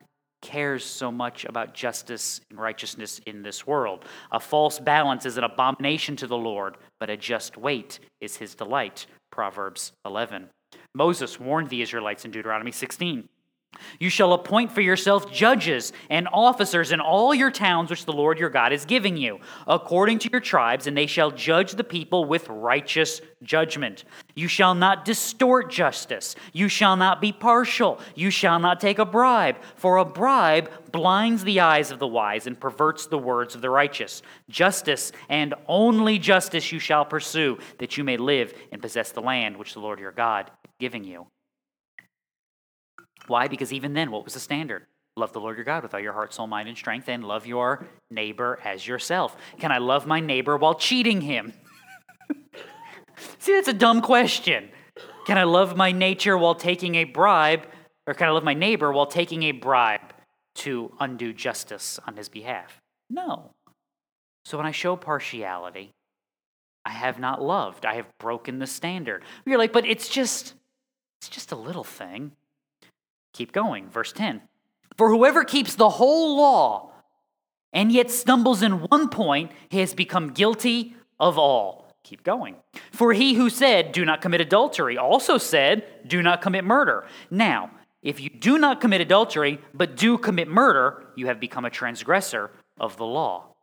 cares 0.41 0.85
so 0.85 1.11
much 1.11 1.45
about 1.45 1.73
justice 1.73 2.41
and 2.49 2.59
righteousness 2.59 3.19
in 3.25 3.41
this 3.43 3.67
world. 3.67 4.05
A 4.31 4.39
false 4.39 4.79
balance 4.79 5.25
is 5.25 5.37
an 5.37 5.43
abomination 5.43 6.15
to 6.17 6.27
the 6.27 6.37
Lord, 6.37 6.77
but 6.99 7.09
a 7.09 7.17
just 7.17 7.57
weight 7.57 7.99
is 8.21 8.37
his 8.37 8.55
delight. 8.55 9.05
Proverbs 9.31 9.91
11. 10.05 10.47
Moses 10.93 11.39
warned 11.39 11.69
the 11.69 11.81
Israelites 11.81 12.23
in 12.23 12.31
Deuteronomy 12.31 12.71
16. 12.71 13.27
You 13.99 14.09
shall 14.09 14.33
appoint 14.33 14.71
for 14.71 14.81
yourself 14.81 15.31
judges 15.31 15.91
and 16.09 16.27
officers 16.31 16.91
in 16.91 16.99
all 16.99 17.33
your 17.33 17.51
towns 17.51 17.89
which 17.89 18.05
the 18.05 18.13
Lord 18.13 18.39
your 18.39 18.49
God 18.49 18.71
is 18.71 18.85
giving 18.85 19.17
you, 19.17 19.39
according 19.65 20.19
to 20.19 20.29
your 20.31 20.41
tribes, 20.41 20.87
and 20.87 20.95
they 20.95 21.07
shall 21.07 21.31
judge 21.31 21.73
the 21.73 21.83
people 21.83 22.25
with 22.25 22.47
righteous 22.49 23.21
judgment. 23.43 24.03
You 24.35 24.47
shall 24.47 24.75
not 24.75 25.05
distort 25.05 25.71
justice. 25.71 26.35
You 26.53 26.69
shall 26.69 26.95
not 26.95 27.21
be 27.21 27.31
partial. 27.31 27.99
You 28.15 28.29
shall 28.29 28.59
not 28.59 28.79
take 28.79 28.99
a 28.99 29.05
bribe, 29.05 29.57
for 29.75 29.97
a 29.97 30.05
bribe 30.05 30.69
blinds 30.91 31.43
the 31.43 31.59
eyes 31.59 31.91
of 31.91 31.99
the 31.99 32.07
wise 32.07 32.47
and 32.47 32.59
perverts 32.59 33.07
the 33.07 33.17
words 33.17 33.55
of 33.55 33.61
the 33.61 33.69
righteous. 33.69 34.21
Justice 34.49 35.11
and 35.29 35.53
only 35.67 36.19
justice 36.19 36.71
you 36.71 36.79
shall 36.79 37.05
pursue, 37.05 37.57
that 37.79 37.97
you 37.97 38.03
may 38.03 38.17
live 38.17 38.53
and 38.71 38.81
possess 38.81 39.11
the 39.11 39.21
land 39.21 39.57
which 39.57 39.73
the 39.73 39.79
Lord 39.79 39.99
your 39.99 40.11
God 40.11 40.51
is 40.65 40.71
giving 40.79 41.03
you. 41.03 41.27
Why? 43.27 43.47
Because 43.47 43.73
even 43.73 43.93
then, 43.93 44.11
what 44.11 44.23
was 44.23 44.33
the 44.33 44.39
standard? 44.39 44.85
Love 45.15 45.33
the 45.33 45.39
Lord 45.39 45.57
your 45.57 45.65
God 45.65 45.83
with 45.83 45.93
all 45.93 45.99
your 45.99 46.13
heart, 46.13 46.33
soul, 46.33 46.47
mind, 46.47 46.69
and 46.69 46.77
strength, 46.77 47.09
and 47.09 47.23
love 47.23 47.47
your 47.47 47.87
neighbor 48.11 48.59
as 48.63 48.87
yourself. 48.87 49.35
Can 49.59 49.71
I 49.71 49.79
love 49.79 50.05
my 50.05 50.19
neighbor 50.19 50.55
while 50.57 50.75
cheating 50.75 51.21
him? 51.21 51.53
See, 53.39 53.53
that's 53.53 53.67
a 53.67 53.73
dumb 53.73 54.01
question. 54.01 54.69
Can 55.25 55.37
I 55.37 55.43
love 55.43 55.75
my 55.75 55.91
nature 55.91 56.37
while 56.37 56.55
taking 56.55 56.95
a 56.95 57.03
bribe, 57.03 57.65
or 58.05 58.13
can 58.13 58.27
I 58.27 58.31
love 58.31 58.43
my 58.43 58.53
neighbor 58.53 58.91
while 58.91 59.07
taking 59.07 59.43
a 59.43 59.51
bribe 59.51 60.13
to 60.55 60.93
undo 60.99 61.33
justice 61.33 61.99
on 62.05 62.15
his 62.15 62.29
behalf? 62.29 62.79
No. 63.09 63.51
So 64.45 64.57
when 64.57 64.67
I 64.67 64.71
show 64.71 64.95
partiality, 64.95 65.91
I 66.85 66.91
have 66.91 67.19
not 67.19 67.41
loved. 67.41 67.85
I 67.85 67.95
have 67.95 68.05
broken 68.19 68.59
the 68.59 68.67
standard. 68.67 69.23
You're 69.45 69.57
like, 69.57 69.73
but 69.73 69.85
it's 69.85 70.07
just, 70.07 70.53
it's 71.19 71.27
just 71.27 71.51
a 71.51 71.55
little 71.55 71.83
thing. 71.83 72.31
Keep 73.37 73.51
going. 73.51 73.87
Verse 73.87 74.11
10. 74.13 74.41
For 74.97 75.11
whoever 75.11 75.43
keeps 75.43 75.75
the 75.75 75.89
whole 75.89 76.37
law 76.37 76.89
and 77.71 77.91
yet 77.91 78.09
stumbles 78.09 78.63
in 78.63 78.81
one 78.87 79.09
point, 79.09 79.51
he 79.69 79.77
has 79.77 79.93
become 79.93 80.33
guilty 80.33 80.95
of 81.19 81.37
all. 81.37 81.93
Keep 82.01 82.23
going. 82.23 82.55
For 82.91 83.13
he 83.13 83.35
who 83.35 83.51
said, 83.51 83.91
Do 83.91 84.03
not 84.05 84.21
commit 84.21 84.41
adultery, 84.41 84.97
also 84.97 85.37
said, 85.37 85.85
Do 86.07 86.23
not 86.23 86.41
commit 86.41 86.63
murder. 86.63 87.05
Now, 87.29 87.69
if 88.01 88.19
you 88.19 88.31
do 88.31 88.57
not 88.57 88.81
commit 88.81 89.01
adultery, 89.01 89.59
but 89.71 89.95
do 89.95 90.17
commit 90.17 90.47
murder, 90.47 91.05
you 91.15 91.27
have 91.27 91.39
become 91.39 91.65
a 91.65 91.69
transgressor 91.69 92.49
of 92.79 92.97
the 92.97 93.05
law. 93.05 93.53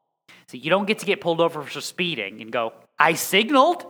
See, 0.47 0.59
you 0.59 0.70
don't 0.70 0.87
get 0.87 1.01
to 1.01 1.07
get 1.07 1.20
pulled 1.20 1.41
over 1.41 1.62
for 1.62 1.81
speeding 1.81 2.41
and 2.41 2.53
go, 2.53 2.75
I 2.97 3.14
signaled. 3.14 3.85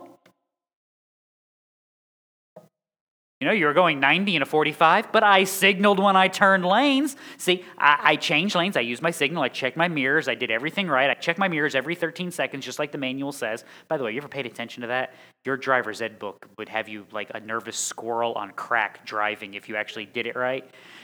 You 3.41 3.47
know, 3.47 3.53
you 3.53 3.65
were 3.65 3.73
going 3.73 3.99
90 3.99 4.37
and 4.37 4.43
a 4.43 4.45
45, 4.45 5.11
but 5.11 5.21
I 5.21 5.43
signaled 5.43 5.99
when 5.99 6.15
I 6.15 6.29
turned 6.29 6.65
lanes. 6.65 7.17
See, 7.37 7.65
I, 7.77 7.99
I, 8.01 8.15
changed 8.15 8.55
lanes. 8.55 8.77
I 8.77 8.79
used 8.79 9.01
my 9.01 9.11
signal. 9.11 9.43
I 9.43 9.49
checked 9.49 9.75
my 9.75 9.89
mirrors. 9.89 10.29
I 10.29 10.35
did 10.35 10.51
everything 10.51 10.87
right. 10.87 11.09
I 11.09 11.15
check 11.15 11.37
my 11.37 11.49
mirrors 11.49 11.75
every 11.75 11.95
13 11.95 12.31
seconds, 12.31 12.63
just 12.63 12.79
like 12.79 12.93
the 12.93 12.97
manual 12.97 13.33
says. 13.33 13.65
By 13.89 13.97
the 13.97 14.05
way, 14.05 14.13
you 14.13 14.19
ever 14.19 14.29
paid 14.29 14.45
attention 14.45 14.81
to 14.81 14.87
that? 14.87 15.15
Your 15.43 15.57
driver's 15.57 16.01
ed 16.01 16.17
book 16.17 16.47
would 16.57 16.69
have 16.69 16.87
you 16.87 17.05
like 17.11 17.29
a 17.33 17.41
nervous 17.41 17.77
squirrel 17.77 18.31
on 18.35 18.51
crack 18.51 19.05
driving 19.05 19.55
if 19.55 19.67
you 19.67 19.75
actually 19.75 20.05
did 20.05 20.27
it 20.27 20.37
right. 20.37 20.63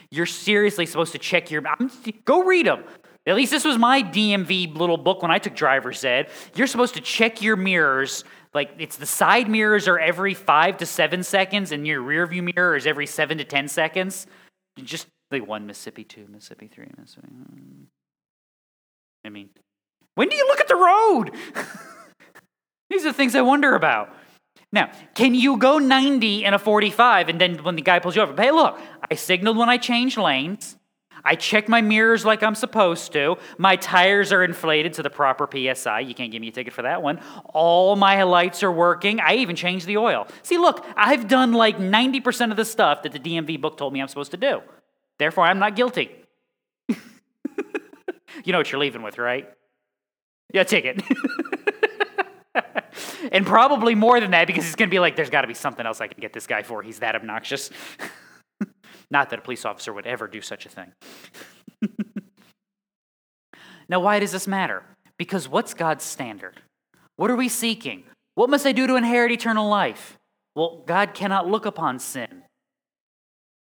You're 0.09 0.25
seriously 0.25 0.85
supposed 0.85 1.11
to 1.11 1.19
check 1.19 1.51
your. 1.51 1.61
I'm, 1.67 1.91
go 2.23 2.43
read 2.45 2.65
them. 2.65 2.85
At 3.27 3.35
least 3.35 3.51
this 3.51 3.65
was 3.65 3.77
my 3.77 4.01
DMV 4.01 4.75
little 4.75 4.97
book 4.97 5.21
when 5.21 5.29
I 5.29 5.37
took 5.37 5.53
driver's 5.53 6.03
ed. 6.03 6.29
You're 6.55 6.65
supposed 6.65 6.95
to 6.95 7.01
check 7.01 7.41
your 7.41 7.55
mirrors 7.55 8.23
like 8.53 8.71
it's 8.77 8.97
the 8.97 9.05
side 9.05 9.49
mirrors 9.49 9.87
are 9.87 9.99
every 9.99 10.33
five 10.33 10.77
to 10.77 10.85
seven 10.85 11.23
seconds, 11.23 11.71
and 11.71 11.87
your 11.87 12.01
rear 12.01 12.25
view 12.27 12.43
mirror 12.43 12.75
is 12.75 12.85
every 12.85 13.07
seven 13.07 13.37
to 13.37 13.45
ten 13.45 13.67
seconds. 13.67 14.27
Just 14.83 15.07
like 15.31 15.47
one 15.47 15.65
Mississippi, 15.67 16.03
two 16.03 16.27
Mississippi, 16.29 16.67
three 16.67 16.87
Mississippi. 16.97 17.27
I 19.23 19.29
mean, 19.29 19.49
when 20.15 20.29
do 20.29 20.35
you 20.35 20.47
look 20.47 20.59
at 20.59 20.67
the 20.67 20.75
road? 20.75 21.31
These 22.89 23.05
are 23.05 23.13
things 23.13 23.35
I 23.35 23.41
wonder 23.41 23.75
about. 23.75 24.13
Now, 24.73 24.91
can 25.15 25.35
you 25.35 25.57
go 25.57 25.79
90 25.79 26.45
in 26.45 26.53
a 26.53 26.59
45 26.59 27.29
and 27.29 27.39
then 27.39 27.63
when 27.63 27.75
the 27.75 27.81
guy 27.81 27.99
pulls 27.99 28.15
you 28.15 28.21
over, 28.21 28.41
hey, 28.41 28.51
look, 28.51 28.79
I 29.09 29.15
signaled 29.15 29.57
when 29.57 29.69
I 29.69 29.77
changed 29.77 30.17
lanes. 30.17 30.77
I 31.23 31.35
check 31.35 31.69
my 31.69 31.81
mirrors 31.81 32.25
like 32.25 32.43
I'm 32.43 32.55
supposed 32.55 33.13
to. 33.13 33.37
My 33.57 33.75
tires 33.75 34.31
are 34.31 34.43
inflated 34.43 34.93
to 34.93 35.03
the 35.03 35.09
proper 35.09 35.47
PSI. 35.51 36.01
You 36.01 36.13
can't 36.13 36.31
give 36.31 36.41
me 36.41 36.49
a 36.49 36.51
ticket 36.51 36.73
for 36.73 36.83
that 36.83 37.01
one. 37.01 37.19
All 37.53 37.95
my 37.95 38.23
lights 38.23 38.63
are 38.63 38.71
working. 38.71 39.19
I 39.19 39.35
even 39.35 39.55
changed 39.55 39.85
the 39.85 39.97
oil. 39.97 40.27
See, 40.43 40.57
look, 40.57 40.85
I've 40.95 41.27
done 41.27 41.53
like 41.53 41.77
90% 41.77 42.51
of 42.51 42.57
the 42.57 42.65
stuff 42.65 43.03
that 43.03 43.11
the 43.11 43.19
DMV 43.19 43.61
book 43.61 43.77
told 43.77 43.93
me 43.93 44.01
I'm 44.01 44.07
supposed 44.07 44.31
to 44.31 44.37
do. 44.37 44.61
Therefore, 45.19 45.45
I'm 45.45 45.59
not 45.59 45.75
guilty. 45.75 46.11
you 46.89 46.95
know 48.47 48.57
what 48.57 48.71
you're 48.71 48.81
leaving 48.81 49.03
with, 49.03 49.17
right? 49.17 49.49
Yeah, 50.53 50.63
ticket. 50.63 51.01
and 53.31 53.45
probably 53.45 53.95
more 53.95 54.19
than 54.19 54.31
that 54.31 54.47
because 54.47 54.65
it's 54.65 54.75
going 54.75 54.89
to 54.89 54.93
be 54.93 54.99
like, 54.99 55.15
there's 55.15 55.29
got 55.29 55.41
to 55.41 55.47
be 55.47 55.53
something 55.53 55.85
else 55.85 56.01
I 56.01 56.07
can 56.07 56.19
get 56.19 56.33
this 56.33 56.47
guy 56.47 56.63
for. 56.63 56.81
He's 56.81 56.99
that 56.99 57.15
obnoxious. 57.15 57.69
Not 59.11 59.29
that 59.29 59.39
a 59.39 59.41
police 59.41 59.65
officer 59.65 59.93
would 59.93 60.07
ever 60.07 60.27
do 60.27 60.41
such 60.41 60.65
a 60.65 60.69
thing. 60.69 60.93
now, 63.89 63.99
why 63.99 64.19
does 64.19 64.31
this 64.31 64.47
matter? 64.47 64.83
Because 65.17 65.47
what's 65.47 65.73
God's 65.73 66.03
standard? 66.03 66.61
What 67.17 67.29
are 67.29 67.35
we 67.35 67.49
seeking? 67.49 68.03
What 68.35 68.49
must 68.49 68.65
I 68.65 68.71
do 68.71 68.87
to 68.87 68.95
inherit 68.95 69.31
eternal 69.31 69.69
life? 69.69 70.17
Well, 70.55 70.83
God 70.87 71.13
cannot 71.13 71.47
look 71.47 71.65
upon 71.65 71.99
sin. 71.99 72.43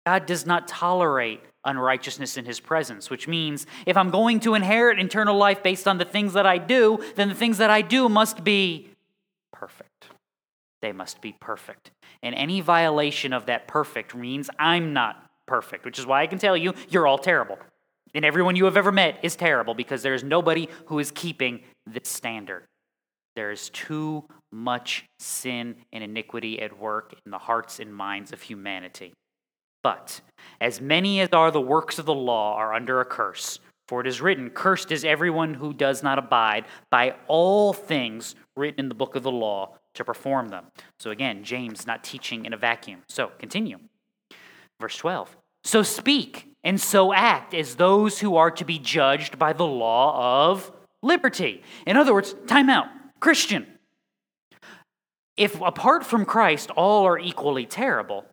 God 0.05 0.25
does 0.25 0.45
not 0.45 0.67
tolerate 0.67 1.41
unrighteousness 1.65 2.37
in 2.37 2.45
his 2.45 2.59
presence, 2.59 3.09
which 3.09 3.27
means 3.27 3.65
if 3.85 3.97
I'm 3.97 4.09
going 4.09 4.39
to 4.41 4.55
inherit 4.55 4.99
eternal 4.99 5.37
life 5.37 5.61
based 5.61 5.87
on 5.87 5.97
the 5.97 6.05
things 6.05 6.33
that 6.33 6.45
I 6.45 6.57
do, 6.57 7.03
then 7.15 7.29
the 7.29 7.35
things 7.35 7.57
that 7.57 7.69
I 7.69 7.81
do 7.81 8.09
must 8.09 8.43
be 8.43 8.89
perfect. 9.51 10.07
They 10.81 10.91
must 10.91 11.21
be 11.21 11.35
perfect. 11.39 11.91
And 12.23 12.33
any 12.33 12.61
violation 12.61 13.33
of 13.33 13.45
that 13.45 13.67
perfect 13.67 14.15
means 14.15 14.49
I'm 14.57 14.93
not 14.93 15.30
perfect, 15.51 15.83
which 15.83 15.99
is 15.99 16.05
why 16.05 16.21
I 16.21 16.27
can 16.27 16.39
tell 16.39 16.55
you, 16.55 16.73
you're 16.87 17.05
all 17.05 17.17
terrible. 17.17 17.59
And 18.13 18.23
everyone 18.23 18.55
you 18.55 18.63
have 18.63 18.77
ever 18.77 18.89
met 18.89 19.19
is 19.21 19.35
terrible 19.35 19.73
because 19.73 20.01
there 20.01 20.13
is 20.13 20.23
nobody 20.23 20.69
who 20.85 20.97
is 20.99 21.11
keeping 21.11 21.63
this 21.85 22.07
standard. 22.07 22.63
There 23.35 23.51
is 23.51 23.69
too 23.69 24.23
much 24.53 25.03
sin 25.19 25.75
and 25.91 26.05
iniquity 26.05 26.61
at 26.61 26.79
work 26.79 27.15
in 27.25 27.31
the 27.31 27.37
hearts 27.37 27.81
and 27.81 27.93
minds 27.93 28.31
of 28.31 28.41
humanity. 28.41 29.11
But 29.83 30.21
as 30.61 30.79
many 30.79 31.19
as 31.19 31.29
are 31.33 31.51
the 31.51 31.59
works 31.59 31.99
of 31.99 32.05
the 32.05 32.13
law 32.13 32.55
are 32.55 32.73
under 32.73 33.01
a 33.01 33.05
curse, 33.05 33.59
for 33.89 33.99
it 33.99 34.07
is 34.07 34.21
written, 34.21 34.51
Cursed 34.51 34.89
is 34.89 35.03
everyone 35.03 35.55
who 35.55 35.73
does 35.73 36.01
not 36.01 36.17
abide 36.17 36.63
by 36.89 37.15
all 37.27 37.73
things 37.73 38.35
written 38.55 38.79
in 38.79 38.89
the 38.89 38.95
book 38.95 39.17
of 39.17 39.23
the 39.23 39.31
law 39.31 39.75
to 39.95 40.05
perform 40.05 40.47
them. 40.47 40.67
So 40.97 41.11
again, 41.11 41.43
James 41.43 41.85
not 41.85 42.05
teaching 42.05 42.45
in 42.45 42.53
a 42.53 42.57
vacuum. 42.57 43.01
So 43.09 43.31
continue. 43.37 43.79
Verse 44.81 44.97
12. 44.97 45.37
So 45.63 45.83
speak 45.83 46.47
and 46.63 46.79
so 46.79 47.13
act 47.13 47.53
as 47.53 47.75
those 47.75 48.19
who 48.19 48.35
are 48.35 48.51
to 48.51 48.65
be 48.65 48.79
judged 48.79 49.39
by 49.39 49.53
the 49.53 49.65
law 49.65 50.49
of 50.49 50.71
liberty. 51.01 51.63
In 51.85 51.97
other 51.97 52.13
words, 52.13 52.35
time 52.47 52.69
out. 52.69 52.87
Christian. 53.19 53.67
If 55.37 55.59
apart 55.61 56.05
from 56.05 56.25
Christ 56.25 56.71
all 56.71 57.05
are 57.05 57.17
equally 57.17 57.65
terrible, 57.65 58.25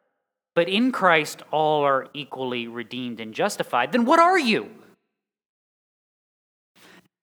but 0.55 0.69
in 0.69 0.93
Christ 0.93 1.43
all 1.51 1.85
are 1.85 2.09
equally 2.15 2.67
redeemed 2.67 3.21
and 3.21 3.33
justified, 3.33 3.93
then 3.93 4.05
what 4.05 4.19
are 4.19 4.39
you? 4.39 4.71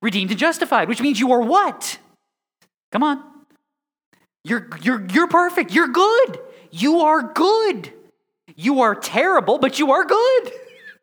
Redeemed 0.02 0.32
and 0.32 0.40
justified, 0.40 0.88
which 0.88 1.02
means 1.02 1.20
you 1.20 1.32
are 1.32 1.42
what? 1.42 2.00
Come 2.92 3.04
on. 3.04 3.24
You're, 4.44 4.70
you're, 4.82 5.06
you're 5.08 5.28
perfect. 5.28 5.72
You're 5.74 5.88
good. 5.88 6.40
You 6.72 7.02
are 7.02 7.34
good. 7.34 7.92
You 8.56 8.82
are 8.82 8.96
terrible, 8.96 9.58
but 9.58 9.80
you 9.80 9.92
are 9.92 10.06
good. 10.06 10.52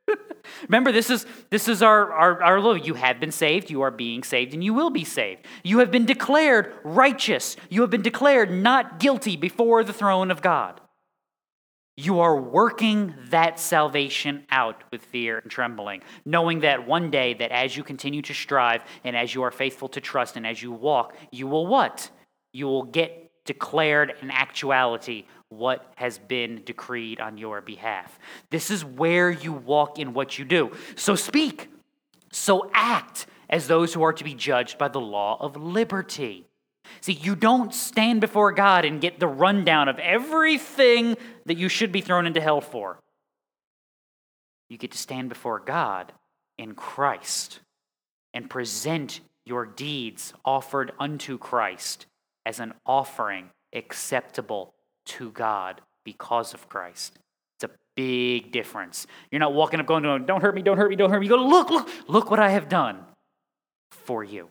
Remember, 0.63 0.91
this 0.91 1.11
is 1.11 1.27
this 1.51 1.69
is 1.69 1.83
our, 1.83 2.13
our, 2.13 2.43
our 2.43 2.61
law. 2.61 2.75
You 2.75 2.95
have 2.95 3.21
been 3.21 3.33
saved, 3.33 3.71
you 3.71 3.83
are 3.83 3.91
being 3.91 4.23
saved, 4.23 4.55
and 4.55 4.65
you 4.65 4.75
will 4.75 4.91
be 4.91 5.05
saved. 5.05 5.47
You 5.63 5.79
have 5.79 5.91
been 5.91 6.07
declared 6.07 6.73
righteous. 6.83 7.57
You 7.69 7.83
have 7.83 7.91
been 7.91 8.03
declared 8.03 8.51
not 8.51 8.99
guilty 8.99 9.37
before 9.37 9.85
the 9.85 9.93
throne 9.93 10.31
of 10.31 10.43
God. 10.43 10.81
You 11.97 12.21
are 12.21 12.37
working 12.37 13.15
that 13.29 13.61
salvation 13.61 14.47
out 14.51 14.83
with 14.91 15.03
fear 15.03 15.39
and 15.39 15.51
trembling, 15.51 16.03
knowing 16.25 16.61
that 16.61 16.87
one 16.87 17.11
day 17.11 17.35
that 17.35 17.53
as 17.53 17.77
you 17.77 17.85
continue 17.85 18.23
to 18.23 18.33
strive 18.33 18.83
and 19.05 19.15
as 19.15 19.35
you 19.35 19.43
are 19.43 19.51
faithful 19.51 19.89
to 19.91 20.01
trust 20.01 20.37
and 20.37 20.47
as 20.47 20.63
you 20.63 20.73
walk, 20.73 21.15
you 21.31 21.47
will 21.47 21.67
what? 21.67 22.11
You 22.55 22.67
will 22.67 22.85
get 22.85 23.31
declared 23.45 24.15
in 24.23 24.31
actuality 24.31 25.27
what 25.59 25.93
has 25.97 26.19
been 26.19 26.63
decreed 26.65 27.21
on 27.21 27.39
your 27.39 27.61
behalf. 27.61 28.19
This 28.51 28.71
is 28.71 28.85
where 28.85 29.31
you 29.31 29.53
walk 29.53 29.99
in 29.99 30.15
what 30.15 30.39
you 30.39 30.45
do. 30.45 30.73
So 30.97 31.15
speak, 31.15 31.71
so 32.31 32.71
act 32.73 33.27
as 33.49 33.69
those 33.69 33.93
who 33.93 34.03
are 34.03 34.13
to 34.13 34.25
be 34.25 34.35
judged 34.35 34.79
by 34.79 34.89
the 34.89 35.01
law 35.01 35.37
of 35.41 35.57
liberty. 35.57 36.47
See, 37.01 37.13
you 37.13 37.37
don't 37.37 37.75
stand 37.75 38.21
before 38.21 38.53
God 38.53 38.85
and 38.85 39.01
get 39.01 39.21
the 39.21 39.29
rundown 39.29 39.89
of 39.89 39.99
everything 39.99 41.17
that 41.47 41.57
you 41.57 41.69
should 41.69 41.93
be 41.93 42.01
thrown 42.01 42.27
into 42.27 42.41
hell 42.41 42.61
for. 42.61 42.99
You 44.69 44.79
get 44.79 44.93
to 44.93 44.99
stand 44.99 45.29
before 45.29 45.61
God 45.61 46.13
in 46.59 46.75
Christ 46.75 47.61
and 48.33 48.49
present 48.49 49.21
your 49.45 49.67
deeds 49.67 50.33
offered 50.45 50.93
unto 50.99 51.37
Christ 51.37 52.07
as 52.47 52.59
an 52.59 52.73
offering 52.87 53.51
acceptable 53.75 54.75
to 55.07 55.31
God 55.31 55.81
because 56.05 56.55
of 56.55 56.69
Christ. 56.69 57.19
It's 57.57 57.71
a 57.71 57.77
big 57.97 58.53
difference. 58.53 59.07
You're 59.31 59.41
not 59.41 59.55
walking 59.55 59.81
up 59.81 59.87
going, 59.87 60.03
don't 60.03 60.41
hurt 60.41 60.55
me, 60.55 60.63
don't 60.63 60.77
hurt 60.77 60.91
me, 60.91 60.97
don't 60.97 61.11
hurt 61.11 61.21
me. 61.21 61.27
You 61.27 61.37
go, 61.37 61.45
look, 61.45 61.71
look, 61.71 61.89
look 62.09 62.31
what 62.31 62.41
I 62.41 62.51
have 62.51 62.69
done 62.69 62.99
for 63.91 64.25
you. 64.25 64.49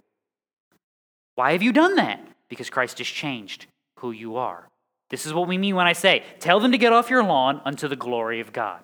Why 1.36 1.54
have 1.54 1.62
you 1.62 1.72
done 1.72 1.96
that? 1.96 2.26
Because 2.50 2.70
Christ 2.70 2.98
has 3.00 3.08
changed 3.08 3.66
who 4.00 4.12
you 4.12 4.38
are. 4.38 4.68
This 5.10 5.26
is 5.26 5.34
what 5.34 5.48
we 5.48 5.58
mean 5.58 5.76
when 5.76 5.88
I 5.88 5.94
say, 5.94 6.24
tell 6.40 6.60
them 6.60 6.72
to 6.72 6.78
get 6.78 6.94
off 6.94 7.10
your 7.10 7.24
lawn 7.24 7.62
unto 7.66 7.88
the 7.88 7.96
glory 7.96 8.40
of 8.40 8.54
God. 8.54 8.82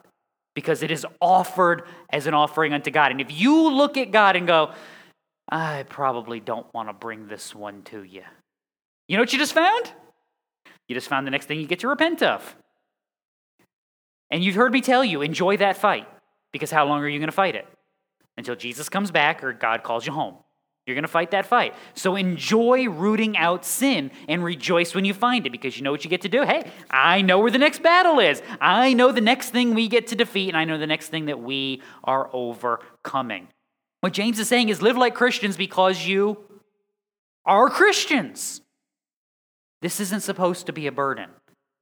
Because 0.55 0.81
it 0.81 0.91
is 0.91 1.05
offered 1.21 1.83
as 2.09 2.25
an 2.27 2.33
offering 2.33 2.73
unto 2.73 2.89
God. 2.89 3.11
And 3.11 3.21
if 3.21 3.31
you 3.31 3.69
look 3.69 3.95
at 3.95 4.11
God 4.11 4.35
and 4.35 4.47
go, 4.47 4.71
I 5.47 5.85
probably 5.87 6.39
don't 6.39 6.65
want 6.73 6.89
to 6.89 6.93
bring 6.93 7.27
this 7.27 7.53
one 7.53 7.83
to 7.83 8.03
you. 8.03 8.23
You 9.07 9.15
know 9.15 9.21
what 9.21 9.31
you 9.31 9.39
just 9.39 9.53
found? 9.53 9.91
You 10.87 10.95
just 10.95 11.07
found 11.07 11.27
the 11.27 11.31
next 11.31 11.45
thing 11.45 11.59
you 11.59 11.67
get 11.67 11.79
to 11.79 11.87
repent 11.87 12.23
of. 12.23 12.55
And 14.29 14.43
you've 14.43 14.55
heard 14.55 14.71
me 14.71 14.81
tell 14.81 15.03
you, 15.03 15.21
enjoy 15.21 15.57
that 15.57 15.77
fight. 15.77 16.07
Because 16.51 16.71
how 16.71 16.85
long 16.85 17.01
are 17.01 17.07
you 17.07 17.19
going 17.19 17.27
to 17.27 17.33
fight 17.33 17.55
it? 17.55 17.67
Until 18.37 18.55
Jesus 18.55 18.89
comes 18.89 19.11
back 19.11 19.43
or 19.43 19.53
God 19.53 19.83
calls 19.83 20.05
you 20.05 20.13
home. 20.13 20.37
You're 20.85 20.95
going 20.95 21.03
to 21.03 21.09
fight 21.09 21.31
that 21.31 21.45
fight. 21.45 21.73
So 21.95 22.15
enjoy 22.15 22.87
rooting 22.87 23.35
out 23.35 23.65
sin 23.65 24.09
and 24.29 24.41
rejoice 24.41 24.95
when 24.95 25.03
you 25.03 25.13
find 25.13 25.45
it 25.45 25.51
because 25.51 25.77
you 25.77 25.83
know 25.83 25.91
what 25.91 26.05
you 26.05 26.09
get 26.09 26.21
to 26.21 26.29
do. 26.29 26.43
Hey, 26.43 26.71
I 26.89 27.21
know 27.21 27.39
where 27.39 27.51
the 27.51 27.57
next 27.57 27.83
battle 27.83 28.19
is. 28.19 28.41
I 28.61 28.93
know 28.93 29.11
the 29.11 29.19
next 29.19 29.49
thing 29.49 29.75
we 29.75 29.89
get 29.89 30.07
to 30.07 30.15
defeat, 30.15 30.47
and 30.47 30.57
I 30.57 30.63
know 30.63 30.77
the 30.77 30.87
next 30.87 31.09
thing 31.09 31.25
that 31.25 31.41
we 31.41 31.81
are 32.05 32.29
overcoming. 32.31 33.49
What 33.99 34.13
James 34.13 34.39
is 34.39 34.47
saying 34.47 34.69
is 34.69 34.81
live 34.81 34.95
like 34.95 35.13
Christians 35.13 35.57
because 35.57 36.07
you 36.07 36.37
are 37.45 37.69
Christians. 37.69 38.61
This 39.81 39.99
isn't 39.99 40.21
supposed 40.21 40.65
to 40.65 40.73
be 40.73 40.87
a 40.87 40.91
burden. 40.91 41.29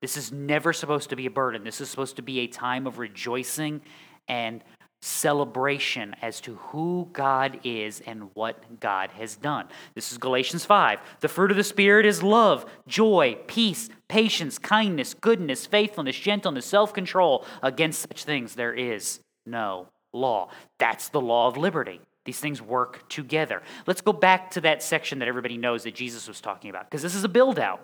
This 0.02 0.18
is 0.18 0.32
never 0.32 0.74
supposed 0.74 1.10
to 1.10 1.16
be 1.16 1.26
a 1.26 1.32
burden. 1.32 1.64
This 1.64 1.82
is 1.82 1.90
supposed 1.90 2.18
to 2.18 2.22
be 2.22 2.40
a 2.40 2.48
time 2.48 2.86
of 2.86 3.00
rejoicing 3.00 3.82
and 4.28 4.64
celebration 5.02 6.16
as 6.22 6.42
to 6.42 6.56
who 6.56 7.08
God 7.14 7.60
is 7.64 8.02
and 8.02 8.30
what 8.34 8.80
God 8.80 9.12
has 9.12 9.36
done. 9.36 9.68
This 9.94 10.12
is 10.12 10.18
Galatians 10.18 10.66
5. 10.66 11.00
The 11.20 11.28
fruit 11.28 11.52
of 11.52 11.58
the 11.58 11.64
Spirit 11.64 12.06
is 12.06 12.24
love, 12.24 12.66
joy, 12.88 13.38
peace, 13.48 13.90
patience, 14.08 14.58
kindness, 14.58 15.14
goodness, 15.14 15.66
faithfulness, 15.66 16.18
gentleness, 16.18 16.66
self 16.66 16.94
control. 16.94 17.46
Against 17.62 18.02
such 18.02 18.24
things 18.24 18.56
there 18.56 18.74
is 18.74 19.20
no 19.46 19.88
law. 20.12 20.50
That's 20.80 21.10
the 21.10 21.22
law 21.22 21.48
of 21.48 21.58
liberty. 21.58 22.02
These 22.26 22.40
things 22.40 22.62
work 22.62 23.08
together. 23.08 23.62
Let's 23.86 24.02
go 24.02 24.12
back 24.12 24.52
to 24.52 24.62
that 24.62 24.82
section 24.84 25.20
that 25.20 25.28
everybody 25.28 25.58
knows 25.58 25.84
that 25.84 25.96
Jesus 25.96 26.28
was 26.28 26.42
talking 26.42 26.70
about, 26.70 26.90
because 26.90 27.02
this 27.02 27.16
is 27.16 27.24
a 27.24 27.30
build 27.30 27.60
out. 27.60 27.82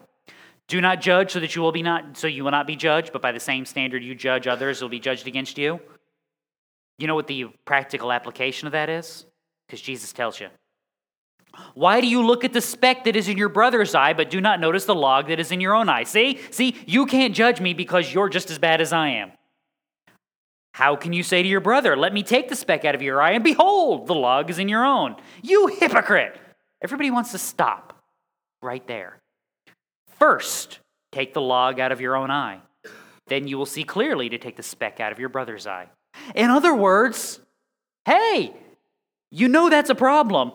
Do 0.67 0.81
not 0.81 1.01
judge 1.01 1.31
so 1.31 1.39
that 1.39 1.55
you 1.55 1.61
will 1.61 1.71
be 1.71 1.83
not 1.83 2.17
so 2.17 2.27
you 2.27 2.43
will 2.43 2.51
not 2.51 2.65
be 2.65 2.75
judged, 2.75 3.13
but 3.13 3.21
by 3.21 3.31
the 3.31 3.39
same 3.39 3.65
standard 3.65 4.03
you 4.03 4.15
judge 4.15 4.47
others 4.47 4.81
will 4.81 4.89
be 4.89 4.99
judged 4.99 5.27
against 5.27 5.57
you. 5.57 5.79
You 6.97 7.07
know 7.07 7.15
what 7.15 7.27
the 7.27 7.45
practical 7.65 8.11
application 8.11 8.67
of 8.67 8.71
that 8.73 8.89
is? 8.89 9.25
Because 9.67 9.81
Jesus 9.81 10.13
tells 10.13 10.39
you. 10.39 10.47
Why 11.73 11.99
do 11.99 12.07
you 12.07 12.25
look 12.25 12.45
at 12.45 12.53
the 12.53 12.61
speck 12.61 13.03
that 13.03 13.15
is 13.15 13.27
in 13.27 13.37
your 13.37 13.49
brother's 13.49 13.93
eye, 13.93 14.13
but 14.13 14.29
do 14.29 14.39
not 14.39 14.59
notice 14.59 14.85
the 14.85 14.95
log 14.95 15.27
that 15.27 15.39
is 15.39 15.51
in 15.51 15.59
your 15.59 15.73
own 15.75 15.89
eye? 15.89 16.03
See, 16.03 16.39
see, 16.49 16.77
you 16.85 17.05
can't 17.05 17.35
judge 17.35 17.59
me 17.59 17.73
because 17.73 18.13
you're 18.13 18.29
just 18.29 18.49
as 18.49 18.57
bad 18.57 18.79
as 18.81 18.93
I 18.93 19.09
am. 19.09 19.33
How 20.73 20.95
can 20.95 21.13
you 21.13 21.23
say 21.23 21.43
to 21.43 21.49
your 21.49 21.59
brother, 21.59 21.97
Let 21.97 22.13
me 22.13 22.23
take 22.23 22.49
the 22.49 22.55
speck 22.55 22.85
out 22.85 22.95
of 22.95 23.01
your 23.01 23.21
eye, 23.21 23.31
and 23.31 23.43
behold, 23.43 24.07
the 24.07 24.15
log 24.15 24.49
is 24.49 24.59
in 24.59 24.69
your 24.69 24.85
own? 24.85 25.15
You 25.41 25.67
hypocrite! 25.67 26.39
Everybody 26.81 27.11
wants 27.11 27.31
to 27.31 27.37
stop 27.37 28.01
right 28.61 28.85
there. 28.87 29.21
First, 30.17 30.79
take 31.11 31.33
the 31.33 31.41
log 31.41 31.79
out 31.79 31.91
of 31.91 32.01
your 32.01 32.15
own 32.15 32.31
eye. 32.31 32.59
Then 33.27 33.47
you 33.47 33.57
will 33.57 33.65
see 33.65 33.83
clearly 33.83 34.29
to 34.29 34.37
take 34.37 34.55
the 34.55 34.63
speck 34.63 34.99
out 34.99 35.11
of 35.11 35.19
your 35.19 35.29
brother's 35.29 35.67
eye. 35.67 35.89
In 36.35 36.49
other 36.49 36.75
words, 36.75 37.39
hey, 38.05 38.53
you 39.29 39.47
know 39.47 39.69
that's 39.69 39.89
a 39.89 39.95
problem. 39.95 40.51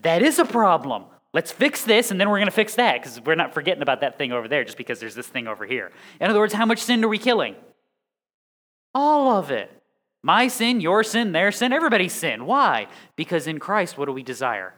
That 0.00 0.22
is 0.22 0.38
a 0.38 0.44
problem. 0.44 1.04
Let's 1.32 1.50
fix 1.50 1.84
this, 1.84 2.10
and 2.10 2.20
then 2.20 2.28
we're 2.28 2.38
going 2.38 2.46
to 2.46 2.52
fix 2.52 2.76
that 2.76 3.00
because 3.00 3.20
we're 3.20 3.34
not 3.34 3.54
forgetting 3.54 3.82
about 3.82 4.00
that 4.02 4.18
thing 4.18 4.32
over 4.32 4.46
there 4.46 4.64
just 4.64 4.76
because 4.76 5.00
there's 5.00 5.14
this 5.14 5.26
thing 5.26 5.48
over 5.48 5.66
here. 5.66 5.90
In 6.20 6.30
other 6.30 6.38
words, 6.38 6.52
how 6.52 6.66
much 6.66 6.80
sin 6.80 7.04
are 7.04 7.08
we 7.08 7.18
killing? 7.18 7.56
All 8.94 9.36
of 9.36 9.50
it. 9.50 9.70
My 10.22 10.48
sin, 10.48 10.80
your 10.80 11.02
sin, 11.04 11.32
their 11.32 11.52
sin, 11.52 11.72
everybody's 11.72 12.12
sin. 12.12 12.46
Why? 12.46 12.86
Because 13.16 13.46
in 13.46 13.58
Christ, 13.58 13.98
what 13.98 14.06
do 14.06 14.12
we 14.12 14.22
desire? 14.22 14.72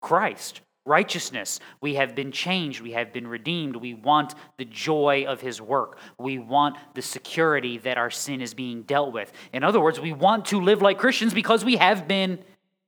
Christ, 0.00 0.62
righteousness. 0.86 1.60
We 1.80 1.96
have 1.96 2.14
been 2.14 2.32
changed. 2.32 2.80
We 2.80 2.92
have 2.92 3.12
been 3.12 3.26
redeemed. 3.26 3.76
We 3.76 3.92
want 3.92 4.34
the 4.56 4.64
joy 4.64 5.26
of 5.28 5.40
his 5.40 5.60
work. 5.60 5.98
We 6.18 6.38
want 6.38 6.76
the 6.94 7.02
security 7.02 7.78
that 7.78 7.98
our 7.98 8.10
sin 8.10 8.40
is 8.40 8.54
being 8.54 8.82
dealt 8.82 9.12
with. 9.12 9.32
In 9.52 9.64
other 9.64 9.80
words, 9.80 10.00
we 10.00 10.12
want 10.12 10.46
to 10.46 10.60
live 10.60 10.80
like 10.80 10.98
Christians 10.98 11.34
because 11.34 11.64
we 11.64 11.76
have 11.76 12.08
been 12.08 12.38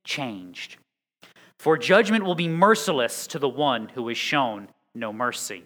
changed. 0.03 0.77
For 1.59 1.77
judgment 1.77 2.25
will 2.25 2.33
be 2.33 2.47
merciless 2.47 3.27
to 3.27 3.37
the 3.37 3.47
one 3.47 3.89
who 3.89 4.09
is 4.09 4.17
shown 4.17 4.69
no 4.95 5.13
mercy. 5.13 5.65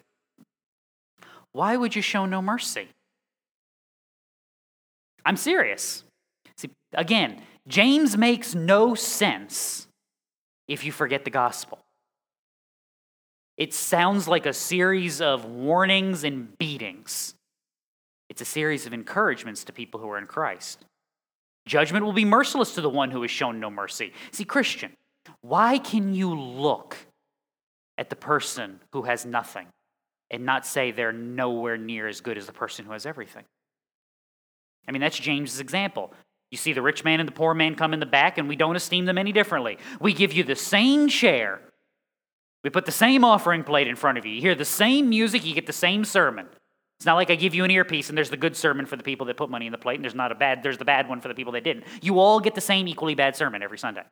Why 1.53 1.77
would 1.77 1.95
you 1.95 2.01
show 2.01 2.25
no 2.25 2.41
mercy? 2.41 2.89
I'm 5.25 5.37
serious. 5.37 6.03
See, 6.57 6.69
again, 6.93 7.41
James 7.67 8.15
makes 8.15 8.53
no 8.53 8.93
sense 8.95 9.87
if 10.67 10.83
you 10.83 10.91
forget 10.91 11.25
the 11.25 11.31
gospel. 11.31 11.79
It 13.57 13.73
sounds 13.73 14.27
like 14.27 14.45
a 14.45 14.53
series 14.53 15.21
of 15.21 15.45
warnings 15.45 16.23
and 16.23 16.57
beatings. 16.57 17.33
It's 18.29 18.41
a 18.41 18.45
series 18.45 18.85
of 18.85 18.93
encouragements 18.93 19.63
to 19.65 19.73
people 19.73 19.99
who 19.99 20.09
are 20.09 20.17
in 20.17 20.27
Christ. 20.27 20.85
Judgment 21.65 22.05
will 22.05 22.13
be 22.13 22.25
merciless 22.25 22.75
to 22.75 22.81
the 22.81 22.89
one 22.89 23.11
who 23.11 23.21
has 23.21 23.31
shown 23.31 23.59
no 23.59 23.69
mercy. 23.69 24.13
See, 24.31 24.45
Christian, 24.45 24.93
why 25.41 25.77
can 25.77 26.13
you 26.13 26.37
look 26.37 26.97
at 27.97 28.09
the 28.09 28.15
person 28.15 28.81
who 28.91 29.03
has 29.03 29.25
nothing 29.25 29.67
and 30.29 30.45
not 30.45 30.65
say 30.65 30.91
they're 30.91 31.13
nowhere 31.13 31.77
near 31.77 32.07
as 32.07 32.21
good 32.21 32.37
as 32.37 32.45
the 32.45 32.51
person 32.51 32.85
who 32.85 32.91
has 32.91 33.05
everything? 33.05 33.45
I 34.87 34.91
mean, 34.91 35.01
that's 35.01 35.17
James's 35.17 35.59
example. 35.59 36.13
You 36.51 36.57
see 36.57 36.73
the 36.73 36.81
rich 36.81 37.03
man 37.03 37.19
and 37.19 37.27
the 37.27 37.33
poor 37.33 37.53
man 37.53 37.75
come 37.75 37.93
in 37.93 37.99
the 37.99 38.05
back, 38.05 38.37
and 38.37 38.47
we 38.47 38.55
don't 38.55 38.75
esteem 38.75 39.05
them 39.05 39.17
any 39.17 39.31
differently. 39.31 39.77
We 39.99 40.13
give 40.13 40.31
you 40.31 40.43
the 40.43 40.55
same 40.55 41.07
share. 41.07 41.59
We 42.63 42.69
put 42.69 42.85
the 42.85 42.91
same 42.91 43.23
offering 43.23 43.63
plate 43.63 43.87
in 43.87 43.95
front 43.95 44.17
of 44.17 44.25
you. 44.25 44.33
You 44.33 44.41
hear 44.41 44.55
the 44.55 44.65
same 44.65 45.09
music, 45.09 45.45
you 45.45 45.53
get 45.53 45.67
the 45.67 45.73
same 45.73 46.05
sermon. 46.05 46.47
It's 46.99 47.05
not 47.05 47.15
like 47.15 47.29
I 47.29 47.35
give 47.35 47.53
you 47.53 47.65
an 47.65 47.71
earpiece 47.71 48.09
and 48.09 48.17
there's 48.17 48.29
the 48.29 48.37
good 48.37 48.55
sermon 48.55 48.85
for 48.85 48.95
the 48.95 49.03
people 49.03 49.25
that 49.27 49.37
put 49.37 49.49
money 49.49 49.65
in 49.65 49.71
the 49.71 49.77
plate, 49.77 49.95
and 49.95 50.03
there's 50.03 50.15
not 50.15 50.31
a 50.31 50.35
bad, 50.35 50.63
there's 50.63 50.77
the 50.77 50.85
bad 50.85 51.09
one 51.09 51.21
for 51.21 51.27
the 51.27 51.35
people 51.35 51.53
that 51.53 51.63
didn't. 51.63 51.85
You 52.01 52.19
all 52.19 52.39
get 52.39 52.55
the 52.55 52.61
same 52.61 52.87
equally 52.87 53.15
bad 53.15 53.35
sermon 53.35 53.61
every 53.61 53.77
Sunday. 53.77 54.03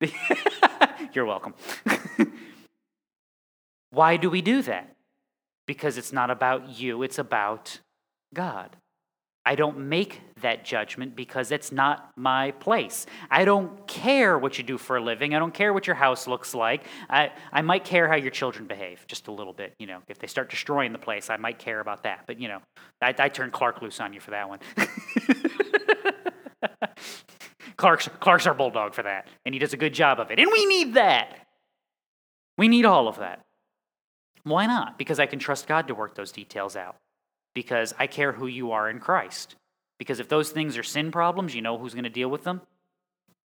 You're 1.12 1.24
welcome. 1.24 1.54
Why 3.90 4.16
do 4.16 4.30
we 4.30 4.42
do 4.42 4.62
that? 4.62 4.94
Because 5.66 5.98
it's 5.98 6.12
not 6.12 6.30
about 6.30 6.78
you, 6.78 7.02
it's 7.02 7.18
about 7.18 7.80
God. 8.34 8.76
I 9.46 9.56
don't 9.56 9.90
make 9.90 10.22
that 10.40 10.64
judgment 10.64 11.14
because 11.14 11.52
it's 11.52 11.70
not 11.70 12.12
my 12.16 12.52
place. 12.52 13.04
I 13.30 13.44
don't 13.44 13.86
care 13.86 14.38
what 14.38 14.56
you 14.56 14.64
do 14.64 14.78
for 14.78 14.96
a 14.96 15.02
living. 15.02 15.34
I 15.34 15.38
don't 15.38 15.52
care 15.52 15.74
what 15.74 15.86
your 15.86 15.96
house 15.96 16.26
looks 16.26 16.54
like. 16.54 16.86
I, 17.10 17.30
I 17.52 17.60
might 17.60 17.84
care 17.84 18.08
how 18.08 18.14
your 18.14 18.30
children 18.30 18.66
behave 18.66 19.04
just 19.06 19.28
a 19.28 19.32
little 19.32 19.52
bit. 19.52 19.74
You 19.78 19.86
know, 19.86 19.98
if 20.08 20.18
they 20.18 20.28
start 20.28 20.48
destroying 20.48 20.92
the 20.92 20.98
place, 20.98 21.28
I 21.28 21.36
might 21.36 21.58
care 21.58 21.80
about 21.80 22.04
that. 22.04 22.24
But, 22.26 22.40
you 22.40 22.48
know, 22.48 22.62
I, 23.02 23.14
I 23.18 23.28
turn 23.28 23.50
Clark 23.50 23.82
loose 23.82 24.00
on 24.00 24.14
you 24.14 24.20
for 24.20 24.30
that 24.30 24.48
one. 24.48 24.60
Clark's, 27.76 28.08
Clark's 28.20 28.46
our 28.46 28.54
bulldog 28.54 28.94
for 28.94 29.02
that, 29.02 29.26
and 29.44 29.54
he 29.54 29.58
does 29.58 29.74
a 29.74 29.76
good 29.76 29.92
job 29.92 30.20
of 30.20 30.30
it. 30.30 30.38
And 30.38 30.50
we 30.50 30.64
need 30.64 30.94
that. 30.94 31.36
We 32.56 32.68
need 32.68 32.86
all 32.86 33.08
of 33.08 33.18
that. 33.18 33.42
Why 34.44 34.66
not? 34.66 34.96
Because 34.96 35.20
I 35.20 35.26
can 35.26 35.38
trust 35.38 35.66
God 35.66 35.88
to 35.88 35.94
work 35.94 36.14
those 36.14 36.32
details 36.32 36.76
out 36.76 36.96
because 37.54 37.94
I 37.98 38.06
care 38.06 38.32
who 38.32 38.46
you 38.46 38.72
are 38.72 38.90
in 38.90 38.98
Christ. 38.98 39.56
Because 39.98 40.20
if 40.20 40.28
those 40.28 40.50
things 40.50 40.76
are 40.76 40.82
sin 40.82 41.12
problems, 41.12 41.54
you 41.54 41.62
know 41.62 41.78
who's 41.78 41.94
going 41.94 42.04
to 42.04 42.10
deal 42.10 42.28
with 42.28 42.44
them? 42.44 42.60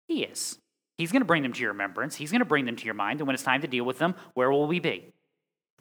He 0.08 0.24
is. 0.24 0.58
He's 0.96 1.12
going 1.12 1.20
to 1.20 1.26
bring 1.26 1.42
them 1.42 1.52
to 1.52 1.60
your 1.60 1.72
remembrance. 1.72 2.16
He's 2.16 2.32
going 2.32 2.40
to 2.40 2.46
bring 2.46 2.64
them 2.64 2.76
to 2.76 2.84
your 2.84 2.94
mind. 2.94 3.20
And 3.20 3.26
when 3.26 3.34
it's 3.34 3.42
time 3.42 3.60
to 3.60 3.68
deal 3.68 3.84
with 3.84 3.98
them, 3.98 4.14
where 4.34 4.50
will 4.50 4.66
we 4.66 4.80
be? 4.80 5.12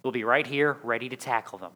We'll 0.04 0.12
be 0.12 0.24
right 0.24 0.46
here, 0.46 0.78
ready 0.84 1.10
to 1.10 1.16
tackle 1.16 1.58
them. 1.58 1.72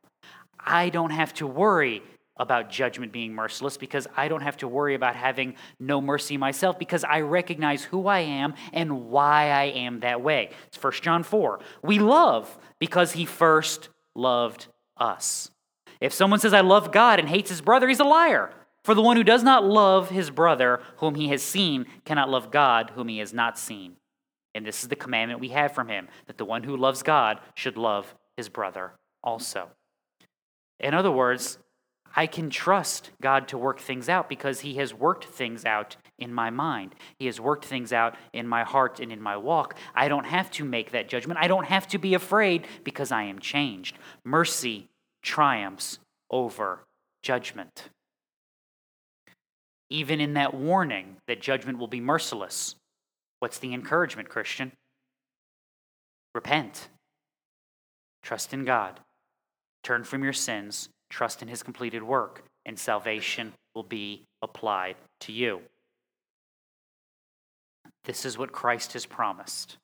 I 0.60 0.89
don't 0.89 1.10
have 1.10 1.34
to 1.36 1.47
worry 1.47 2.04
about 2.38 2.70
judgment 2.70 3.12
being 3.12 3.34
merciless 3.34 3.78
because 3.78 4.08
I 4.16 4.28
don't 4.28 4.41
have 4.41 4.58
to 4.58 4.68
worry 4.68 4.95
about 4.95 5.16
having 5.16 5.56
no 5.80 6.02
mercy 6.02 6.38
myself 6.38 6.80
because 6.80 7.04
I 7.04 7.22
recognize 7.22 7.84
who 7.84 8.08
I 8.08 8.20
am 8.20 8.54
and 8.74 9.10
why 9.10 9.49
I 9.49 9.66
am 9.66 9.99
that 10.02 10.22
way. 10.22 10.52
It's 10.68 10.82
1 10.82 10.93
John 11.02 11.24
4. 11.24 11.60
We 11.84 11.99
love 11.99 12.58
because 12.80 13.12
he 13.12 13.26
first 13.26 13.89
loved 14.16 14.68
us. 14.97 15.49
If 16.02 16.14
someone 16.14 16.39
says, 16.39 16.54
I 16.54 16.62
love 16.62 16.91
God 16.91 17.20
and 17.20 17.30
hates 17.30 17.49
his 17.49 17.62
brother, 17.62 17.88
he's 17.88 17.99
a 17.99 18.04
liar. 18.04 18.52
For 18.84 18.95
the 18.95 19.02
one 19.04 19.16
who 19.16 19.24
does 19.24 19.43
not 19.43 19.64
love 19.64 20.10
his 20.10 20.32
brother 20.32 20.82
whom 20.97 21.14
he 21.14 21.30
has 21.30 21.43
seen 21.43 21.86
cannot 22.04 22.30
love 22.30 22.52
God 22.52 22.91
whom 22.95 23.08
he 23.08 23.20
has 23.20 23.32
not 23.32 23.60
seen. 23.60 23.95
And 24.56 24.66
this 24.66 24.82
is 24.82 24.89
the 24.89 24.95
commandment 24.95 25.39
we 25.39 25.49
have 25.49 25.74
from 25.74 25.88
him 25.88 26.08
that 26.26 26.39
the 26.39 26.45
one 26.45 26.64
who 26.64 26.76
loves 26.76 27.04
God 27.04 27.39
should 27.54 27.78
love 27.78 28.16
his 28.36 28.49
brother 28.49 28.93
also. 29.24 29.70
In 30.80 30.95
other 30.95 31.12
words, 31.12 31.60
I 32.16 32.28
can 32.28 32.49
trust 32.49 33.12
God 33.22 33.47
to 33.49 33.58
work 33.58 33.80
things 33.80 34.10
out 34.10 34.28
because 34.28 34.62
He 34.62 34.76
has 34.76 34.93
worked 34.93 35.26
things 35.26 35.64
out 35.64 35.95
in 36.20 36.34
my 36.34 36.49
mind. 36.49 36.93
He 37.18 37.28
has 37.28 37.39
worked 37.39 37.66
things 37.66 37.93
out 37.93 38.16
in 38.34 38.47
my 38.47 38.64
heart 38.64 38.99
and 38.99 39.12
in 39.12 39.22
my 39.22 39.38
walk. 39.38 39.78
I 39.95 40.08
don't 40.10 40.26
have 40.26 40.52
to 40.52 40.66
make 40.66 40.91
that 40.91 41.08
judgment. 41.08 41.39
I 41.41 41.47
don't 41.47 41.68
have 41.68 41.88
to 41.89 41.97
be 41.97 42.14
afraid 42.14 42.68
because 42.84 43.12
I 43.12 43.24
am 43.24 43.39
changed. 43.39 43.97
Mercy 44.26 44.89
triumphs 45.22 45.99
over 46.30 46.82
judgment. 47.24 47.89
Even 49.89 50.22
in 50.22 50.34
that 50.34 50.53
warning 50.53 51.17
that 51.28 51.41
judgment 51.41 51.78
will 51.78 51.88
be 51.88 51.99
merciless, 51.99 52.76
what's 53.39 53.59
the 53.59 53.74
encouragement, 53.74 54.30
Christian? 54.30 54.72
Repent. 56.34 56.88
Trust 58.24 58.53
in 58.53 58.63
God. 58.63 58.99
Turn 59.84 60.03
from 60.03 60.24
your 60.24 60.34
sins 60.34 60.89
Trust 61.11 61.41
in 61.41 61.49
his 61.49 61.61
completed 61.61 62.01
work, 62.01 62.45
and 62.65 62.80
salvation 62.80 63.53
will 63.76 63.84
be 63.84 64.24
applied 64.41 64.95
to 65.19 65.34
you. 65.34 65.59
This 68.05 68.26
is 68.26 68.38
what 68.38 68.53
Christ 68.53 68.93
has 68.93 69.05
promised 69.05 69.78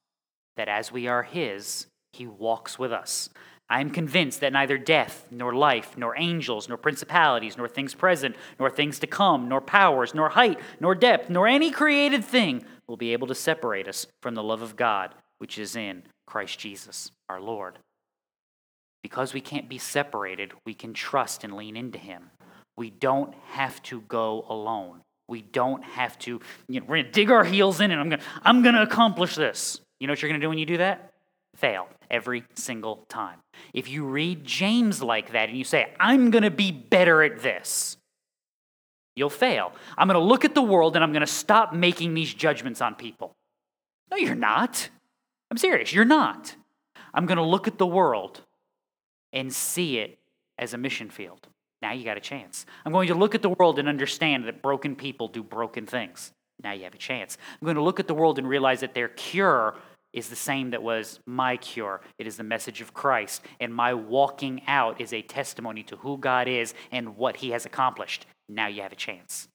that 0.55 0.69
as 0.69 0.91
we 0.91 1.05
are 1.07 1.21
his, 1.21 1.85
he 2.13 2.25
walks 2.25 2.79
with 2.79 2.91
us. 2.91 3.29
I 3.70 3.82
am 3.82 3.89
convinced 3.89 4.39
that 4.41 4.53
neither 4.53 4.78
death, 4.78 5.28
nor 5.30 5.53
life, 5.53 5.97
nor 5.97 6.18
angels, 6.18 6.70
nor 6.70 6.78
principalities, 6.78 7.57
nor 7.57 7.68
things 7.68 7.93
present, 7.93 8.36
nor 8.59 8.70
things 8.70 8.99
to 8.99 9.07
come, 9.07 9.49
nor 9.49 9.59
powers, 9.59 10.13
nor 10.13 10.30
height, 10.30 10.59
nor 10.80 10.95
depth, 10.95 11.30
nor 11.30 11.47
any 11.47 11.70
created 11.70 12.24
thing 12.24 12.63
will 12.88 12.97
be 12.97 13.11
able 13.11 13.28
to 13.28 13.36
separate 13.36 13.88
us 13.88 14.07
from 14.22 14.36
the 14.36 14.43
love 14.43 14.61
of 14.61 14.76
God 14.78 15.13
which 15.38 15.57
is 15.57 15.76
in 15.76 16.03
Christ 16.26 16.59
Jesus 16.59 17.11
our 17.30 17.39
Lord. 17.39 17.80
Because 19.03 19.34
we 19.34 19.41
can't 19.41 19.70
be 19.70 19.78
separated, 19.78 20.53
we 20.65 20.74
can 20.74 20.93
trust 20.93 21.43
and 21.43 21.53
lean 21.53 21.78
into 21.78 21.97
Him. 21.97 22.32
We 22.76 22.89
don't 22.89 23.34
have 23.51 23.82
to 23.84 24.01
go 24.01 24.45
alone. 24.49 25.01
We 25.28 25.41
don't 25.41 25.84
have 25.84 26.18
to, 26.20 26.39
you 26.68 26.80
know, 26.80 26.86
we're 26.88 26.97
going 26.97 27.05
to 27.05 27.11
dig 27.11 27.32
our 27.32 27.43
heels 27.43 27.82
in 27.82 27.91
and 27.91 27.99
I'm 27.99 28.09
going 28.09 28.20
to 28.20 28.26
I'm 28.43 28.63
going 28.63 28.76
to 28.76 28.82
accomplish 28.82 29.36
this. 29.36 29.82
You 29.99 30.07
know 30.07 30.11
what 30.11 30.22
you're 30.22 30.30
going 30.30 30.39
to 30.39 30.45
do 30.45 30.49
when 30.49 30.57
you 30.57 30.65
do 30.65 30.78
that? 30.78 31.11
Fail 31.57 31.87
every 32.11 32.43
single 32.53 32.97
time. 33.09 33.39
If 33.73 33.89
you 33.89 34.05
read 34.05 34.45
James 34.45 35.01
like 35.01 35.31
that 35.31 35.49
and 35.49 35.57
you 35.57 35.63
say, 35.63 35.91
I'm 35.99 36.29
going 36.29 36.43
to 36.43 36.51
be 36.51 36.71
better 36.71 37.23
at 37.23 37.39
this, 37.39 37.97
you'll 39.15 39.31
fail. 39.31 39.73
I'm 39.97 40.07
going 40.07 40.19
to 40.19 40.23
look 40.23 40.45
at 40.45 40.53
the 40.53 40.61
world 40.61 40.95
and 40.95 41.03
I'm 41.03 41.11
going 41.11 41.21
to 41.21 41.27
stop 41.27 41.73
making 41.73 42.13
these 42.13 42.31
judgments 42.31 42.79
on 42.79 42.93
people. 42.93 43.35
No, 44.11 44.17
you're 44.17 44.35
not. 44.35 44.89
I'm 45.49 45.57
serious. 45.57 45.91
You're 45.91 46.05
not. 46.05 46.55
I'm 47.11 47.25
going 47.25 47.37
to 47.37 47.43
look 47.43 47.67
at 47.67 47.79
the 47.79 47.87
world 47.87 48.43
and 49.33 49.51
see 49.51 49.97
it 49.97 50.19
as 50.59 50.75
a 50.75 50.77
mission 50.77 51.09
field. 51.09 51.47
Now 51.81 51.91
you 51.91 52.05
got 52.05 52.17
a 52.17 52.21
chance. 52.21 52.67
I'm 52.85 52.91
going 52.91 53.07
to 53.07 53.15
look 53.15 53.33
at 53.33 53.41
the 53.41 53.49
world 53.49 53.79
and 53.79 53.89
understand 53.89 54.45
that 54.45 54.61
broken 54.61 54.95
people 54.95 55.27
do 55.27 55.41
broken 55.41 55.87
things. 55.87 56.33
Now 56.63 56.73
you 56.73 56.83
have 56.83 56.93
a 56.93 56.99
chance. 56.99 57.37
I'm 57.59 57.65
going 57.65 57.77
to 57.77 57.83
look 57.83 57.99
at 57.99 58.07
the 58.07 58.13
world 58.13 58.37
and 58.37 58.47
realize 58.47 58.81
that 58.81 58.93
their 58.93 59.09
cure 59.09 59.75
is 60.13 60.29
the 60.29 60.35
same 60.35 60.71
that 60.71 60.81
was 60.81 61.19
my 61.25 61.57
cure. 61.57 62.01
It 62.17 62.27
is 62.27 62.37
the 62.37 62.43
message 62.43 62.81
of 62.81 62.93
Christ. 62.93 63.43
And 63.59 63.73
my 63.73 63.93
walking 63.93 64.61
out 64.67 64.99
is 65.01 65.13
a 65.13 65.21
testimony 65.21 65.83
to 65.83 65.97
who 65.97 66.17
God 66.17 66.47
is 66.47 66.73
and 66.91 67.17
what 67.17 67.37
he 67.37 67.51
has 67.51 67.65
accomplished. 67.65 68.25
Now 68.49 68.67
you 68.67 68.81
have 68.81 68.91
a 68.91 68.95
chance. 68.95 69.47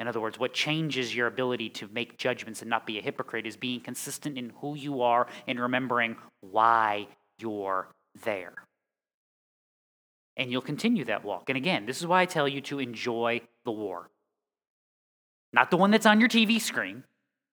In 0.00 0.08
other 0.08 0.20
words, 0.20 0.38
what 0.38 0.52
changes 0.52 1.14
your 1.14 1.28
ability 1.28 1.70
to 1.70 1.88
make 1.92 2.18
judgments 2.18 2.60
and 2.60 2.68
not 2.68 2.86
be 2.86 2.98
a 2.98 3.02
hypocrite 3.02 3.46
is 3.46 3.56
being 3.56 3.80
consistent 3.80 4.36
in 4.36 4.50
who 4.60 4.74
you 4.74 5.02
are 5.02 5.26
and 5.46 5.60
remembering 5.60 6.16
why 6.40 7.06
you're 7.38 7.88
there 8.24 8.64
and 10.36 10.50
you'll 10.50 10.62
continue 10.62 11.04
that 11.04 11.24
walk. 11.24 11.48
And 11.48 11.56
again, 11.56 11.86
this 11.86 12.00
is 12.00 12.06
why 12.06 12.22
I 12.22 12.26
tell 12.26 12.48
you 12.48 12.60
to 12.62 12.80
enjoy 12.80 13.40
the 13.64 13.70
war. 13.70 14.10
Not 15.52 15.70
the 15.70 15.76
one 15.76 15.90
that's 15.90 16.06
on 16.06 16.20
your 16.20 16.28
TV 16.28 16.60
screen, 16.60 17.04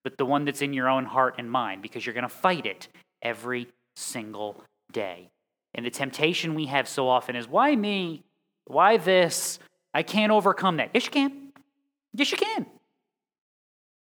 but 0.04 0.18
the 0.18 0.26
one 0.26 0.44
that's 0.44 0.62
in 0.62 0.72
your 0.72 0.88
own 0.88 1.04
heart 1.04 1.36
and 1.38 1.50
mind, 1.50 1.82
because 1.82 2.04
you're 2.04 2.14
going 2.14 2.22
to 2.22 2.28
fight 2.28 2.66
it 2.66 2.88
every 3.22 3.68
single 3.96 4.62
day. 4.92 5.30
And 5.74 5.86
the 5.86 5.90
temptation 5.90 6.54
we 6.54 6.66
have 6.66 6.88
so 6.88 7.08
often 7.08 7.36
is 7.36 7.48
why 7.48 7.74
me? 7.74 8.24
Why 8.66 8.96
this? 8.96 9.58
I 9.94 10.02
can't 10.02 10.32
overcome 10.32 10.76
that. 10.78 10.90
Yes, 10.94 11.06
you 11.06 11.10
can. 11.10 11.52
Yes, 12.14 12.30
you 12.30 12.38
can. 12.38 12.66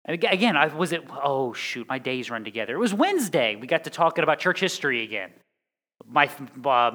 Again, 0.07 0.55
I 0.55 0.67
was 0.67 0.93
it. 0.93 1.03
Oh 1.11 1.51
shoot, 1.51 1.87
my 1.89 1.99
days 1.99 2.29
run 2.29 2.45
together. 2.45 2.73
It 2.73 2.79
was 2.79 2.93
Wednesday. 2.93 3.57
We 3.57 3.67
got 3.67 3.83
to 3.83 3.89
talking 3.89 4.23
about 4.23 4.39
church 4.39 4.61
history 4.61 5.03
again. 5.03 5.31
My 6.05 6.29
uh, 6.63 6.91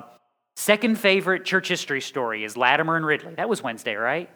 Second 0.56 0.98
favorite 0.98 1.44
church 1.44 1.68
history 1.68 2.00
story 2.00 2.44
is 2.44 2.56
Latimer 2.56 2.96
and 2.96 3.06
Ridley. 3.06 3.34
That 3.34 3.48
was 3.48 3.62
Wednesday, 3.62 3.94
right? 3.94 4.28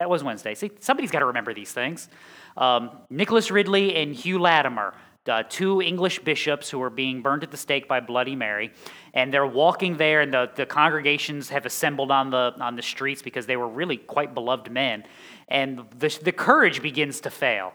That 0.00 0.08
was 0.08 0.22
Wednesday. 0.22 0.54
See, 0.54 0.70
somebody's 0.78 1.10
got 1.10 1.20
to 1.20 1.26
remember 1.26 1.52
these 1.52 1.72
things. 1.72 2.08
Um, 2.56 2.90
Nicholas 3.10 3.50
Ridley 3.50 3.96
and 3.96 4.14
Hugh 4.14 4.38
Latimer, 4.38 4.94
uh, 5.28 5.42
two 5.48 5.82
English 5.82 6.20
bishops 6.20 6.70
who 6.70 6.78
were 6.78 6.90
being 6.90 7.20
burned 7.20 7.42
at 7.42 7.50
the 7.50 7.56
stake 7.56 7.88
by 7.88 7.98
Bloody 7.98 8.36
Mary, 8.36 8.72
and 9.12 9.34
they're 9.34 9.46
walking 9.46 9.96
there, 9.96 10.20
and 10.20 10.32
the, 10.32 10.50
the 10.54 10.66
congregations 10.66 11.48
have 11.48 11.66
assembled 11.66 12.12
on 12.12 12.30
the 12.30 12.54
on 12.60 12.76
the 12.76 12.82
streets 12.82 13.22
because 13.22 13.46
they 13.46 13.56
were 13.56 13.68
really 13.68 13.96
quite 13.96 14.34
beloved 14.34 14.70
men, 14.70 15.04
and 15.48 15.84
the, 15.98 16.16
the 16.22 16.32
courage 16.32 16.80
begins 16.80 17.20
to 17.20 17.30
fail. 17.30 17.72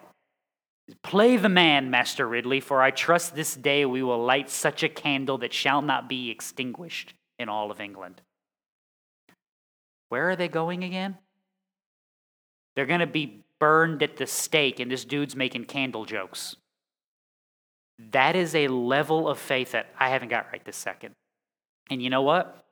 Play 1.01 1.37
the 1.37 1.49
man, 1.49 1.89
Master 1.89 2.27
Ridley, 2.27 2.59
for 2.59 2.81
I 2.81 2.91
trust 2.91 3.35
this 3.35 3.55
day 3.55 3.85
we 3.85 4.01
will 4.01 4.23
light 4.23 4.49
such 4.49 4.81
a 4.81 4.89
candle 4.89 5.37
that 5.39 5.53
shall 5.53 5.81
not 5.81 6.09
be 6.09 6.29
extinguished 6.29 7.13
in 7.37 7.49
all 7.49 7.69
of 7.69 7.79
England. 7.81 8.21
Where 10.09 10.29
are 10.29 10.35
they 10.35 10.47
going 10.47 10.83
again? 10.83 11.17
They're 12.75 12.85
going 12.85 12.99
to 12.99 13.07
be 13.07 13.43
burned 13.59 14.03
at 14.03 14.17
the 14.17 14.27
stake, 14.27 14.79
and 14.79 14.91
this 14.91 15.05
dude's 15.05 15.35
making 15.35 15.65
candle 15.65 16.05
jokes. 16.05 16.55
That 18.11 18.35
is 18.35 18.55
a 18.55 18.67
level 18.67 19.29
of 19.29 19.39
faith 19.39 19.71
that 19.71 19.87
I 19.99 20.09
haven't 20.09 20.29
got 20.29 20.47
right 20.51 20.63
this 20.65 20.75
second. 20.75 21.15
And 21.89 22.01
you 22.01 22.09
know 22.09 22.23
what? 22.23 22.65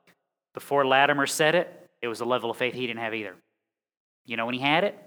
Before 0.54 0.84
Latimer 0.86 1.26
said 1.26 1.54
it, 1.54 1.90
it 2.02 2.08
was 2.08 2.20
a 2.20 2.24
level 2.24 2.50
of 2.50 2.56
faith 2.56 2.74
he 2.74 2.86
didn't 2.86 3.00
have 3.00 3.14
either. 3.14 3.34
You 4.26 4.36
know 4.36 4.46
when 4.46 4.54
he 4.54 4.60
had 4.60 4.84
it? 4.84 4.98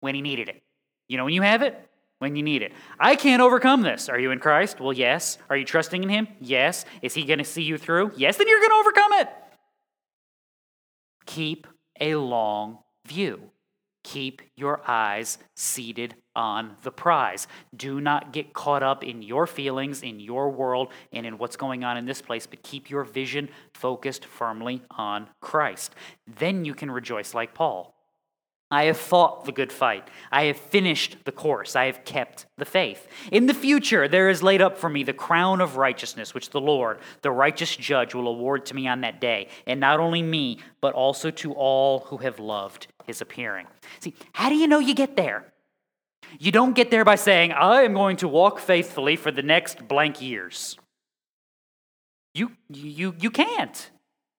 When 0.00 0.14
he 0.14 0.22
needed 0.22 0.48
it. 0.48 0.62
You 1.08 1.16
know 1.16 1.24
when 1.24 1.34
you 1.34 1.42
have 1.42 1.62
it? 1.62 1.78
when 2.24 2.36
you 2.36 2.42
need 2.42 2.62
it. 2.62 2.72
I 2.98 3.16
can't 3.16 3.42
overcome 3.42 3.82
this. 3.82 4.08
Are 4.08 4.18
you 4.18 4.30
in 4.30 4.38
Christ? 4.38 4.80
Well, 4.80 4.94
yes. 4.94 5.36
Are 5.50 5.56
you 5.56 5.64
trusting 5.64 6.02
in 6.02 6.08
Him? 6.08 6.26
Yes. 6.40 6.86
Is 7.02 7.12
He 7.12 7.24
going 7.24 7.38
to 7.38 7.44
see 7.44 7.62
you 7.62 7.76
through? 7.76 8.12
Yes, 8.16 8.38
then 8.38 8.48
you're 8.48 8.60
going 8.60 8.70
to 8.70 8.76
overcome 8.76 9.12
it. 9.14 9.28
Keep 11.26 11.66
a 12.00 12.14
long 12.14 12.78
view. 13.06 13.50
Keep 14.04 14.42
your 14.54 14.80
eyes 14.86 15.38
seated 15.56 16.14
on 16.36 16.76
the 16.82 16.90
prize. 16.90 17.48
Do 17.74 18.00
not 18.00 18.32
get 18.32 18.52
caught 18.52 18.82
up 18.82 19.02
in 19.02 19.22
your 19.22 19.46
feelings, 19.46 20.02
in 20.02 20.20
your 20.20 20.50
world, 20.50 20.92
and 21.12 21.26
in 21.26 21.38
what's 21.38 21.56
going 21.56 21.84
on 21.84 21.96
in 21.96 22.04
this 22.04 22.22
place, 22.22 22.46
but 22.46 22.62
keep 22.62 22.90
your 22.90 23.02
vision 23.02 23.48
focused 23.72 24.24
firmly 24.26 24.82
on 24.90 25.28
Christ. 25.40 25.94
Then 26.38 26.64
you 26.64 26.74
can 26.74 26.90
rejoice 26.90 27.34
like 27.34 27.54
Paul. 27.54 27.94
I 28.70 28.84
have 28.84 28.96
fought 28.96 29.44
the 29.44 29.52
good 29.52 29.70
fight. 29.70 30.08
I 30.32 30.44
have 30.44 30.56
finished 30.56 31.18
the 31.24 31.32
course. 31.32 31.76
I 31.76 31.84
have 31.86 32.04
kept 32.04 32.46
the 32.58 32.64
faith. 32.64 33.06
In 33.30 33.46
the 33.46 33.54
future, 33.54 34.08
there 34.08 34.28
is 34.28 34.42
laid 34.42 34.60
up 34.60 34.76
for 34.76 34.88
me 34.88 35.04
the 35.04 35.12
crown 35.12 35.60
of 35.60 35.76
righteousness, 35.76 36.34
which 36.34 36.50
the 36.50 36.60
Lord, 36.60 36.98
the 37.22 37.30
righteous 37.30 37.76
judge, 37.76 38.14
will 38.14 38.26
award 38.26 38.66
to 38.66 38.74
me 38.74 38.88
on 38.88 39.02
that 39.02 39.20
day. 39.20 39.48
And 39.66 39.78
not 39.80 40.00
only 40.00 40.22
me, 40.22 40.58
but 40.80 40.94
also 40.94 41.30
to 41.30 41.52
all 41.52 42.00
who 42.00 42.16
have 42.18 42.40
loved 42.40 42.88
his 43.06 43.20
appearing. 43.20 43.66
See, 44.00 44.14
how 44.32 44.48
do 44.48 44.56
you 44.56 44.66
know 44.66 44.78
you 44.78 44.94
get 44.94 45.16
there? 45.16 45.52
You 46.38 46.52
don't 46.52 46.74
get 46.74 46.90
there 46.90 47.04
by 47.04 47.16
saying, 47.16 47.52
I 47.52 47.82
am 47.82 47.94
going 47.94 48.16
to 48.18 48.28
walk 48.28 48.58
faithfully 48.58 49.16
for 49.16 49.30
the 49.30 49.42
next 49.42 49.86
blank 49.86 50.20
years. 50.20 50.76
You, 52.34 52.52
you, 52.68 53.14
you 53.18 53.30
can't. 53.30 53.90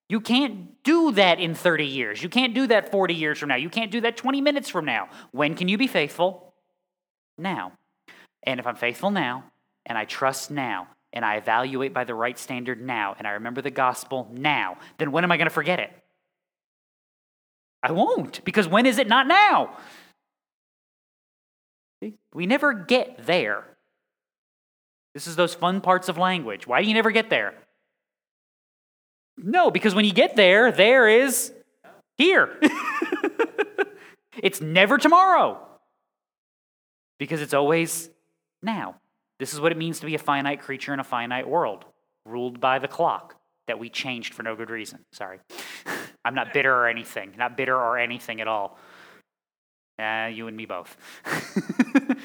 You 0.10 0.20
can't 0.20 0.84
do 0.84 1.12
that 1.14 1.40
in 1.40 1.56
30 1.56 1.86
years. 1.86 2.22
You 2.22 2.30
can't 2.30 2.54
do 2.54 2.68
that 2.68 2.92
40 2.92 3.14
years 3.14 3.40
from 3.40 3.50
now. 3.50 3.56
You 3.56 3.70
can't 3.70 3.92
do 3.92 4.02
that 4.02 4.18
20 4.18 4.42
minutes 4.42 4.70
from 4.70 4.86
now. 4.86 5.10
When 5.32 5.56
can 5.56 5.68
you 5.68 5.78
be 5.78 5.88
faithful? 5.88 6.54
Now. 7.38 7.72
And 8.44 8.60
if 8.60 8.68
I'm 8.68 8.76
faithful 8.76 9.10
now, 9.10 9.46
and 9.86 9.98
I 9.98 10.06
trust 10.06 10.52
now, 10.52 10.88
and 11.14 11.24
I 11.24 11.38
evaluate 11.38 11.94
by 11.94 12.04
the 12.04 12.14
right 12.14 12.38
standard 12.38 12.82
now, 12.82 13.16
and 13.18 13.26
I 13.26 13.32
remember 13.32 13.62
the 13.62 13.72
gospel 13.72 14.30
now, 14.32 14.78
then 14.98 15.12
when 15.12 15.24
am 15.24 15.32
I 15.32 15.38
going 15.38 15.48
to 15.48 15.54
forget 15.54 15.80
it? 15.80 15.92
I 17.86 17.92
won't, 17.92 18.44
because 18.44 18.68
when 18.68 18.88
is 18.88 18.98
it 18.98 19.08
not 19.08 19.28
now? 19.28 19.78
We 22.34 22.48
never 22.48 22.74
get 22.74 23.28
there. 23.28 23.64
This 25.14 25.28
is 25.28 25.36
those 25.36 25.54
fun 25.54 25.82
parts 25.82 26.10
of 26.10 26.18
language. 26.18 26.66
Why 26.66 26.82
do 26.82 26.88
you 26.88 26.96
never 26.96 27.12
get 27.12 27.30
there? 27.30 27.54
No, 29.38 29.70
because 29.70 29.94
when 29.94 30.04
you 30.04 30.14
get 30.14 30.36
there, 30.36 30.72
there 30.72 31.08
is 31.08 31.54
here. 32.18 32.60
it's 34.42 34.62
never 34.62 34.98
tomorrow 34.98 35.60
because 37.20 37.40
it's 37.40 37.54
always 37.54 38.10
now. 38.64 38.96
This 39.38 39.54
is 39.54 39.62
what 39.62 39.72
it 39.72 39.78
means 39.78 40.00
to 40.00 40.08
be 40.08 40.16
a 40.16 40.20
finite 40.20 40.60
creature 40.60 40.92
in 40.92 41.00
a 41.00 41.04
finite 41.04 41.48
world, 41.48 41.86
ruled 42.26 42.60
by 42.60 42.80
the 42.80 42.88
clock 42.88 43.36
that 43.68 43.78
we 43.78 43.90
changed 43.90 44.34
for 44.34 44.42
no 44.42 44.56
good 44.56 44.72
reason. 44.72 45.06
Sorry. 45.12 45.40
I'm 46.26 46.36
not 46.36 46.52
bitter 46.52 46.74
or 46.74 46.88
anything, 46.88 47.34
not 47.38 47.56
bitter 47.56 47.76
or 47.76 47.98
anything 47.98 48.42
at 48.42 48.48
all. 48.48 48.78
Uh, 49.98 50.30
you 50.34 50.48
and 50.48 50.58
me 50.58 50.66
both. 50.66 50.98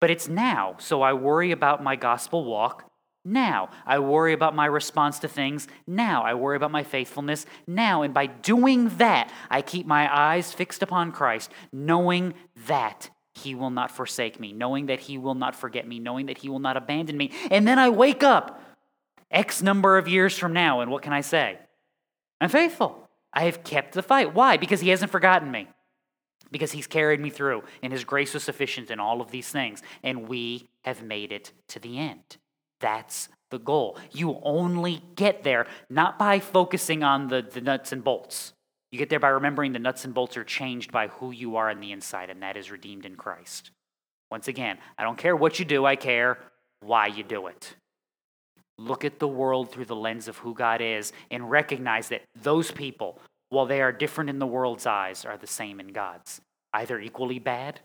but 0.00 0.10
it's 0.10 0.26
now, 0.26 0.74
so 0.78 1.02
I 1.02 1.12
worry 1.12 1.52
about 1.52 1.84
my 1.84 1.94
gospel 1.94 2.44
walk 2.44 2.90
now. 3.24 3.68
I 3.86 4.00
worry 4.00 4.32
about 4.32 4.56
my 4.56 4.66
response 4.66 5.20
to 5.20 5.28
things 5.28 5.68
now. 5.86 6.24
I 6.24 6.34
worry 6.34 6.56
about 6.56 6.72
my 6.72 6.82
faithfulness 6.82 7.46
now. 7.66 8.02
And 8.02 8.12
by 8.12 8.26
doing 8.26 8.88
that, 8.98 9.32
I 9.48 9.62
keep 9.62 9.86
my 9.86 10.12
eyes 10.12 10.52
fixed 10.52 10.82
upon 10.82 11.12
Christ, 11.12 11.52
knowing 11.72 12.34
that 12.66 13.08
he 13.34 13.54
will 13.54 13.70
not 13.70 13.90
forsake 13.90 14.38
me, 14.38 14.52
knowing 14.52 14.86
that 14.86 15.00
He 15.00 15.18
will 15.18 15.34
not 15.34 15.56
forget 15.56 15.86
me, 15.86 15.98
knowing 15.98 16.26
that 16.26 16.38
He 16.38 16.48
will 16.48 16.60
not 16.60 16.76
abandon 16.76 17.16
me. 17.16 17.32
And 17.50 17.66
then 17.66 17.78
I 17.78 17.88
wake 17.88 18.22
up 18.22 18.60
X 19.30 19.60
number 19.60 19.98
of 19.98 20.06
years 20.06 20.38
from 20.38 20.52
now, 20.52 20.80
and 20.80 20.90
what 20.90 21.02
can 21.02 21.12
I 21.12 21.20
say? 21.20 21.58
I'm 22.44 22.50
faithful. 22.50 23.08
I 23.32 23.44
have 23.44 23.64
kept 23.64 23.94
the 23.94 24.02
fight. 24.02 24.34
Why? 24.34 24.58
Because 24.58 24.82
He 24.82 24.90
hasn't 24.90 25.10
forgotten 25.10 25.50
me. 25.50 25.66
Because 26.50 26.72
He's 26.72 26.86
carried 26.86 27.18
me 27.18 27.30
through, 27.30 27.62
and 27.82 27.90
His 27.90 28.04
grace 28.04 28.34
was 28.34 28.44
sufficient 28.44 28.90
in 28.90 29.00
all 29.00 29.22
of 29.22 29.30
these 29.30 29.48
things, 29.48 29.82
and 30.02 30.28
we 30.28 30.68
have 30.82 31.02
made 31.02 31.32
it 31.32 31.52
to 31.68 31.80
the 31.80 31.98
end. 31.98 32.36
That's 32.80 33.30
the 33.50 33.58
goal. 33.58 33.98
You 34.12 34.40
only 34.42 35.02
get 35.16 35.42
there 35.42 35.66
not 35.88 36.18
by 36.18 36.38
focusing 36.38 37.02
on 37.02 37.28
the, 37.28 37.40
the 37.40 37.62
nuts 37.62 37.92
and 37.92 38.04
bolts. 38.04 38.52
You 38.92 38.98
get 38.98 39.08
there 39.08 39.20
by 39.20 39.28
remembering 39.28 39.72
the 39.72 39.78
nuts 39.78 40.04
and 40.04 40.12
bolts 40.12 40.36
are 40.36 40.44
changed 40.44 40.92
by 40.92 41.08
who 41.08 41.30
you 41.30 41.56
are 41.56 41.70
on 41.70 41.80
the 41.80 41.92
inside, 41.92 42.28
and 42.28 42.42
that 42.42 42.58
is 42.58 42.70
redeemed 42.70 43.06
in 43.06 43.16
Christ. 43.16 43.70
Once 44.30 44.48
again, 44.48 44.76
I 44.98 45.02
don't 45.02 45.16
care 45.16 45.34
what 45.34 45.58
you 45.58 45.64
do, 45.64 45.86
I 45.86 45.96
care 45.96 46.36
why 46.80 47.06
you 47.06 47.22
do 47.22 47.46
it. 47.46 47.74
Look 48.78 49.04
at 49.04 49.18
the 49.18 49.28
world 49.28 49.70
through 49.70 49.84
the 49.84 49.96
lens 49.96 50.28
of 50.28 50.38
who 50.38 50.54
God 50.54 50.80
is 50.80 51.12
and 51.30 51.50
recognize 51.50 52.08
that 52.08 52.22
those 52.40 52.70
people, 52.70 53.20
while 53.50 53.66
they 53.66 53.80
are 53.80 53.92
different 53.92 54.30
in 54.30 54.38
the 54.38 54.46
world's 54.46 54.86
eyes, 54.86 55.24
are 55.24 55.36
the 55.36 55.46
same 55.46 55.78
in 55.80 55.88
God's, 55.88 56.40
either 56.72 56.98
equally 56.98 57.38
bad 57.38 57.80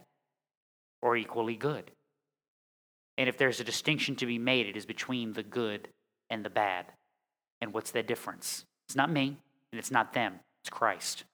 or 1.01 1.15
equally 1.15 1.55
good. 1.55 1.91
And 3.17 3.29
if 3.29 3.37
there's 3.37 3.59
a 3.59 3.65
distinction 3.65 4.15
to 4.15 4.25
be 4.25 4.39
made, 4.39 4.65
it 4.65 4.77
is 4.77 4.85
between 4.85 5.33
the 5.33 5.43
good 5.43 5.89
and 6.29 6.43
the 6.43 6.49
bad. 6.49 6.85
And 7.61 7.73
what's 7.73 7.91
the 7.91 8.01
difference? 8.01 8.65
It's 8.87 8.95
not 8.95 9.11
me, 9.11 9.37
and 9.71 9.79
it's 9.79 9.91
not 9.91 10.13
them. 10.13 10.39
It's 10.63 10.69
Christ, 10.69 11.25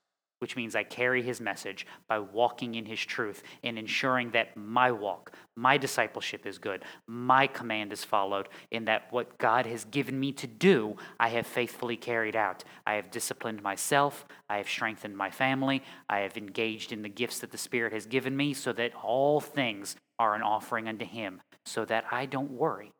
which 0.45 0.55
means 0.55 0.75
I 0.75 0.83
carry 0.83 1.23
his 1.23 1.41
message 1.41 1.87
by 2.07 2.19
walking 2.19 2.75
in 2.75 2.85
his 2.85 2.99
truth 2.99 3.41
and 3.63 3.79
ensuring 3.79 4.29
that 4.29 4.55
my 4.55 4.91
walk, 4.91 5.31
my 5.55 5.75
discipleship 5.75 6.45
is 6.45 6.59
good, 6.59 6.83
my 7.07 7.47
command 7.47 7.91
is 7.91 8.03
followed, 8.03 8.47
and 8.71 8.87
that 8.87 9.07
what 9.09 9.39
God 9.39 9.65
has 9.65 9.85
given 9.85 10.19
me 10.19 10.31
to 10.33 10.45
do, 10.45 10.97
I 11.19 11.29
have 11.29 11.47
faithfully 11.47 11.97
carried 11.97 12.35
out. 12.35 12.63
I 12.85 12.93
have 12.93 13.09
disciplined 13.09 13.63
myself, 13.63 14.27
I 14.47 14.57
have 14.57 14.69
strengthened 14.69 15.17
my 15.17 15.31
family, 15.31 15.81
I 16.07 16.19
have 16.19 16.37
engaged 16.37 16.91
in 16.91 17.01
the 17.01 17.09
gifts 17.09 17.39
that 17.39 17.51
the 17.51 17.57
Spirit 17.57 17.91
has 17.91 18.05
given 18.05 18.37
me, 18.37 18.53
so 18.53 18.71
that 18.73 18.93
all 18.93 19.41
things 19.41 19.95
are 20.19 20.35
an 20.35 20.43
offering 20.43 20.87
unto 20.87 21.05
him, 21.05 21.41
so 21.65 21.85
that 21.85 22.05
I 22.11 22.27
don't 22.27 22.51
worry 22.51 22.91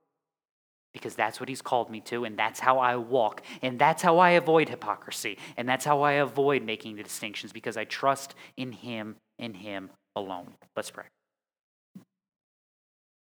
because 0.95 1.13
that's 1.13 1.41
what 1.41 1.49
he's 1.49 1.61
called 1.61 1.89
me 1.89 1.99
to, 1.99 2.23
and 2.23 2.39
that's 2.39 2.61
how 2.61 2.79
I 2.79 2.95
walk, 2.95 3.41
and 3.61 3.77
that's 3.77 4.01
how 4.01 4.17
I 4.17 4.31
avoid 4.31 4.69
hypocrisy, 4.69 5.37
and 5.57 5.67
that's 5.67 5.83
how 5.83 6.01
I 6.03 6.13
avoid 6.13 6.63
making 6.63 6.95
the 6.95 7.03
distinctions 7.03 7.51
because 7.51 7.75
I 7.75 7.83
trust 7.83 8.33
in 8.55 8.71
him, 8.71 9.17
in 9.37 9.55
him 9.55 9.89
alone. 10.15 10.55
Let's 10.73 10.89
pray. 10.89 11.03